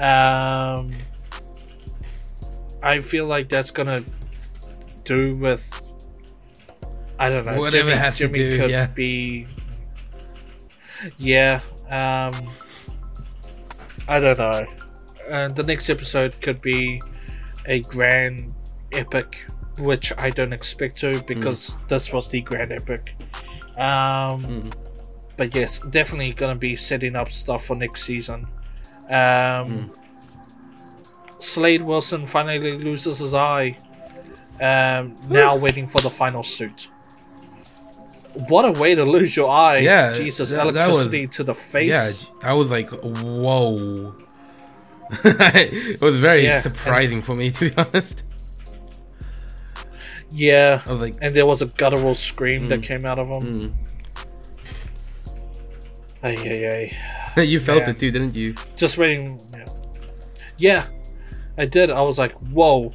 Um, 0.00 0.92
I 2.82 2.98
feel 2.98 3.26
like 3.26 3.48
that's 3.48 3.70
gonna 3.70 4.02
do 5.04 5.36
with 5.36 5.68
I 7.18 7.28
don't 7.28 7.44
know. 7.44 7.58
Whatever 7.58 7.90
Jimmy, 7.90 8.00
has 8.00 8.16
to 8.16 8.28
do, 8.28 8.58
could 8.58 8.70
yeah. 8.70 8.86
be. 8.86 9.46
Yeah. 11.18 11.60
Um. 11.90 12.48
I 14.08 14.18
don't 14.20 14.38
know. 14.38 14.66
And 15.28 15.54
the 15.54 15.62
next 15.62 15.90
episode 15.90 16.40
could 16.40 16.62
be 16.62 17.00
a 17.66 17.80
grand 17.82 18.54
epic, 18.92 19.46
which 19.78 20.12
I 20.18 20.30
don't 20.30 20.52
expect 20.52 20.98
to 20.98 21.22
because 21.26 21.76
this 21.88 22.12
was 22.12 22.28
the 22.28 22.42
grand 22.42 22.72
epic. 22.72 23.16
Um. 23.76 24.44
Mm. 24.44 24.72
But 25.36 25.54
yes, 25.54 25.78
definitely 25.78 26.34
gonna 26.34 26.54
be 26.54 26.76
setting 26.76 27.16
up 27.16 27.32
stuff 27.32 27.64
for 27.64 27.74
next 27.74 28.02
season. 28.02 28.46
Um, 29.10 29.90
Slade 31.38 31.82
Wilson 31.88 32.26
finally 32.26 32.58
loses 32.76 33.18
his 33.18 33.32
eye. 33.34 33.76
Um, 34.60 35.14
now 35.30 35.56
waiting 35.56 35.86
for 35.86 36.02
the 36.02 36.10
final 36.10 36.42
suit. 36.42 36.90
What 38.48 38.64
a 38.66 38.78
way 38.78 38.94
to 38.94 39.02
lose 39.02 39.34
your 39.34 39.50
eye! 39.50 39.78
Yeah, 39.78 40.12
Jesus, 40.12 40.50
that- 40.50 40.56
that 40.74 40.88
was- 40.88 41.00
electricity 41.00 41.26
to 41.28 41.44
the 41.44 41.54
face. 41.54 41.88
Yeah, 41.88 42.10
I 42.42 42.52
was 42.52 42.70
like, 42.70 42.90
whoa. 42.90 44.14
it 45.24 46.00
was 46.00 46.20
very 46.20 46.44
Yeah, 46.44 46.60
surprising 46.60 47.22
for 47.22 47.34
me, 47.34 47.50
to 47.52 47.70
be 47.70 47.76
honest. 47.76 48.24
Yeah. 50.32 50.82
I 50.86 50.90
was 50.90 51.00
like, 51.00 51.14
And 51.20 51.34
there 51.34 51.46
was 51.46 51.62
a 51.62 51.66
guttural 51.66 52.14
scream 52.14 52.68
that 52.68 52.80
Mm. 52.80 52.84
came 52.84 53.06
out 53.06 53.18
of 53.18 53.28
him. 53.28 53.42
mm. 53.60 53.72
Ay, 56.22 56.36
ay, 56.36 56.90
ay. 57.36 57.40
you 57.42 57.60
felt 57.60 57.78
Yeah. 57.82 57.90
it 57.90 57.98
too, 58.00 58.10
didn't 58.10 58.34
you? 58.34 58.54
Just 58.76 58.98
waiting. 58.98 59.40
Yeah. 59.52 59.64
yeah, 60.58 60.84
I 61.56 61.64
did. 61.64 61.90
I 61.90 62.02
was 62.02 62.18
like, 62.18 62.32
whoa, 62.52 62.92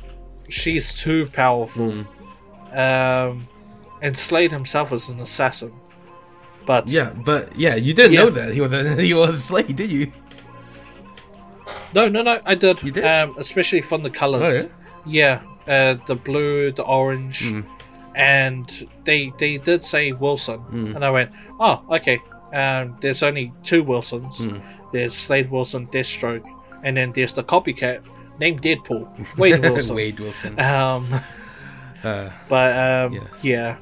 she's 0.49 0.93
too 0.93 1.25
powerful. 1.27 1.91
Mm. 1.91 2.05
Um, 2.77 3.47
and 4.01 4.15
Slade 4.15 4.51
himself 4.51 4.91
is 4.93 5.09
an 5.09 5.19
assassin. 5.19 5.71
But 6.67 6.89
Yeah, 6.89 7.11
but 7.25 7.55
yeah, 7.57 7.75
you 7.75 7.93
didn't 7.93 8.13
Yeah. 8.13 8.23
know 8.25 8.29
that 8.31 8.53
he 8.53 8.61
was 8.61 8.73
a, 8.73 9.01
he 9.01 9.13
was 9.13 9.29
a 9.29 9.37
slave, 9.41 9.75
did 9.75 9.89
you? 9.91 10.11
no, 11.93 12.07
no, 12.09 12.21
no, 12.21 12.39
I 12.45 12.55
did. 12.55 12.83
You 12.83 12.91
did? 12.91 13.05
Um, 13.05 13.35
especially 13.39 13.81
from 13.81 14.03
the 14.03 14.09
colors. 14.09 14.47
Oh, 14.47 14.53
yeah? 15.05 15.39
yeah, 15.41 15.41
uh, 15.67 15.95
the 16.05 16.15
blue, 16.15 16.71
the 16.71 16.83
orange, 16.83 17.41
Mm. 17.41 17.65
and 18.15 18.87
they 19.03 19.31
they 19.37 19.57
did 19.57 19.83
say 19.83 20.11
Wilson, 20.11 20.59
Mm. 20.71 20.95
and 20.95 21.05
I 21.05 21.09
went, 21.11 21.31
oh, 21.59 21.81
okay. 21.91 22.19
Um, 22.53 22.95
there's 23.01 23.21
only 23.23 23.51
two 23.63 23.83
Wilsons. 23.83 24.39
Mm. 24.39 24.61
There's 24.93 25.13
Slade 25.13 25.51
Wilson, 25.51 25.87
Deathstroke, 25.87 26.43
and 26.83 26.95
then 26.95 27.11
there's 27.11 27.33
the 27.33 27.43
copycat 27.43 28.01
named 28.39 28.61
Deadpool, 28.61 29.37
Wade 29.37 29.59
Wilson. 29.69 29.95
Wade 29.95 30.19
Wilson. 30.19 30.59
Um, 30.59 31.07
Uh, 32.03 32.29
but 32.47 32.71
um, 32.77 33.13
Yeah. 33.13 33.21
yeah, 33.41 33.77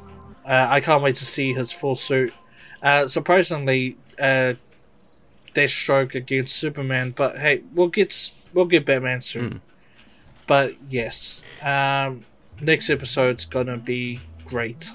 Uh, 0.46 0.68
I 0.76 0.80
can't 0.80 1.04
wait 1.04 1.16
to 1.18 1.26
see 1.26 1.54
his 1.54 1.74
full 1.74 1.96
suit. 1.96 2.34
Uh, 2.82 3.06
surprisingly, 3.08 3.98
uh, 4.18 4.54
Deathstroke 5.54 6.16
against 6.16 6.56
Superman, 6.56 7.14
but 7.16 7.38
hey, 7.38 7.62
we'll 7.74 7.90
get 7.90 8.32
we'll 8.54 8.66
get 8.66 8.86
Batman 8.86 9.20
soon. 9.22 9.62
But 10.48 10.76
yes, 10.90 11.42
um, 11.62 12.22
next 12.62 12.90
episode's 12.90 13.46
gonna 13.46 13.78
be 13.78 14.20
great. 14.46 14.92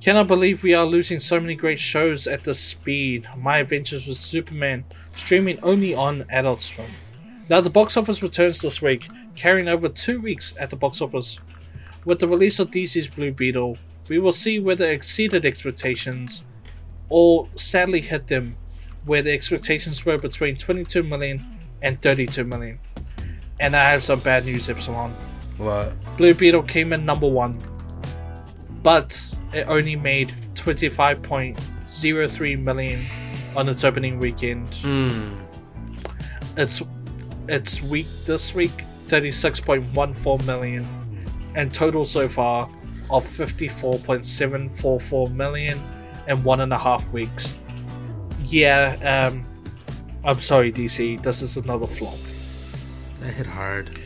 Cannot 0.00 0.28
believe 0.28 0.62
we 0.62 0.72
are 0.72 0.86
losing 0.86 1.20
so 1.20 1.38
many 1.38 1.54
great 1.54 1.78
shows 1.78 2.26
at 2.26 2.44
this 2.44 2.58
speed. 2.58 3.28
My 3.36 3.58
Adventures 3.58 4.06
with 4.06 4.16
Superman, 4.16 4.84
streaming 5.14 5.58
only 5.62 5.94
on 5.94 6.24
Adult 6.30 6.62
Swim. 6.62 6.90
Now 7.50 7.60
the 7.60 7.68
box 7.68 7.96
office 7.96 8.22
returns 8.22 8.60
this 8.62 8.80
week, 8.80 9.08
carrying 9.36 9.68
over 9.68 9.88
two 9.88 10.20
weeks 10.20 10.54
at 10.58 10.70
the 10.70 10.76
box 10.76 11.02
office. 11.02 11.38
With 12.04 12.18
the 12.18 12.28
release 12.28 12.58
of 12.58 12.70
DC's 12.70 13.08
Blue 13.08 13.30
Beetle, 13.30 13.76
we 14.08 14.18
will 14.18 14.32
see 14.32 14.58
whether 14.58 14.86
it 14.86 14.94
exceeded 14.94 15.44
expectations 15.44 16.44
or 17.10 17.48
sadly 17.56 18.00
hit 18.00 18.28
them 18.28 18.56
where 19.04 19.22
the 19.22 19.32
expectations 19.32 20.06
were 20.06 20.18
between 20.18 20.56
22 20.56 21.02
million 21.02 21.44
and 21.82 22.00
32 22.00 22.44
million. 22.44 22.78
And 23.60 23.76
I 23.76 23.90
have 23.90 24.02
some 24.02 24.20
bad 24.20 24.46
news, 24.46 24.68
Epsilon. 24.68 25.14
what? 25.58 25.92
Blue 26.16 26.34
Beetle 26.34 26.62
came 26.62 26.92
in 26.92 27.04
number 27.04 27.28
one, 27.28 27.58
but 28.82 29.20
it 29.52 29.66
only 29.68 29.96
made 29.96 30.32
25.03 30.54 32.62
million 32.62 33.04
on 33.54 33.68
its 33.68 33.84
opening 33.84 34.18
weekend. 34.18 34.66
Mm. 34.82 35.38
It's 36.56 36.82
its 37.48 37.82
week 37.82 38.06
this 38.26 38.54
week 38.54 38.84
36.14 39.08 40.46
million, 40.46 40.86
and 41.54 41.72
total 41.72 42.04
so 42.04 42.28
far 42.28 42.68
of 43.10 43.26
54.744 43.26 45.32
million 45.34 45.78
in 46.28 46.42
one 46.44 46.60
and 46.60 46.72
a 46.72 46.78
half 46.78 47.08
weeks. 47.10 47.58
Yeah, 48.44 49.28
um, 49.32 49.44
I'm 50.24 50.40
sorry, 50.40 50.72
DC. 50.72 51.22
This 51.22 51.42
is 51.42 51.56
another 51.56 51.86
flop. 51.86 52.16
That 53.20 53.34
hit 53.34 53.46
hard. 53.46 53.98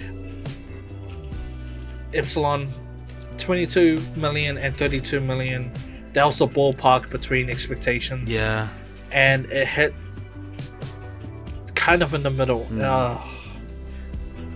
Epsilon 2.13 2.73
22 3.39 4.01
million 4.17 4.59
and 4.59 4.77
32 4.77 5.21
million. 5.21 5.73
That 6.13 6.25
was 6.25 6.39
the 6.39 6.47
ballpark 6.47 7.11
between 7.11 7.51
expectations. 7.51 8.31
Yeah. 8.31 8.69
And 9.11 9.47
it 9.47 9.67
hit 9.67 9.95
kind 11.75 12.03
of 12.03 12.15
in 12.15 12.23
the 12.23 12.31
middle. 12.31 12.67
Uh, 12.81 13.21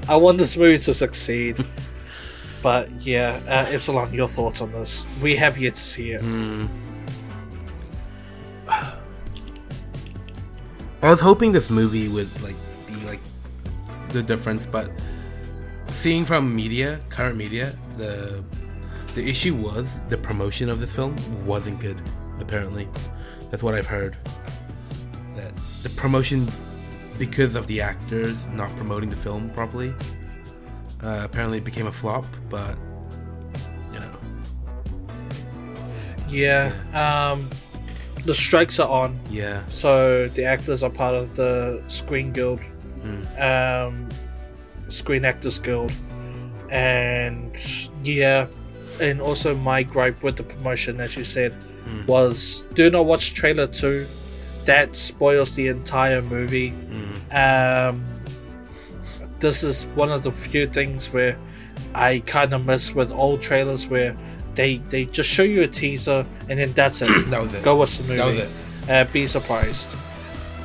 I 0.08 0.16
want 0.16 0.38
this 0.38 0.56
movie 0.56 0.78
to 0.84 0.94
succeed. 0.94 1.64
but 2.62 2.90
yeah, 3.02 3.40
uh, 3.46 3.66
Epsilon, 3.70 4.12
your 4.14 4.28
thoughts 4.28 4.60
on 4.60 4.72
this? 4.72 5.04
We 5.20 5.36
have 5.36 5.58
yet 5.58 5.74
to 5.74 5.82
see 5.82 6.12
it. 6.12 6.22
Mm. 6.22 6.68
I 11.00 11.10
was 11.10 11.20
hoping 11.20 11.52
this 11.52 11.70
movie 11.70 12.08
would 12.08 12.42
like 12.42 12.56
the 14.10 14.22
difference, 14.22 14.66
but 14.66 14.90
seeing 15.88 16.24
from 16.24 16.54
media, 16.54 17.00
current 17.10 17.36
media, 17.36 17.72
the 17.96 18.42
The 19.14 19.26
issue 19.28 19.54
was 19.56 20.00
the 20.10 20.16
promotion 20.16 20.68
of 20.70 20.78
this 20.78 20.92
film 20.92 21.16
wasn't 21.44 21.80
good. 21.80 22.00
Apparently, 22.40 22.86
that's 23.50 23.62
what 23.64 23.74
I've 23.74 23.86
heard. 23.86 24.16
That 25.34 25.52
the 25.82 25.88
promotion, 25.90 26.48
because 27.18 27.56
of 27.56 27.66
the 27.66 27.80
actors 27.80 28.46
not 28.52 28.70
promoting 28.76 29.10
the 29.10 29.16
film 29.16 29.50
properly, 29.50 29.92
uh, 31.02 31.22
apparently 31.24 31.58
it 31.58 31.64
became 31.64 31.88
a 31.88 31.92
flop. 31.92 32.26
But 32.48 32.76
you 33.92 33.98
know, 33.98 34.18
Yeah. 36.28 36.70
Um, 36.94 37.48
the 38.24 38.34
strikes 38.34 38.78
are 38.78 38.88
on, 38.88 39.18
yeah, 39.30 39.62
so 39.68 40.28
the 40.28 40.44
actors 40.44 40.82
are 40.82 40.90
part 40.90 41.14
of 41.14 41.34
the 41.34 41.82
Screen 41.88 42.32
Guild, 42.32 42.60
um, 43.38 44.08
Screen 44.88 45.24
Actors 45.24 45.58
Guild, 45.58 45.92
and 46.70 47.52
yeah, 48.04 48.46
and 49.00 49.20
also 49.20 49.54
my 49.56 49.82
gripe 49.82 50.22
with 50.22 50.36
the 50.36 50.42
promotion, 50.42 51.00
as 51.00 51.16
you 51.16 51.24
said, 51.24 51.54
was 52.06 52.64
do 52.74 52.90
not 52.90 53.06
watch 53.06 53.34
trailer 53.34 53.66
two. 53.66 54.06
That 54.64 54.94
spoils 54.94 55.54
the 55.54 55.68
entire 55.68 56.20
movie. 56.20 56.74
Um, 57.32 58.04
this 59.38 59.62
is 59.62 59.84
one 59.94 60.10
of 60.12 60.22
the 60.22 60.32
few 60.32 60.66
things 60.66 61.10
where 61.12 61.38
I 61.94 62.20
kind 62.26 62.52
of 62.52 62.66
miss 62.66 62.94
with 62.94 63.10
old 63.12 63.40
trailers 63.40 63.86
where 63.86 64.16
they 64.54 64.78
they 64.78 65.04
just 65.06 65.28
show 65.30 65.42
you 65.44 65.62
a 65.62 65.68
teaser 65.68 66.26
and 66.48 66.58
then 66.58 66.72
that's 66.72 67.00
it. 67.02 67.08
that 67.30 67.40
was 67.40 67.54
it. 67.54 67.62
Go 67.62 67.76
watch 67.76 67.96
the 67.98 68.02
movie. 68.04 68.16
That 68.16 68.26
was 68.26 68.38
it. 68.38 68.90
Uh, 68.90 69.04
be 69.12 69.26
surprised. 69.26 69.88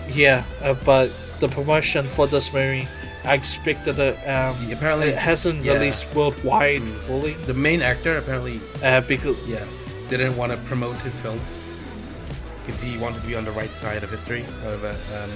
Yeah, 0.10 0.44
uh, 0.62 0.74
but 0.84 1.10
the 1.44 1.54
promotion 1.54 2.06
for 2.06 2.26
this 2.26 2.54
movie, 2.54 2.88
I 3.26 3.34
expected 3.36 4.00
it. 4.00 4.16
Um, 4.28 4.56
Apparently, 4.72 5.10
it 5.10 5.18
hasn't 5.18 5.64
yeah. 5.64 5.74
released 5.74 6.14
worldwide 6.16 6.82
fully 6.82 7.34
The 7.34 7.54
main 7.54 7.82
actor 7.82 8.18
apparently, 8.18 8.62
uh, 8.82 9.02
because 9.02 9.38
yeah, 9.48 9.66
didn't 10.10 10.38
want 10.38 10.52
to 10.54 10.58
promote 10.60 10.96
his 10.98 11.14
film 11.20 11.40
because 12.66 12.82
he 12.82 12.98
wanted 12.98 13.22
to 13.22 13.28
be 13.28 13.36
on 13.36 13.44
the 13.44 13.52
right 13.52 13.70
side 13.70 14.04
of 14.04 14.10
history. 14.10 14.44
However, 14.64 14.96
um, 15.18 15.32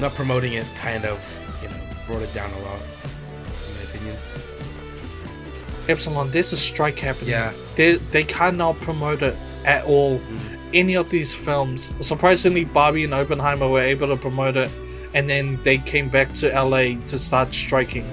not 0.00 0.14
promoting 0.14 0.54
it 0.54 0.66
kind 0.80 1.04
of, 1.04 1.18
you 1.62 1.68
know, 1.68 1.76
brought 2.06 2.22
it 2.22 2.32
down 2.32 2.50
a 2.50 2.58
lot, 2.60 2.80
in 3.66 3.74
my 3.76 3.82
opinion. 3.82 4.16
Epsilon, 5.88 6.30
there's 6.30 6.54
a 6.54 6.56
strike 6.56 6.98
happening. 6.98 7.30
Yeah. 7.30 7.52
They 7.76 7.96
they 7.96 8.24
cannot 8.24 8.76
promote 8.80 9.22
it 9.22 9.36
at 9.66 9.84
all. 9.84 10.20
Any 10.72 10.96
of 10.96 11.10
these 11.10 11.34
films. 11.34 11.90
Surprisingly, 12.00 12.64
Barbie 12.64 13.04
and 13.04 13.12
Oppenheimer 13.12 13.68
were 13.68 13.82
able 13.82 14.08
to 14.08 14.16
promote 14.16 14.56
it, 14.56 14.70
and 15.14 15.28
then 15.28 15.58
they 15.62 15.78
came 15.78 16.08
back 16.08 16.32
to 16.34 16.48
LA 16.48 16.98
to 17.06 17.18
start 17.18 17.52
striking. 17.54 18.10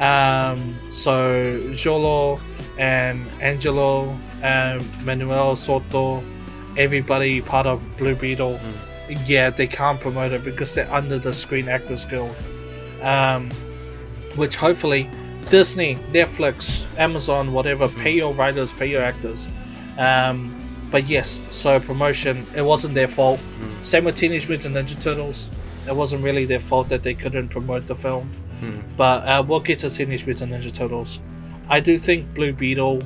Um, 0.00 0.74
so 0.90 1.58
Xolo 1.72 2.40
and 2.78 3.24
Angelo 3.40 4.16
and 4.42 4.82
Manuel 5.04 5.54
Soto, 5.54 6.22
everybody 6.76 7.40
part 7.42 7.66
of 7.66 7.80
Blue 7.98 8.14
Beetle. 8.14 8.58
Yeah, 9.26 9.50
they 9.50 9.66
can't 9.66 10.00
promote 10.00 10.32
it 10.32 10.44
because 10.44 10.74
they're 10.74 10.90
under 10.92 11.18
the 11.18 11.32
Screen 11.32 11.68
Actors 11.68 12.04
Guild. 12.04 12.34
Um, 13.02 13.50
which 14.36 14.56
hopefully 14.56 15.08
Disney, 15.50 15.96
Netflix, 16.12 16.84
Amazon, 16.96 17.52
whatever, 17.52 17.88
pay 17.88 18.12
your 18.12 18.32
writers, 18.34 18.72
pay 18.72 18.86
your 18.86 19.02
actors. 19.02 19.48
Um, 19.98 20.56
but 20.90 21.08
yes, 21.08 21.38
so 21.50 21.80
promotion, 21.80 22.46
it 22.54 22.62
wasn't 22.62 22.94
their 22.94 23.08
fault. 23.08 23.40
Same 23.82 24.04
with 24.04 24.16
Teenage 24.16 24.48
Mutant 24.48 24.76
Ninja 24.76 25.00
Turtles. 25.00 25.50
It 25.86 25.94
wasn't 25.96 26.22
really 26.22 26.44
their 26.44 26.60
fault 26.60 26.88
that 26.88 27.02
they 27.02 27.14
couldn't 27.14 27.48
promote 27.48 27.86
the 27.86 27.94
film. 27.96 28.30
But 28.96 29.26
uh, 29.26 29.42
we'll 29.46 29.60
get 29.60 29.78
to 29.80 29.88
Teenage 29.90 30.26
Mutant 30.26 30.52
Ninja 30.52 30.72
Turtles. 30.72 31.18
I 31.68 31.80
do 31.80 31.96
think 31.96 32.34
Blue 32.34 32.52
Beetle, 32.52 33.00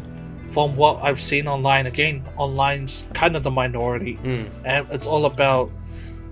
from 0.51 0.75
what 0.75 1.03
I've 1.03 1.21
seen 1.21 1.47
online, 1.47 1.87
again, 1.87 2.25
online's 2.37 3.07
kind 3.15 3.37
of 3.37 3.43
the 3.45 3.51
minority. 3.51 4.19
And 4.65 4.87
it's 4.91 5.07
all 5.07 5.27
about 5.27 5.71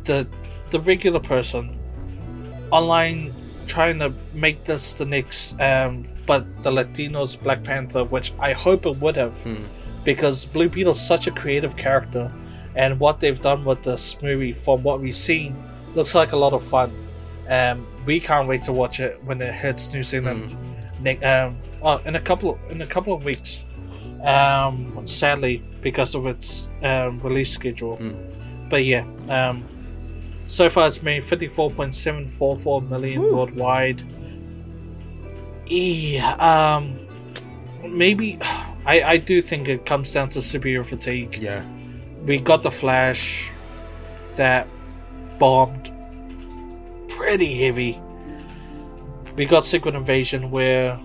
the 0.05 0.27
the 0.71 0.81
regular 0.81 1.21
person 1.21 1.79
online 2.71 3.35
trying 3.67 3.99
to 3.99 4.13
make 4.33 4.65
this 4.65 4.95
the 4.95 5.05
next 5.05 5.59
um 5.61 6.07
but 6.27 6.45
the 6.63 6.71
latinos 6.71 7.41
black 7.41 7.63
panther 7.63 8.05
which 8.05 8.33
i 8.41 8.53
hope 8.53 8.87
it 8.87 8.97
would 8.97 9.17
have 9.17 9.35
because 10.05 10.47
blue 10.47 10.69
beetle's 10.69 11.01
such 11.07 11.27
a 11.27 11.31
creative 11.31 11.77
character 11.77 12.33
and 12.75 12.99
what 12.99 13.21
they've 13.21 13.41
done 13.41 13.65
with 13.65 13.83
this 13.83 14.21
movie 14.23 14.53
from 14.53 14.83
what 14.83 15.01
we've 15.01 15.15
seen 15.15 15.55
looks 15.95 16.15
like 16.15 16.33
a 16.33 16.37
lot 16.37 16.53
of 16.53 16.65
fun. 16.65 16.93
Um 17.49 17.87
we 18.07 18.21
can't 18.21 18.49
wait 18.49 18.63
to 18.65 18.73
watch 18.73 19.01
it 19.01 19.23
when 19.25 19.41
it 19.43 19.53
hits 19.55 19.93
new 19.93 20.03
zealand 20.03 20.57
ne- 21.01 21.23
um 21.23 21.57
well, 21.81 21.99
in 22.05 22.17
a 22.17 22.21
couple 22.21 22.59
in 22.71 22.83
a 22.83 22.87
couple 22.87 23.13
of 23.13 23.25
weeks. 23.25 23.65
Um 24.25 25.07
sadly 25.07 25.63
because 25.81 26.15
of 26.15 26.27
its 26.27 26.69
um, 26.83 27.19
release 27.21 27.53
schedule. 27.53 27.99
But 28.71 28.85
yeah 28.85 29.05
um 29.29 29.65
so 30.49 30.69
far, 30.69 30.87
it's 30.87 31.03
made 31.03 31.23
54.744 31.23 32.89
million 32.91 33.23
worldwide. 33.23 34.03
Yeah, 35.67 36.35
um, 36.35 36.99
maybe 37.83 38.39
I, 38.85 39.03
I 39.03 39.17
do 39.17 39.41
think 39.41 39.69
it 39.69 39.87
comes 39.87 40.13
down 40.13 40.29
to 40.31 40.41
superhero 40.41 40.85
fatigue. 40.85 41.39
Yeah, 41.41 41.65
We 42.27 42.39
got 42.39 42.63
the 42.63 42.71
Flash 42.71 43.51
that 44.37 44.69
bombed 45.43 45.91
pretty 47.09 47.53
heavy. 47.65 48.01
We 49.35 49.45
got 49.45 49.65
Secret 49.65 49.97
Invasion 49.97 50.53
where 50.53 51.01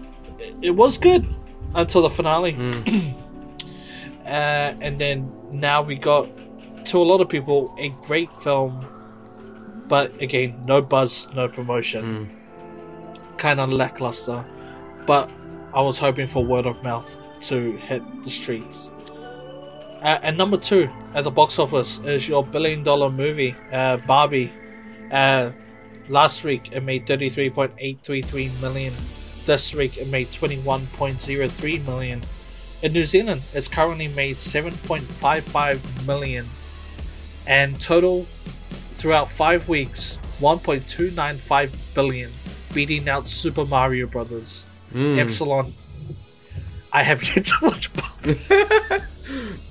it, 0.61 0.75
was 0.75 0.99
good 0.99 1.25
until 1.73 2.03
the 2.03 2.09
finale. 2.09 2.53
uh, 4.25 4.27
and 4.27 5.01
then 5.01 5.31
now 5.51 5.81
we 5.81 5.95
got, 5.95 6.29
to 6.85 7.01
a 7.01 7.05
lot 7.11 7.19
of 7.19 7.29
people, 7.29 7.73
a 7.79 7.89
great 8.05 8.31
film 8.39 8.85
but 9.87 10.21
again, 10.21 10.61
no 10.65 10.81
buzz, 10.81 11.27
no 11.33 11.47
promotion. 11.47 12.29
Kind 13.37 13.59
of 13.59 13.71
lackluster. 13.71 14.45
But 15.05 15.31
I 15.73 15.81
was 15.81 15.97
hoping 15.97 16.27
for 16.27 16.43
word 16.43 16.65
of 16.65 16.83
mouth 16.83 17.15
to 17.41 17.71
hit 17.77 18.03
the 18.23 18.29
streets. 18.29 18.91
Uh, 20.07 20.17
and 20.23 20.37
number 20.37 20.55
two 20.55 20.89
at 21.15 21.25
the 21.25 21.29
box 21.29 21.59
office 21.59 21.99
is 22.05 22.29
your 22.29 22.41
billion 22.41 22.81
dollar 22.81 23.09
movie, 23.09 23.53
uh, 23.73 23.97
Barbie. 23.97 24.49
Uh, 25.11 25.51
last 26.07 26.45
week 26.45 26.71
it 26.71 26.81
made 26.81 27.05
33.833 27.05 28.61
million. 28.61 28.93
This 29.43 29.73
week 29.73 29.97
it 29.97 30.07
made 30.07 30.29
21.03 30.29 31.85
million. 31.85 32.21
In 32.81 32.93
New 32.93 33.05
Zealand, 33.05 33.41
it's 33.53 33.67
currently 33.67 34.07
made 34.07 34.37
7.55 34.37 36.07
million. 36.07 36.45
And 37.45 37.77
total 37.81 38.27
throughout 38.95 39.29
five 39.29 39.67
weeks, 39.67 40.19
1.295 40.39 41.75
billion, 41.93 42.31
beating 42.73 43.09
out 43.09 43.27
Super 43.27 43.65
Mario 43.65 44.07
Brothers. 44.07 44.65
Epsilon. 45.19 45.73
I 46.93 47.03
have 47.03 47.21
yet 47.35 47.43
to 47.43 47.55
watch 47.61 47.91
both. 47.93 49.07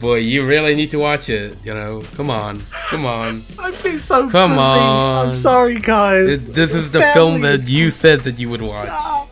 boy, 0.00 0.16
you 0.16 0.46
really 0.46 0.74
need 0.74 0.90
to 0.92 0.98
watch 0.98 1.28
it. 1.28 1.56
You 1.64 1.74
know, 1.74 2.02
come 2.14 2.30
on, 2.30 2.62
come 2.90 3.04
on. 3.06 3.44
I've 3.58 3.80
been 3.82 3.98
so 3.98 4.28
Come 4.30 4.50
busy. 4.52 4.60
on. 4.60 5.28
I'm 5.28 5.34
sorry, 5.34 5.78
guys. 5.80 6.44
This, 6.44 6.54
this 6.54 6.74
is 6.74 6.92
the 6.92 7.02
film 7.14 7.40
that 7.42 7.68
you 7.68 7.90
said 7.90 8.20
that 8.20 8.38
you 8.38 8.48
would 8.50 8.62
watch. 8.62 9.28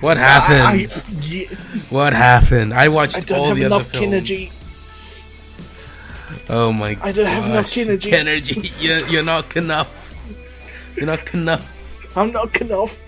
What 0.00 0.16
happened? 0.18 0.90
I, 0.90 1.02
yeah, 1.22 1.46
what 1.88 2.12
happened? 2.12 2.74
I 2.74 2.88
watched 2.88 3.16
I 3.16 3.20
don't 3.20 3.38
all 3.38 3.46
have 3.48 3.56
the 3.56 3.64
other 3.64 3.84
films. 3.84 4.06
energy. 4.12 4.52
Oh 6.48 6.72
my! 6.72 6.94
God. 6.94 7.06
I 7.08 7.12
don't 7.12 7.26
have 7.26 7.46
enough 7.46 7.76
energy. 7.76 8.12
Energy. 8.24 8.70
You're, 8.78 8.98
you're 9.08 9.24
not 9.24 9.56
enough. 9.56 10.14
You're 10.96 11.06
not 11.06 11.32
enough. 11.32 11.70
I'm 12.16 12.32
not 12.32 12.60
enough. 12.60 13.00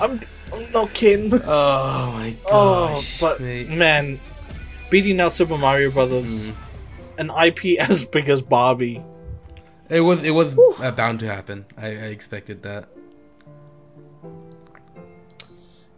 I'm, 0.00 0.20
I'm 0.52 0.70
not 0.72 0.92
kin. 0.92 1.30
Oh 1.46 2.12
my 2.12 2.36
Oh, 2.50 2.88
gosh! 2.94 3.20
but 3.20 3.40
mate. 3.40 3.68
man, 3.68 4.18
beating 4.92 5.18
out 5.20 5.32
Super 5.32 5.58
Mario 5.58 5.90
Brothers, 5.90 6.46
Mm-hmm. 6.46 7.20
an 7.20 7.30
IP 7.46 7.80
as 7.90 8.04
big 8.04 8.28
as 8.28 8.40
Barbie. 8.42 9.02
it 9.88 10.00
was 10.00 10.22
it 10.22 10.30
was 10.30 10.56
uh, 10.80 10.90
bound 10.92 11.18
to 11.20 11.26
happen. 11.26 11.64
I, 11.76 11.86
I 11.88 12.08
expected 12.16 12.62
that. 12.62 12.88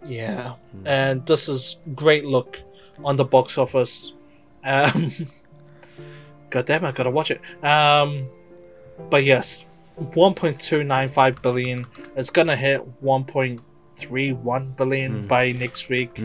Yeah, 0.06 0.54
and 0.84 1.24
this 1.26 1.48
is 1.48 1.76
great 1.94 2.24
look 2.24 2.58
on 3.04 3.16
the 3.16 3.24
box 3.24 3.56
office. 3.58 4.12
Um, 4.62 5.12
God 6.50 6.66
damn, 6.66 6.84
I 6.84 6.92
gotta 6.92 7.10
watch 7.10 7.30
it. 7.30 7.40
Um, 7.64 8.28
but 9.10 9.24
yes, 9.24 9.66
1.295 9.98 11.40
billion. 11.42 11.86
It's 12.16 12.30
gonna 12.30 12.54
hit 12.56 12.80
1.31 13.02 14.76
billion 14.76 15.26
by 15.26 15.52
next 15.52 15.88
week. 15.88 16.20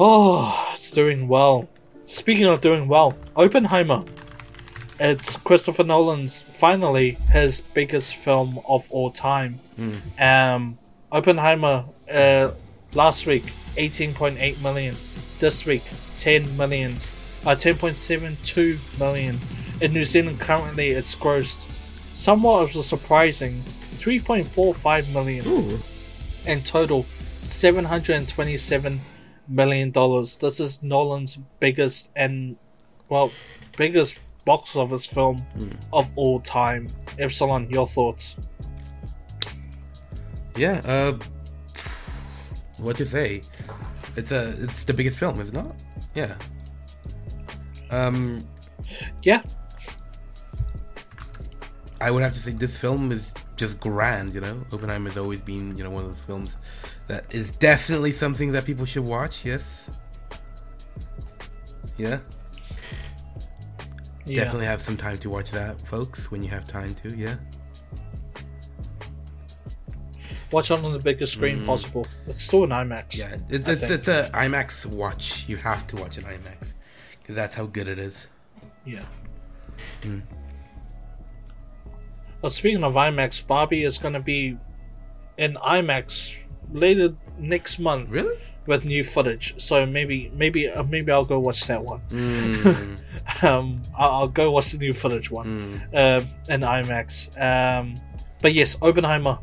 Oh, 0.00 0.70
it's 0.72 0.92
doing 0.92 1.26
well. 1.26 1.68
Speaking 2.06 2.44
of 2.44 2.60
doing 2.60 2.86
well, 2.86 3.18
Oppenheimer. 3.34 4.04
It's 5.00 5.36
Christopher 5.36 5.82
Nolan's 5.82 6.40
finally 6.40 7.18
his 7.32 7.60
biggest 7.60 8.14
film 8.14 8.60
of 8.68 8.86
all 8.92 9.10
time. 9.10 9.58
Um, 10.20 10.78
Oppenheimer 11.10 11.84
uh, 12.08 12.52
last 12.94 13.26
week 13.26 13.52
18.8 13.76 14.62
million. 14.62 14.94
This 15.40 15.66
week, 15.66 15.82
10 16.16 16.56
million, 16.56 16.94
uh, 17.44 17.56
10.72 17.56 18.78
million. 19.00 19.40
In 19.80 19.92
New 19.92 20.04
Zealand, 20.04 20.38
currently 20.38 20.90
it's 20.90 21.16
grossed 21.16 21.66
somewhat 22.12 22.62
of 22.62 22.76
a 22.76 22.84
surprising 22.84 23.64
3.45 23.96 25.12
million. 25.12 25.44
Ooh. 25.48 25.80
In 26.46 26.62
total, 26.62 27.04
727 27.42 29.00
million 29.48 29.90
dollars. 29.90 30.36
This 30.36 30.60
is 30.60 30.82
Nolan's 30.82 31.38
biggest 31.60 32.10
and 32.16 32.56
well, 33.08 33.32
biggest 33.76 34.18
box 34.44 34.76
office 34.76 35.06
film 35.06 35.44
of 35.92 36.10
all 36.16 36.40
time. 36.40 36.88
Epsilon, 37.18 37.68
your 37.70 37.86
thoughts? 37.86 38.36
Yeah. 40.56 40.80
Uh, 40.84 41.18
what 42.78 42.96
to 42.96 43.06
say? 43.06 43.42
It's 44.16 44.32
a. 44.32 44.56
It's 44.62 44.84
the 44.84 44.94
biggest 44.94 45.18
film, 45.18 45.40
is 45.40 45.48
it 45.48 45.54
not? 45.54 45.74
Yeah. 46.14 46.36
Um, 47.90 48.40
Yeah, 49.22 49.42
I 52.00 52.10
would 52.10 52.22
have 52.22 52.34
to 52.34 52.40
say 52.40 52.52
this 52.52 52.76
film 52.76 53.12
is 53.12 53.32
just 53.56 53.80
grand. 53.80 54.34
You 54.34 54.40
know, 54.40 54.64
Oppenheimer 54.72 55.08
has 55.10 55.18
always 55.18 55.40
been 55.40 55.76
you 55.76 55.84
know 55.84 55.90
one 55.90 56.04
of 56.04 56.14
those 56.14 56.24
films 56.24 56.56
that 57.08 57.34
is 57.34 57.50
definitely 57.50 58.12
something 58.12 58.52
that 58.52 58.64
people 58.64 58.84
should 58.84 59.04
watch. 59.04 59.44
Yes. 59.44 59.88
Yeah. 61.96 62.20
yeah. 64.24 64.44
Definitely 64.44 64.66
have 64.66 64.82
some 64.82 64.96
time 64.96 65.18
to 65.18 65.30
watch 65.30 65.50
that, 65.50 65.80
folks. 65.86 66.30
When 66.30 66.42
you 66.42 66.50
have 66.50 66.66
time 66.66 66.94
to, 67.02 67.16
yeah. 67.16 67.36
Watch 70.52 70.70
it 70.70 70.82
on 70.82 70.92
the 70.92 70.98
biggest 70.98 71.34
screen 71.34 71.64
possible. 71.66 72.06
It's 72.26 72.40
still 72.40 72.64
an 72.64 72.70
IMAX. 72.70 73.08
Mm. 73.08 73.18
Yeah, 73.18 73.34
it, 73.50 73.68
it's 73.68 73.90
it's 73.90 74.08
a 74.08 74.30
IMAX 74.32 74.86
watch. 74.86 75.44
You 75.46 75.56
have 75.58 75.86
to 75.88 75.96
watch 75.96 76.16
an 76.16 76.24
IMAX 76.24 76.72
because 77.20 77.34
that's 77.34 77.54
how 77.54 77.66
good 77.66 77.86
it 77.86 77.98
is. 77.98 78.28
Yeah. 78.86 79.04
Hmm. 80.02 80.20
Well, 82.40 82.50
speaking 82.50 82.84
of 82.84 82.94
IMAX, 82.94 83.46
Barbie 83.46 83.84
is 83.84 83.98
going 83.98 84.14
to 84.14 84.20
be 84.20 84.56
in 85.36 85.54
IMAX 85.54 86.44
later 86.72 87.14
next 87.38 87.78
month 87.78 88.10
Really? 88.10 88.36
with 88.66 88.84
new 88.84 89.04
footage. 89.04 89.54
So 89.60 89.86
maybe, 89.86 90.30
maybe, 90.34 90.68
uh, 90.68 90.82
maybe 90.82 91.12
I'll 91.12 91.24
go 91.24 91.38
watch 91.38 91.66
that 91.66 91.82
one. 91.82 92.00
Mm, 92.08 93.42
um, 93.42 93.80
I'll, 93.96 94.10
I'll 94.10 94.28
go 94.28 94.50
watch 94.50 94.72
the 94.72 94.78
new 94.78 94.92
footage 94.92 95.30
one 95.30 95.80
mm. 95.92 96.22
um, 96.22 96.28
in 96.48 96.60
IMAX. 96.60 97.30
Um, 97.40 97.94
but 98.40 98.52
yes, 98.52 98.76
Oppenheimer. 98.82 99.38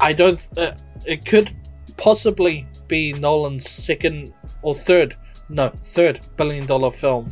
I 0.00 0.12
don't. 0.12 0.40
Uh, 0.56 0.74
it 1.06 1.24
could 1.24 1.54
possibly 1.96 2.66
be 2.88 3.12
Nolan's 3.12 3.70
second 3.70 4.34
or 4.62 4.74
third, 4.74 5.16
no, 5.48 5.72
third 5.82 6.20
billion 6.36 6.66
dollar 6.66 6.90
film, 6.90 7.28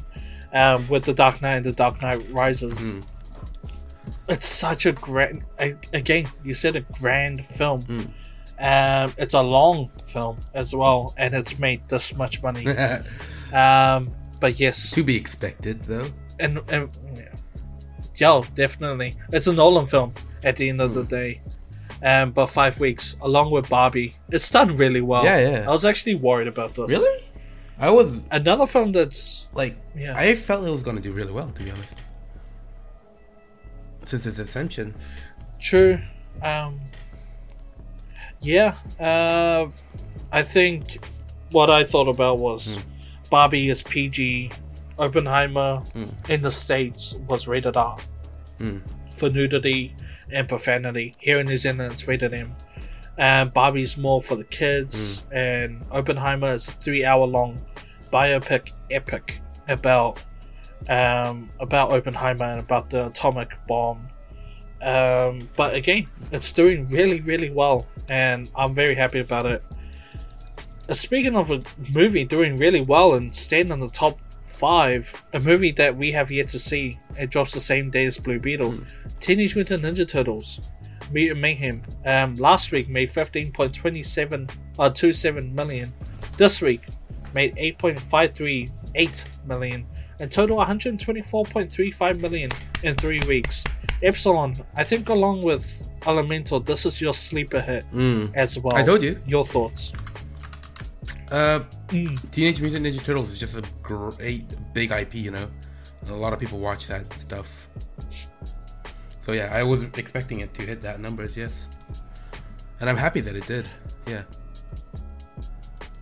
um, 0.54 0.86
with 0.88 1.04
The 1.04 1.12
Dark 1.12 1.42
Knight 1.42 1.56
and 1.56 1.66
The 1.66 1.72
Dark 1.72 2.00
Knight 2.00 2.24
Rises. 2.30 2.94
Mm. 2.94 3.04
It's 4.28 4.46
such 4.46 4.86
a 4.86 4.92
grand. 4.92 5.44
Again, 5.92 6.28
you 6.44 6.54
said 6.54 6.76
a 6.76 6.80
grand 6.80 7.44
film. 7.44 7.82
Mm. 7.82 8.10
Um, 8.60 9.14
it's 9.16 9.32
a 9.32 9.40
long 9.40 9.90
film 10.04 10.36
as 10.52 10.74
well, 10.74 11.14
and 11.16 11.32
it's 11.32 11.58
made 11.58 11.88
this 11.88 12.14
much 12.16 12.42
money. 12.42 12.66
um, 13.52 14.12
but 14.38 14.60
yes, 14.60 14.90
to 14.90 15.02
be 15.02 15.16
expected, 15.16 15.82
though. 15.84 16.06
and, 16.38 16.60
and 16.68 16.90
yeah. 17.14 18.42
definitely, 18.54 19.14
it's 19.32 19.46
a 19.46 19.52
Nolan 19.52 19.86
film 19.86 20.12
at 20.44 20.56
the 20.56 20.68
end 20.68 20.82
of 20.82 20.94
the 20.94 21.04
day. 21.04 21.40
Um, 22.02 22.32
but 22.32 22.46
five 22.46 22.78
weeks, 22.80 23.16
along 23.22 23.50
with 23.50 23.68
Barbie, 23.68 24.14
it's 24.30 24.48
done 24.50 24.76
really 24.76 25.00
well. 25.00 25.24
Yeah, 25.24 25.38
yeah. 25.38 25.64
I 25.66 25.70
was 25.70 25.84
actually 25.84 26.14
worried 26.14 26.48
about 26.48 26.74
this. 26.74 26.90
Really? 26.90 27.24
I 27.78 27.90
was 27.90 28.20
Another 28.30 28.66
film 28.66 28.92
that's 28.92 29.48
like, 29.54 29.76
Yeah. 29.96 30.16
I 30.16 30.34
felt 30.34 30.66
it 30.66 30.70
was 30.70 30.82
going 30.82 30.96
to 30.96 31.02
do 31.02 31.12
really 31.12 31.32
well, 31.32 31.50
to 31.50 31.62
be 31.62 31.70
honest. 31.70 31.94
Since 34.04 34.26
its 34.26 34.38
ascension, 34.38 34.94
true. 35.58 35.98
Um, 36.42 36.80
yeah, 38.40 38.74
uh, 38.98 39.66
I 40.32 40.42
think 40.42 41.04
what 41.50 41.70
I 41.70 41.84
thought 41.84 42.08
about 42.08 42.38
was 42.38 42.74
Hmm. 42.76 42.80
Barbie 43.30 43.68
is 43.70 43.82
PG, 43.82 44.50
Oppenheimer 44.98 45.78
Hmm. 45.92 46.04
in 46.28 46.42
the 46.42 46.50
States 46.50 47.14
was 47.28 47.46
rated 47.48 47.76
R 47.76 47.96
Mm. 48.60 48.82
for 49.16 49.30
nudity 49.30 49.94
and 50.32 50.48
profanity. 50.48 51.14
Here 51.18 51.38
in 51.40 51.46
New 51.46 51.56
Zealand, 51.56 51.92
it's 51.92 52.06
rated 52.06 52.34
M. 52.34 52.54
And 53.18 53.52
Barbie's 53.52 53.96
more 53.96 54.22
for 54.22 54.36
the 54.36 54.44
kids, 54.44 55.24
and 55.32 55.84
Oppenheimer 55.90 56.54
is 56.54 56.68
a 56.68 56.72
three-hour-long 56.72 57.60
biopic 58.12 58.72
epic 58.90 59.40
about 59.68 60.22
um, 60.88 61.50
about 61.60 61.92
Oppenheimer 61.92 62.44
and 62.46 62.60
about 62.60 62.88
the 62.88 63.06
atomic 63.06 63.50
bomb. 63.68 64.08
Um, 64.82 65.48
but 65.56 65.74
again, 65.74 66.06
it's 66.32 66.52
doing 66.52 66.88
really, 66.88 67.20
really 67.20 67.50
well, 67.50 67.86
and 68.08 68.50
I'm 68.56 68.74
very 68.74 68.94
happy 68.94 69.20
about 69.20 69.46
it. 69.46 69.64
Uh, 70.88 70.94
Speaking 70.94 71.36
of 71.36 71.50
a 71.50 71.60
movie 71.92 72.24
doing 72.24 72.56
really 72.56 72.80
well 72.80 73.14
and 73.14 73.34
staying 73.34 73.68
in 73.68 73.78
the 73.78 73.88
top 73.88 74.18
five, 74.46 75.12
a 75.32 75.40
movie 75.40 75.72
that 75.72 75.96
we 75.96 76.12
have 76.12 76.30
yet 76.30 76.48
to 76.48 76.58
see, 76.58 76.98
it 77.18 77.30
drops 77.30 77.52
the 77.52 77.60
same 77.60 77.90
day 77.90 78.06
as 78.06 78.18
Blue 78.18 78.38
Beetle, 78.38 78.74
Teenage 79.20 79.54
Mutant 79.54 79.82
Ninja 79.82 80.08
Turtles, 80.08 80.60
Mutant 81.12 81.40
Mayhem. 81.40 81.82
Um, 82.04 82.34
last 82.36 82.72
week 82.72 82.88
made 82.88 83.10
15.27 83.10 84.50
uh, 84.78 84.90
27 84.90 85.54
million. 85.54 85.92
This 86.36 86.60
week 86.60 86.82
made 87.34 87.54
8.538 87.56 89.24
million. 89.46 89.86
In 90.20 90.28
total, 90.28 90.58
124.35 90.58 92.20
million 92.20 92.50
in 92.82 92.94
three 92.94 93.20
weeks. 93.26 93.64
Epsilon, 94.02 94.56
I 94.76 94.84
think, 94.84 95.08
along 95.08 95.42
with 95.42 95.82
Elemental, 96.06 96.60
this 96.60 96.86
is 96.86 97.00
your 97.00 97.12
sleeper 97.12 97.60
hit 97.60 97.84
Mm. 97.92 98.30
as 98.34 98.58
well. 98.58 98.74
I 98.76 98.82
told 98.82 99.02
you. 99.02 99.20
Your 99.26 99.44
thoughts? 99.44 99.92
Uh, 101.30 101.60
Mm. 101.88 102.30
Teenage 102.30 102.60
Mutant 102.60 102.86
Ninja 102.86 103.02
Turtles 103.02 103.30
is 103.30 103.38
just 103.38 103.56
a 103.56 103.62
great 103.82 104.44
big 104.74 104.90
IP, 104.92 105.14
you 105.16 105.30
know. 105.30 105.48
And 106.02 106.10
a 106.10 106.14
lot 106.14 106.32
of 106.32 106.38
people 106.38 106.58
watch 106.58 106.86
that 106.86 107.12
stuff. 107.14 107.68
So 109.22 109.32
yeah, 109.32 109.50
I 109.52 109.62
was 109.62 109.82
expecting 109.82 110.40
it 110.40 110.54
to 110.54 110.62
hit 110.62 110.80
that 110.82 111.00
numbers, 111.00 111.36
yes. 111.36 111.68
And 112.80 112.88
I'm 112.88 112.96
happy 112.96 113.20
that 113.22 113.34
it 113.36 113.46
did. 113.46 113.66
Yeah. 114.06 114.22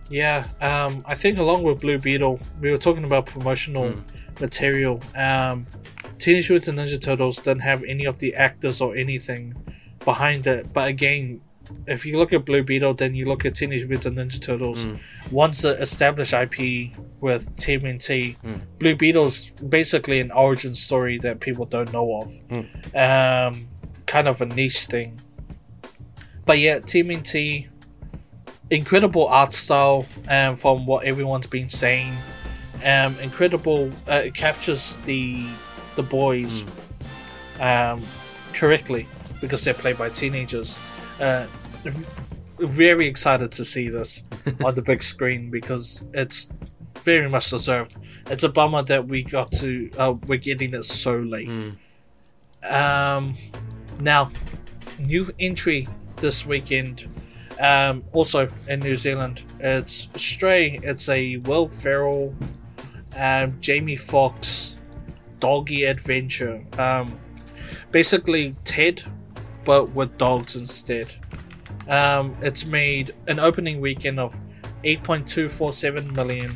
Yeah, 0.09 0.47
um, 0.61 1.03
I 1.05 1.15
think 1.15 1.37
along 1.37 1.63
with 1.63 1.79
Blue 1.79 1.99
Beetle, 1.99 2.39
we 2.59 2.71
were 2.71 2.77
talking 2.77 3.03
about 3.03 3.25
promotional 3.27 3.93
material. 4.39 5.01
Um, 5.15 5.67
Teenage 6.17 6.49
Mutant 6.49 6.77
Ninja 6.77 6.99
Turtles 6.99 7.37
didn't 7.37 7.61
have 7.61 7.83
any 7.83 8.05
of 8.05 8.19
the 8.19 8.33
actors 8.35 8.81
or 8.81 8.95
anything 8.95 9.55
behind 10.03 10.47
it. 10.47 10.73
But 10.73 10.87
again, 10.87 11.41
if 11.85 12.05
you 12.05 12.17
look 12.17 12.33
at 12.33 12.43
Blue 12.45 12.63
Beetle, 12.63 12.95
then 12.95 13.13
you 13.13 13.25
look 13.25 13.45
at 13.45 13.53
Teenage 13.55 13.87
Mutant 13.87 14.17
Ninja 14.17 14.41
Turtles. 14.41 14.85
Once 15.31 15.61
the 15.61 15.79
established 15.79 16.33
IP 16.33 16.91
with 17.21 17.55
TMNT, 17.57 18.35
Blue 18.79 18.95
Beetle's 18.95 19.51
basically 19.51 20.19
an 20.19 20.31
origin 20.31 20.73
story 20.73 21.19
that 21.19 21.39
people 21.39 21.65
don't 21.65 21.93
know 21.93 22.19
of. 22.21 22.27
Um, 22.95 23.67
kind 24.07 24.27
of 24.27 24.41
a 24.41 24.45
niche 24.47 24.85
thing. 24.87 25.19
But 26.45 26.57
yeah, 26.57 26.79
TMNT 26.79 27.67
incredible 28.71 29.27
art 29.27 29.53
style 29.53 30.05
um, 30.27 30.55
from 30.55 30.85
what 30.85 31.05
everyone's 31.05 31.47
been 31.47 31.69
saying. 31.69 32.15
Um, 32.85 33.17
incredible. 33.19 33.91
Uh, 34.07 34.23
it 34.25 34.33
captures 34.33 34.97
the 35.05 35.45
the 35.95 36.03
boys 36.03 36.65
um, 37.59 38.01
correctly 38.53 39.07
because 39.41 39.63
they're 39.63 39.73
played 39.73 39.97
by 39.97 40.09
teenagers. 40.09 40.77
Uh, 41.19 41.47
very 42.59 43.07
excited 43.07 43.51
to 43.53 43.65
see 43.65 43.89
this 43.89 44.23
on 44.63 44.75
the 44.75 44.81
big 44.81 45.01
screen 45.01 45.49
because 45.49 46.03
it's 46.13 46.49
very 46.99 47.29
much 47.29 47.49
deserved. 47.49 47.95
It's 48.27 48.43
a 48.43 48.49
bummer 48.49 48.83
that 48.83 49.07
we 49.07 49.23
got 49.23 49.51
to 49.53 49.89
uh, 49.97 50.13
we're 50.27 50.37
getting 50.37 50.73
it 50.73 50.85
so 50.85 51.17
late. 51.17 51.49
Um, 52.63 53.37
now, 53.99 54.31
new 54.99 55.29
entry 55.39 55.87
this 56.17 56.45
weekend. 56.45 57.07
Um, 57.59 58.03
also 58.13 58.47
in 58.67 58.79
New 58.79 58.95
Zealand, 58.97 59.43
it's 59.59 60.07
Stray. 60.15 60.79
It's 60.81 61.09
a 61.09 61.37
Will 61.37 61.67
Ferrell, 61.67 62.33
um, 63.17 63.57
Jamie 63.59 63.97
Foxx, 63.97 64.75
doggy 65.39 65.83
adventure. 65.83 66.63
Um, 66.77 67.19
basically 67.91 68.55
Ted, 68.63 69.03
but 69.65 69.91
with 69.91 70.17
dogs 70.17 70.55
instead. 70.55 71.13
Um, 71.87 72.35
it's 72.41 72.65
made 72.65 73.13
an 73.27 73.39
opening 73.39 73.81
weekend 73.81 74.19
of 74.19 74.35
8.247 74.83 76.15
million. 76.15 76.55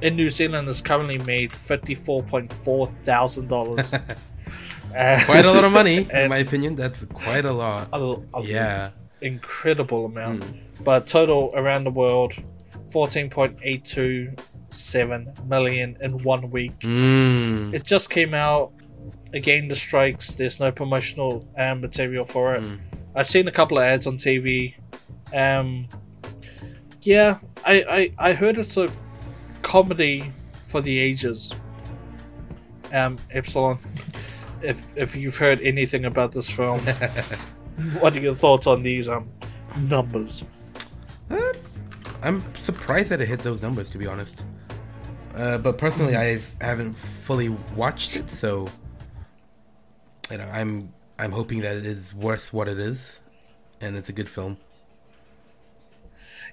In 0.00 0.16
New 0.16 0.30
Zealand, 0.30 0.68
it's 0.68 0.80
currently 0.80 1.18
made 1.18 1.50
54.4 1.50 3.04
thousand 3.04 3.48
dollars. 3.48 3.90
Quite 4.90 5.44
a 5.44 5.52
lot 5.52 5.64
of 5.64 5.72
money, 5.72 6.08
in 6.12 6.30
my 6.30 6.38
opinion. 6.38 6.74
That's 6.74 7.04
quite 7.12 7.44
a 7.44 7.52
lot. 7.52 7.88
a, 7.92 7.98
a 8.34 8.42
Yeah. 8.42 8.90
Incredible 9.20 10.06
amount. 10.06 10.44
But 10.84 11.06
total 11.06 11.50
around 11.54 11.84
the 11.84 11.90
world, 11.90 12.32
14.827 12.90 15.46
million 15.46 15.96
in 16.00 16.18
one 16.18 16.50
week. 16.50 16.78
Mm. 16.80 17.72
It 17.74 17.84
just 17.84 18.10
came 18.10 18.34
out. 18.34 18.72
Again, 19.34 19.68
the 19.68 19.74
strikes. 19.74 20.34
There's 20.34 20.60
no 20.60 20.72
promotional 20.72 21.46
um, 21.56 21.80
material 21.80 22.24
for 22.24 22.54
it. 22.56 22.62
Mm. 22.62 22.78
I've 23.14 23.28
seen 23.28 23.48
a 23.48 23.52
couple 23.52 23.78
of 23.78 23.84
ads 23.84 24.06
on 24.06 24.16
TV. 24.16 24.74
Um, 25.34 25.88
yeah, 27.02 27.38
I, 27.64 28.12
I 28.18 28.30
I 28.30 28.32
heard 28.32 28.58
it's 28.58 28.76
a 28.76 28.88
comedy 29.62 30.32
for 30.64 30.80
the 30.80 30.98
ages. 30.98 31.52
Um, 32.92 33.16
Epsilon. 33.30 33.78
If 34.60 34.92
if 34.96 35.14
you've 35.14 35.36
heard 35.36 35.60
anything 35.60 36.04
about 36.04 36.32
this 36.32 36.50
film, 36.50 36.80
what 38.00 38.14
are 38.16 38.20
your 38.20 38.34
thoughts 38.34 38.66
on 38.66 38.82
these 38.82 39.08
um 39.08 39.28
numbers? 39.78 40.44
Uh, 41.30 41.52
I'm 42.22 42.42
surprised 42.54 43.10
that 43.10 43.20
it 43.20 43.28
hit 43.28 43.40
those 43.40 43.62
numbers, 43.62 43.90
to 43.90 43.98
be 43.98 44.06
honest. 44.06 44.44
Uh, 45.36 45.58
but 45.58 45.78
personally, 45.78 46.16
I 46.16 46.40
haven't 46.60 46.94
fully 46.94 47.50
watched 47.76 48.16
it, 48.16 48.28
so 48.28 48.66
you 50.30 50.38
know, 50.38 50.48
I'm 50.52 50.92
I'm 51.18 51.32
hoping 51.32 51.60
that 51.60 51.76
it 51.76 51.86
is 51.86 52.14
worth 52.14 52.52
what 52.52 52.68
it 52.68 52.78
is, 52.78 53.20
and 53.80 53.96
it's 53.96 54.08
a 54.08 54.12
good 54.12 54.28
film. 54.28 54.56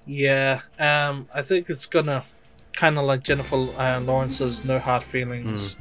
Yeah, 0.05 0.61
um, 0.77 1.27
I 1.33 1.41
think 1.41 1.69
it's 1.69 1.87
gonna 1.87 2.23
kind 2.73 2.99
of 2.99 3.05
like 3.05 3.23
Jennifer 3.23 3.55
uh, 3.55 3.99
Lawrence's 4.01 4.63
No 4.63 4.77
Hard 4.77 5.03
Feelings, 5.03 5.75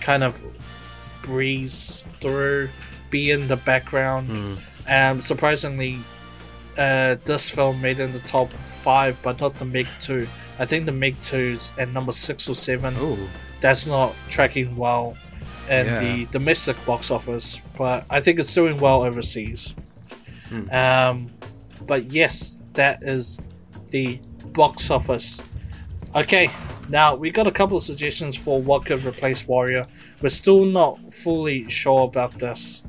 kind 0.00 0.22
of 0.22 0.40
breeze 1.22 2.04
through, 2.20 2.68
be 3.10 3.32
in 3.32 3.48
the 3.48 3.56
background. 3.56 4.28
Mm. 4.28 4.58
Um, 4.88 5.20
surprisingly, 5.22 5.98
uh, 6.76 7.16
this 7.24 7.48
film 7.48 7.80
made 7.80 8.00
in 8.00 8.12
the 8.12 8.18
top 8.20 8.52
five, 8.82 9.16
but 9.22 9.40
not 9.40 9.54
the 9.58 9.64
Meg 9.64 9.86
Two. 10.00 10.26
I 10.58 10.66
think 10.66 10.86
the 10.86 10.92
Meg 10.92 11.20
Two's 11.22 11.72
at 11.78 11.88
number 11.90 12.12
six 12.12 12.48
or 12.48 12.54
seven. 12.54 12.94
Oh, 12.98 13.18
That's 13.60 13.86
not 13.86 14.14
tracking 14.28 14.76
well 14.76 15.16
in 15.70 15.86
Yeah. 15.86 16.00
the 16.00 16.24
domestic 16.26 16.76
box 16.84 17.10
office, 17.10 17.60
but 17.78 18.04
I 18.10 18.20
think 18.20 18.38
it's 18.38 18.52
doing 18.52 18.76
well 18.76 19.02
overseas. 19.04 19.72
Hmm. 20.50 20.70
Um, 20.70 21.30
but 21.86 22.12
yes, 22.12 22.58
that 22.74 23.02
is 23.02 23.38
the 23.88 24.20
box 24.48 24.90
office. 24.90 25.40
Okay, 26.14 26.50
now 26.90 27.14
we 27.14 27.30
got 27.30 27.46
a 27.46 27.50
couple 27.50 27.76
of 27.76 27.82
suggestions 27.82 28.36
for 28.36 28.60
what 28.60 28.84
could 28.84 29.02
replace 29.04 29.48
Warrior. 29.48 29.86
We're 30.20 30.28
still 30.28 30.66
not 30.66 31.14
fully 31.14 31.68
sure 31.70 32.02
about 32.04 32.32
this, 32.38 32.82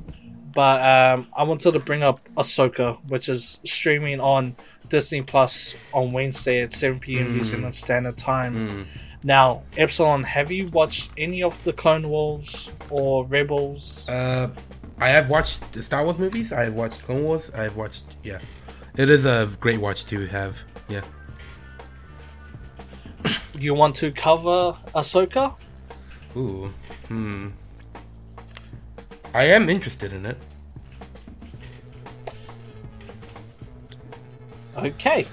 but 0.56 0.80
um, 0.80 1.28
I 1.36 1.44
wanted 1.44 1.70
to 1.72 1.78
bring 1.78 2.02
up 2.02 2.18
Ahsoka, 2.36 2.98
which 3.08 3.28
is 3.28 3.60
streaming 3.64 4.18
on 4.20 4.56
Disney 4.88 5.22
Plus 5.22 5.74
on 5.92 6.10
Wednesday 6.12 6.62
at 6.62 6.72
7 6.72 6.98
p.m. 6.98 7.34
New 7.34 7.42
Mm. 7.42 7.44
Zealand 7.44 7.74
Standard 7.74 8.16
Time. 8.16 8.54
mm. 8.56 8.86
Now, 9.22 9.62
Epsilon, 9.76 10.22
have 10.24 10.50
you 10.50 10.66
watched 10.68 11.10
any 11.18 11.42
of 11.42 11.62
the 11.64 11.72
Clone 11.72 12.08
Wars 12.08 12.70
or 12.90 13.24
Rebels? 13.26 14.08
Uh, 14.08 14.48
I 14.98 15.08
have 15.10 15.28
watched 15.30 15.72
the 15.72 15.82
Star 15.82 16.04
Wars 16.04 16.18
movies. 16.18 16.52
I 16.52 16.64
have 16.64 16.74
watched 16.74 17.02
Clone 17.02 17.22
Wars. 17.24 17.50
I 17.54 17.62
have 17.64 17.76
watched. 17.76 18.04
Yeah, 18.24 18.38
it 18.96 19.10
is 19.10 19.24
a 19.26 19.48
great 19.60 19.80
watch 19.80 20.04
to 20.06 20.26
have. 20.26 20.56
Yeah. 20.88 21.02
You 23.58 23.74
want 23.74 23.94
to 23.96 24.10
cover 24.12 24.76
Ahsoka? 24.94 25.54
Ooh. 26.36 26.72
Hmm. 27.08 27.48
I 29.34 29.44
am 29.44 29.68
interested 29.68 30.12
in 30.12 30.26
it. 30.26 30.36
Okay. 34.76 35.26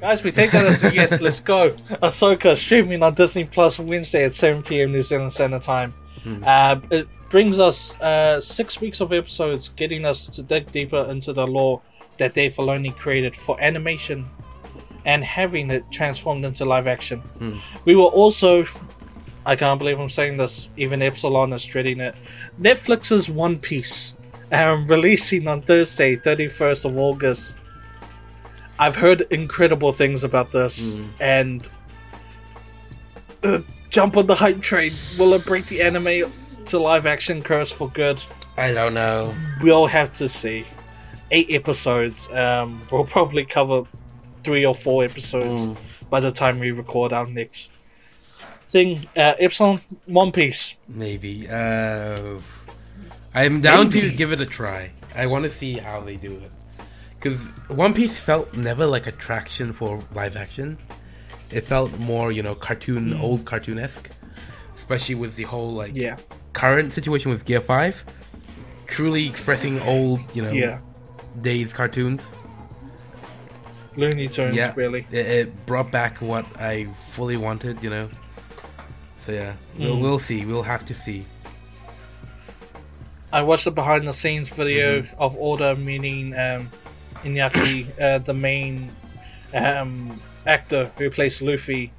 Guys, 0.00 0.22
we 0.22 0.30
take 0.30 0.50
that 0.52 0.66
as 0.66 0.84
a 0.84 0.94
yes, 0.94 1.20
let's 1.20 1.40
go. 1.40 1.70
Ahsoka 2.02 2.56
streaming 2.56 3.02
on 3.02 3.14
Disney 3.14 3.44
Plus 3.44 3.78
Wednesday 3.78 4.24
at 4.24 4.34
7 4.34 4.62
p.m. 4.62 4.92
New 4.92 5.02
Zealand 5.02 5.32
Standard 5.32 5.62
Time. 5.62 5.94
Uh, 6.44 6.80
it 6.90 7.08
brings 7.30 7.58
us 7.58 7.98
uh, 8.00 8.40
six 8.40 8.80
weeks 8.80 9.00
of 9.00 9.12
episodes, 9.12 9.70
getting 9.70 10.04
us 10.04 10.26
to 10.28 10.42
dig 10.42 10.70
deeper 10.72 11.04
into 11.10 11.32
the 11.32 11.46
lore 11.46 11.80
that 12.18 12.32
Dave 12.34 12.54
Filoni 12.54 12.94
created 12.94 13.34
for 13.34 13.60
animation 13.60 14.26
and 15.04 15.24
having 15.24 15.70
it 15.70 15.84
transformed 15.90 16.44
into 16.44 16.64
live 16.64 16.86
action. 16.86 17.22
We 17.84 17.94
will 17.96 18.06
also, 18.06 18.64
I 19.46 19.56
can't 19.56 19.78
believe 19.78 20.00
I'm 20.00 20.08
saying 20.08 20.36
this, 20.38 20.68
even 20.76 21.02
Epsilon 21.02 21.52
is 21.52 21.64
dreading 21.64 22.00
it. 22.00 22.14
Netflix's 22.60 23.28
One 23.28 23.58
Piece, 23.58 24.14
um, 24.52 24.86
releasing 24.88 25.46
on 25.48 25.62
Thursday, 25.62 26.16
31st 26.16 26.84
of 26.86 26.96
August. 26.98 27.58
I've 28.78 28.96
heard 28.96 29.20
incredible 29.30 29.92
things 29.92 30.24
about 30.24 30.50
this, 30.50 30.96
and 31.20 31.68
uh, 33.42 33.60
jump 33.90 34.16
on 34.16 34.26
the 34.26 34.34
hype 34.34 34.60
train. 34.60 34.90
Will 35.18 35.34
it 35.34 35.44
break 35.44 35.66
the 35.66 35.82
anime 35.82 36.32
to 36.66 36.78
live 36.78 37.06
action 37.06 37.42
curse 37.42 37.70
for 37.70 37.88
good? 37.90 38.22
I 38.56 38.72
don't 38.72 38.94
know. 38.94 39.34
We'll 39.60 39.86
have 39.86 40.12
to 40.14 40.28
see. 40.28 40.64
Eight 41.30 41.48
episodes. 41.50 42.32
Um, 42.32 42.80
we'll 42.90 43.04
probably 43.04 43.44
cover 43.44 43.84
three 44.42 44.64
or 44.64 44.74
four 44.74 45.04
episodes 45.04 45.66
Mm. 45.66 45.76
by 46.10 46.20
the 46.20 46.30
time 46.30 46.58
we 46.58 46.70
record 46.70 47.12
our 47.12 47.26
next 47.26 47.70
thing. 48.74 49.06
Uh, 49.16 49.34
Epsilon, 49.38 49.80
One 50.06 50.32
Piece. 50.32 50.74
Maybe. 50.88 51.48
Uh, 51.48 52.40
I'm 53.32 53.60
down 53.60 53.88
Maybe. 53.88 54.10
to 54.10 54.16
give 54.16 54.32
it 54.32 54.40
a 54.40 54.46
try. 54.46 54.90
I 55.14 55.26
want 55.28 55.44
to 55.44 55.50
see 55.50 55.74
how 55.78 56.00
they 56.00 56.16
do 56.16 56.32
it. 56.32 56.50
Because 57.16 57.46
One 57.68 57.94
Piece 57.94 58.18
felt 58.20 58.52
never 58.54 58.84
like 58.84 59.06
attraction 59.06 59.72
for 59.72 60.02
live 60.12 60.36
action. 60.36 60.76
It 61.50 61.62
felt 61.62 61.96
more, 61.98 62.32
you 62.32 62.42
know, 62.42 62.56
cartoon, 62.56 63.14
old 63.14 63.44
cartoon 63.44 63.78
esque. 63.78 64.10
Especially 64.74 65.14
with 65.14 65.36
the 65.36 65.44
whole, 65.44 65.72
like, 65.72 65.94
Yeah, 65.94 66.16
current 66.52 66.92
situation 66.92 67.30
with 67.30 67.44
Gear 67.44 67.60
5. 67.60 68.04
Truly 68.88 69.26
expressing 69.28 69.78
old, 69.82 70.18
you 70.34 70.42
know, 70.42 70.50
yeah. 70.50 70.80
days 71.40 71.72
cartoons. 71.72 72.28
Looney 73.96 74.26
Tunes, 74.26 74.56
yeah. 74.56 74.72
really. 74.74 75.06
It, 75.12 75.26
it 75.26 75.66
brought 75.66 75.92
back 75.92 76.20
what 76.20 76.44
I 76.60 76.86
fully 77.14 77.36
wanted, 77.36 77.80
you 77.84 77.90
know. 77.90 78.08
So, 79.24 79.32
yeah. 79.32 79.54
We'll, 79.78 79.96
Mm. 79.96 80.00
we'll 80.02 80.18
see. 80.18 80.44
We'll 80.44 80.62
have 80.62 80.84
to 80.86 80.94
see. 80.94 81.24
I 83.32 83.42
watched 83.42 83.64
the 83.64 83.70
behind 83.72 84.06
the 84.06 84.12
scenes 84.12 84.48
video 84.48 85.02
Mm-hmm. 85.02 85.22
of 85.22 85.36
Oda 85.38 85.74
meaning 85.76 86.34
um, 86.34 86.70
Iñaki, 87.24 87.88
uh, 88.00 88.18
the 88.18 88.34
main 88.34 88.90
um, 89.52 90.20
actor 90.46 90.90
who 90.98 91.10
plays 91.10 91.40
Luffy, 91.42 91.92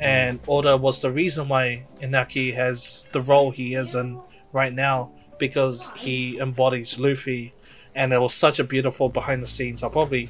and 0.00 0.40
Oda 0.48 0.76
was 0.76 1.00
the 1.00 1.10
reason 1.10 1.48
why 1.48 1.84
Inaki 2.00 2.54
has 2.54 3.04
the 3.12 3.20
role 3.20 3.50
he 3.50 3.74
is 3.74 3.94
in 3.94 4.18
right 4.52 4.72
now 4.72 5.12
because 5.38 5.90
he 5.96 6.38
embodies 6.38 6.98
Luffy, 6.98 7.52
and 7.94 8.12
it 8.12 8.20
was 8.20 8.34
such 8.34 8.58
a 8.58 8.64
beautiful 8.64 9.08
behind 9.08 9.42
the 9.42 9.46
scenes. 9.46 9.82
I'll 9.82 9.90
probably 9.90 10.28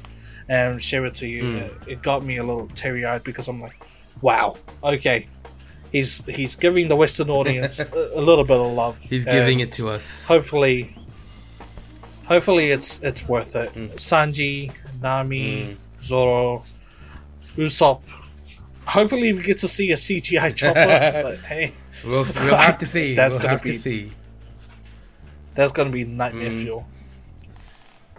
um, 0.49 0.77
share 0.79 1.05
it 1.05 1.15
to 1.15 1.27
you. 1.27 1.43
Mm. 1.43 1.57
It, 1.61 1.73
it 1.87 2.01
got 2.03 2.23
me 2.23 2.37
a 2.37 2.43
little 2.43 2.67
teary 2.75 3.05
eyed 3.05 3.23
because 3.23 3.47
I'm 3.47 3.61
like, 3.61 3.75
wow, 4.21 4.57
okay. 4.83 5.27
He's 5.91 6.23
he's 6.25 6.55
giving 6.55 6.87
the 6.87 6.95
Western 6.95 7.29
audience 7.29 7.79
a, 7.79 7.87
a 8.15 8.21
little 8.21 8.43
bit 8.45 8.57
of 8.57 8.71
love. 8.73 8.97
He's 8.99 9.25
giving 9.25 9.59
it 9.59 9.71
to 9.73 9.89
us. 9.89 10.23
Hopefully, 10.25 10.95
hopefully 12.25 12.71
it's 12.71 12.99
it's 13.03 13.27
worth 13.27 13.55
it. 13.55 13.73
Mm. 13.73 13.91
Sanji, 13.95 14.71
Nami, 15.01 15.63
Mm. 15.63 15.75
Zoro, 16.03 16.63
Usopp. 17.57 18.01
Hopefully, 18.85 19.33
we 19.33 19.41
get 19.41 19.57
to 19.59 19.67
see 19.67 19.91
a 19.91 19.95
CGI 19.95 20.55
chopper. 20.59 21.23
but 21.23 21.37
hey, 21.39 21.73
We'll, 22.03 22.23
we'll 22.23 22.55
have 22.55 22.77
to 22.79 22.85
see. 22.85 23.13
That's 23.19 23.33
we'll 23.35 23.41
gonna 23.43 23.49
have 23.57 23.63
be- 23.63 23.73
to 23.73 23.77
see. 23.79 24.11
that's 25.53 25.71
gonna 25.73 25.89
be 25.91 26.05
nightmare 26.05 26.49
Mm. 26.51 26.61
fuel. 26.63 26.87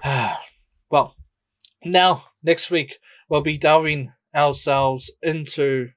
well, 0.90 1.16
now 1.84 2.24
next 2.42 2.70
week 2.70 2.98
we'll 3.28 3.40
be 3.40 3.56
delving 3.56 4.12
ourselves 4.34 5.10
into 5.22 5.88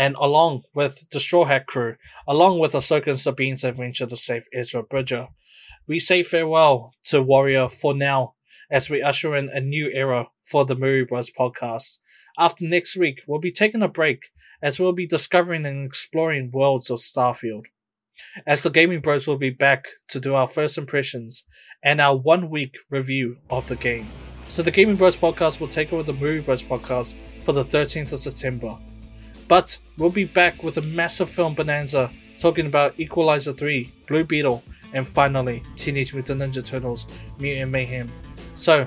and 0.00 0.16
along 0.18 0.62
with 0.72 1.04
the 1.10 1.20
Straw 1.20 1.44
Hat 1.44 1.66
crew, 1.66 1.96
along 2.26 2.58
with 2.58 2.72
Ahsoka 2.72 3.08
and 3.08 3.20
Sabine's 3.20 3.64
adventure 3.64 4.06
to 4.06 4.16
save 4.16 4.46
Ezra 4.50 4.82
Bridger, 4.82 5.28
we 5.86 6.00
say 6.00 6.22
farewell 6.22 6.94
to 7.04 7.20
Warrior 7.20 7.68
for 7.68 7.92
now 7.92 8.32
as 8.70 8.88
we 8.88 9.02
usher 9.02 9.36
in 9.36 9.50
a 9.50 9.60
new 9.60 9.90
era 9.92 10.28
for 10.40 10.64
the 10.64 10.74
Movie 10.74 11.04
Bros 11.04 11.30
podcast. 11.30 11.98
After 12.38 12.64
next 12.64 12.96
week, 12.96 13.20
we'll 13.26 13.40
be 13.40 13.52
taking 13.52 13.82
a 13.82 13.88
break 13.88 14.30
as 14.62 14.80
we'll 14.80 14.94
be 14.94 15.06
discovering 15.06 15.66
and 15.66 15.84
exploring 15.84 16.50
worlds 16.50 16.88
of 16.88 17.00
Starfield. 17.00 17.66
As 18.46 18.62
the 18.62 18.70
Gaming 18.70 19.00
Bros 19.00 19.26
will 19.26 19.36
be 19.36 19.50
back 19.50 19.86
to 20.08 20.18
do 20.18 20.34
our 20.34 20.48
first 20.48 20.78
impressions 20.78 21.44
and 21.84 22.00
our 22.00 22.16
one 22.16 22.48
week 22.48 22.78
review 22.88 23.36
of 23.50 23.68
the 23.68 23.76
game. 23.76 24.06
So 24.48 24.62
the 24.62 24.70
Gaming 24.70 24.96
Bros 24.96 25.18
podcast 25.18 25.60
will 25.60 25.68
take 25.68 25.92
over 25.92 26.04
the 26.04 26.14
Movie 26.14 26.40
Bros 26.40 26.62
podcast 26.62 27.16
for 27.42 27.52
the 27.52 27.66
13th 27.66 28.12
of 28.12 28.20
September. 28.20 28.78
But 29.50 29.76
we'll 29.98 30.10
be 30.10 30.26
back 30.26 30.62
with 30.62 30.76
a 30.76 30.82
massive 30.82 31.28
film 31.28 31.54
bonanza 31.54 32.08
talking 32.38 32.66
about 32.66 32.94
Equalizer 32.98 33.52
3, 33.52 33.90
Blue 34.06 34.22
Beetle, 34.22 34.62
and 34.92 35.06
finally 35.06 35.64
Teenage 35.74 36.14
Mutant 36.14 36.40
Ninja 36.40 36.64
Turtles 36.64 37.04
Mutant 37.40 37.72
Mayhem. 37.72 38.08
So 38.54 38.86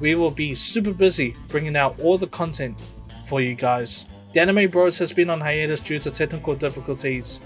we 0.00 0.14
will 0.14 0.30
be 0.30 0.54
super 0.54 0.92
busy 0.92 1.34
bringing 1.48 1.74
out 1.74 1.98
all 2.00 2.18
the 2.18 2.26
content 2.26 2.78
for 3.24 3.40
you 3.40 3.54
guys. 3.54 4.04
The 4.34 4.40
Anime 4.40 4.68
Bros 4.68 4.98
has 4.98 5.10
been 5.10 5.30
on 5.30 5.40
hiatus 5.40 5.80
due 5.80 5.98
to 6.00 6.10
technical 6.10 6.54
difficulties, 6.54 7.40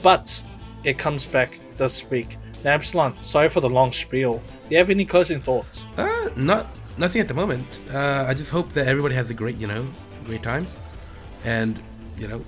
but 0.00 0.40
it 0.84 1.00
comes 1.00 1.26
back 1.26 1.58
this 1.76 2.08
week. 2.08 2.36
Now, 2.62 2.74
Epsilon, 2.74 3.18
sorry 3.20 3.48
for 3.48 3.58
the 3.58 3.68
long 3.68 3.90
spiel. 3.90 4.34
Do 4.34 4.70
you 4.70 4.78
have 4.78 4.90
any 4.90 5.06
closing 5.06 5.40
thoughts? 5.40 5.82
Uh, 5.96 6.30
not 6.36 6.68
nothing 6.98 7.20
at 7.20 7.26
the 7.26 7.34
moment. 7.34 7.66
Uh, 7.92 8.26
I 8.28 8.34
just 8.34 8.50
hope 8.50 8.68
that 8.74 8.86
everybody 8.86 9.16
has 9.16 9.28
a 9.28 9.34
great, 9.34 9.56
you 9.56 9.66
know, 9.66 9.88
great 10.24 10.44
time, 10.44 10.68
and 11.44 11.76
you 12.18 12.28
know, 12.28 12.42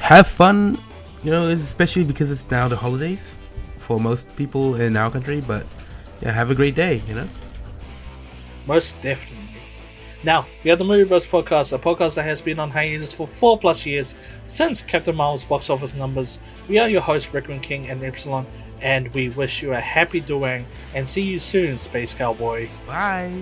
have 0.00 0.26
fun. 0.26 0.78
You 1.22 1.30
know, 1.30 1.48
especially 1.48 2.04
because 2.04 2.30
it's 2.30 2.50
now 2.50 2.66
the 2.66 2.76
holidays 2.76 3.34
for 3.78 4.00
most 4.00 4.34
people 4.36 4.80
in 4.80 4.96
our 4.96 5.10
country. 5.10 5.40
But 5.40 5.66
yeah, 6.22 6.32
have 6.32 6.50
a 6.50 6.54
great 6.54 6.74
day. 6.74 7.02
You 7.06 7.14
know, 7.14 7.28
most 8.66 9.00
definitely. 9.02 9.40
Now, 10.22 10.46
we 10.64 10.70
are 10.70 10.76
the 10.76 10.84
Movieverse 10.84 11.26
podcast, 11.26 11.72
a 11.72 11.78
podcast 11.78 12.16
that 12.16 12.26
has 12.26 12.42
been 12.42 12.58
on 12.58 12.70
hiatus 12.70 13.10
for 13.10 13.26
four 13.26 13.58
plus 13.58 13.86
years 13.86 14.14
since 14.44 14.82
Captain 14.82 15.16
Marvel's 15.16 15.44
box 15.44 15.70
office 15.70 15.94
numbers. 15.94 16.38
We 16.68 16.78
are 16.78 16.90
your 16.90 17.00
hosts, 17.00 17.32
Rickman 17.32 17.60
King 17.60 17.88
and 17.88 18.04
Epsilon, 18.04 18.44
and 18.82 19.08
we 19.14 19.30
wish 19.30 19.62
you 19.62 19.72
a 19.72 19.80
happy 19.80 20.20
doing 20.20 20.66
and 20.94 21.08
see 21.08 21.22
you 21.22 21.38
soon, 21.38 21.78
Space 21.78 22.12
Cowboy. 22.12 22.68
Bye. 22.86 23.32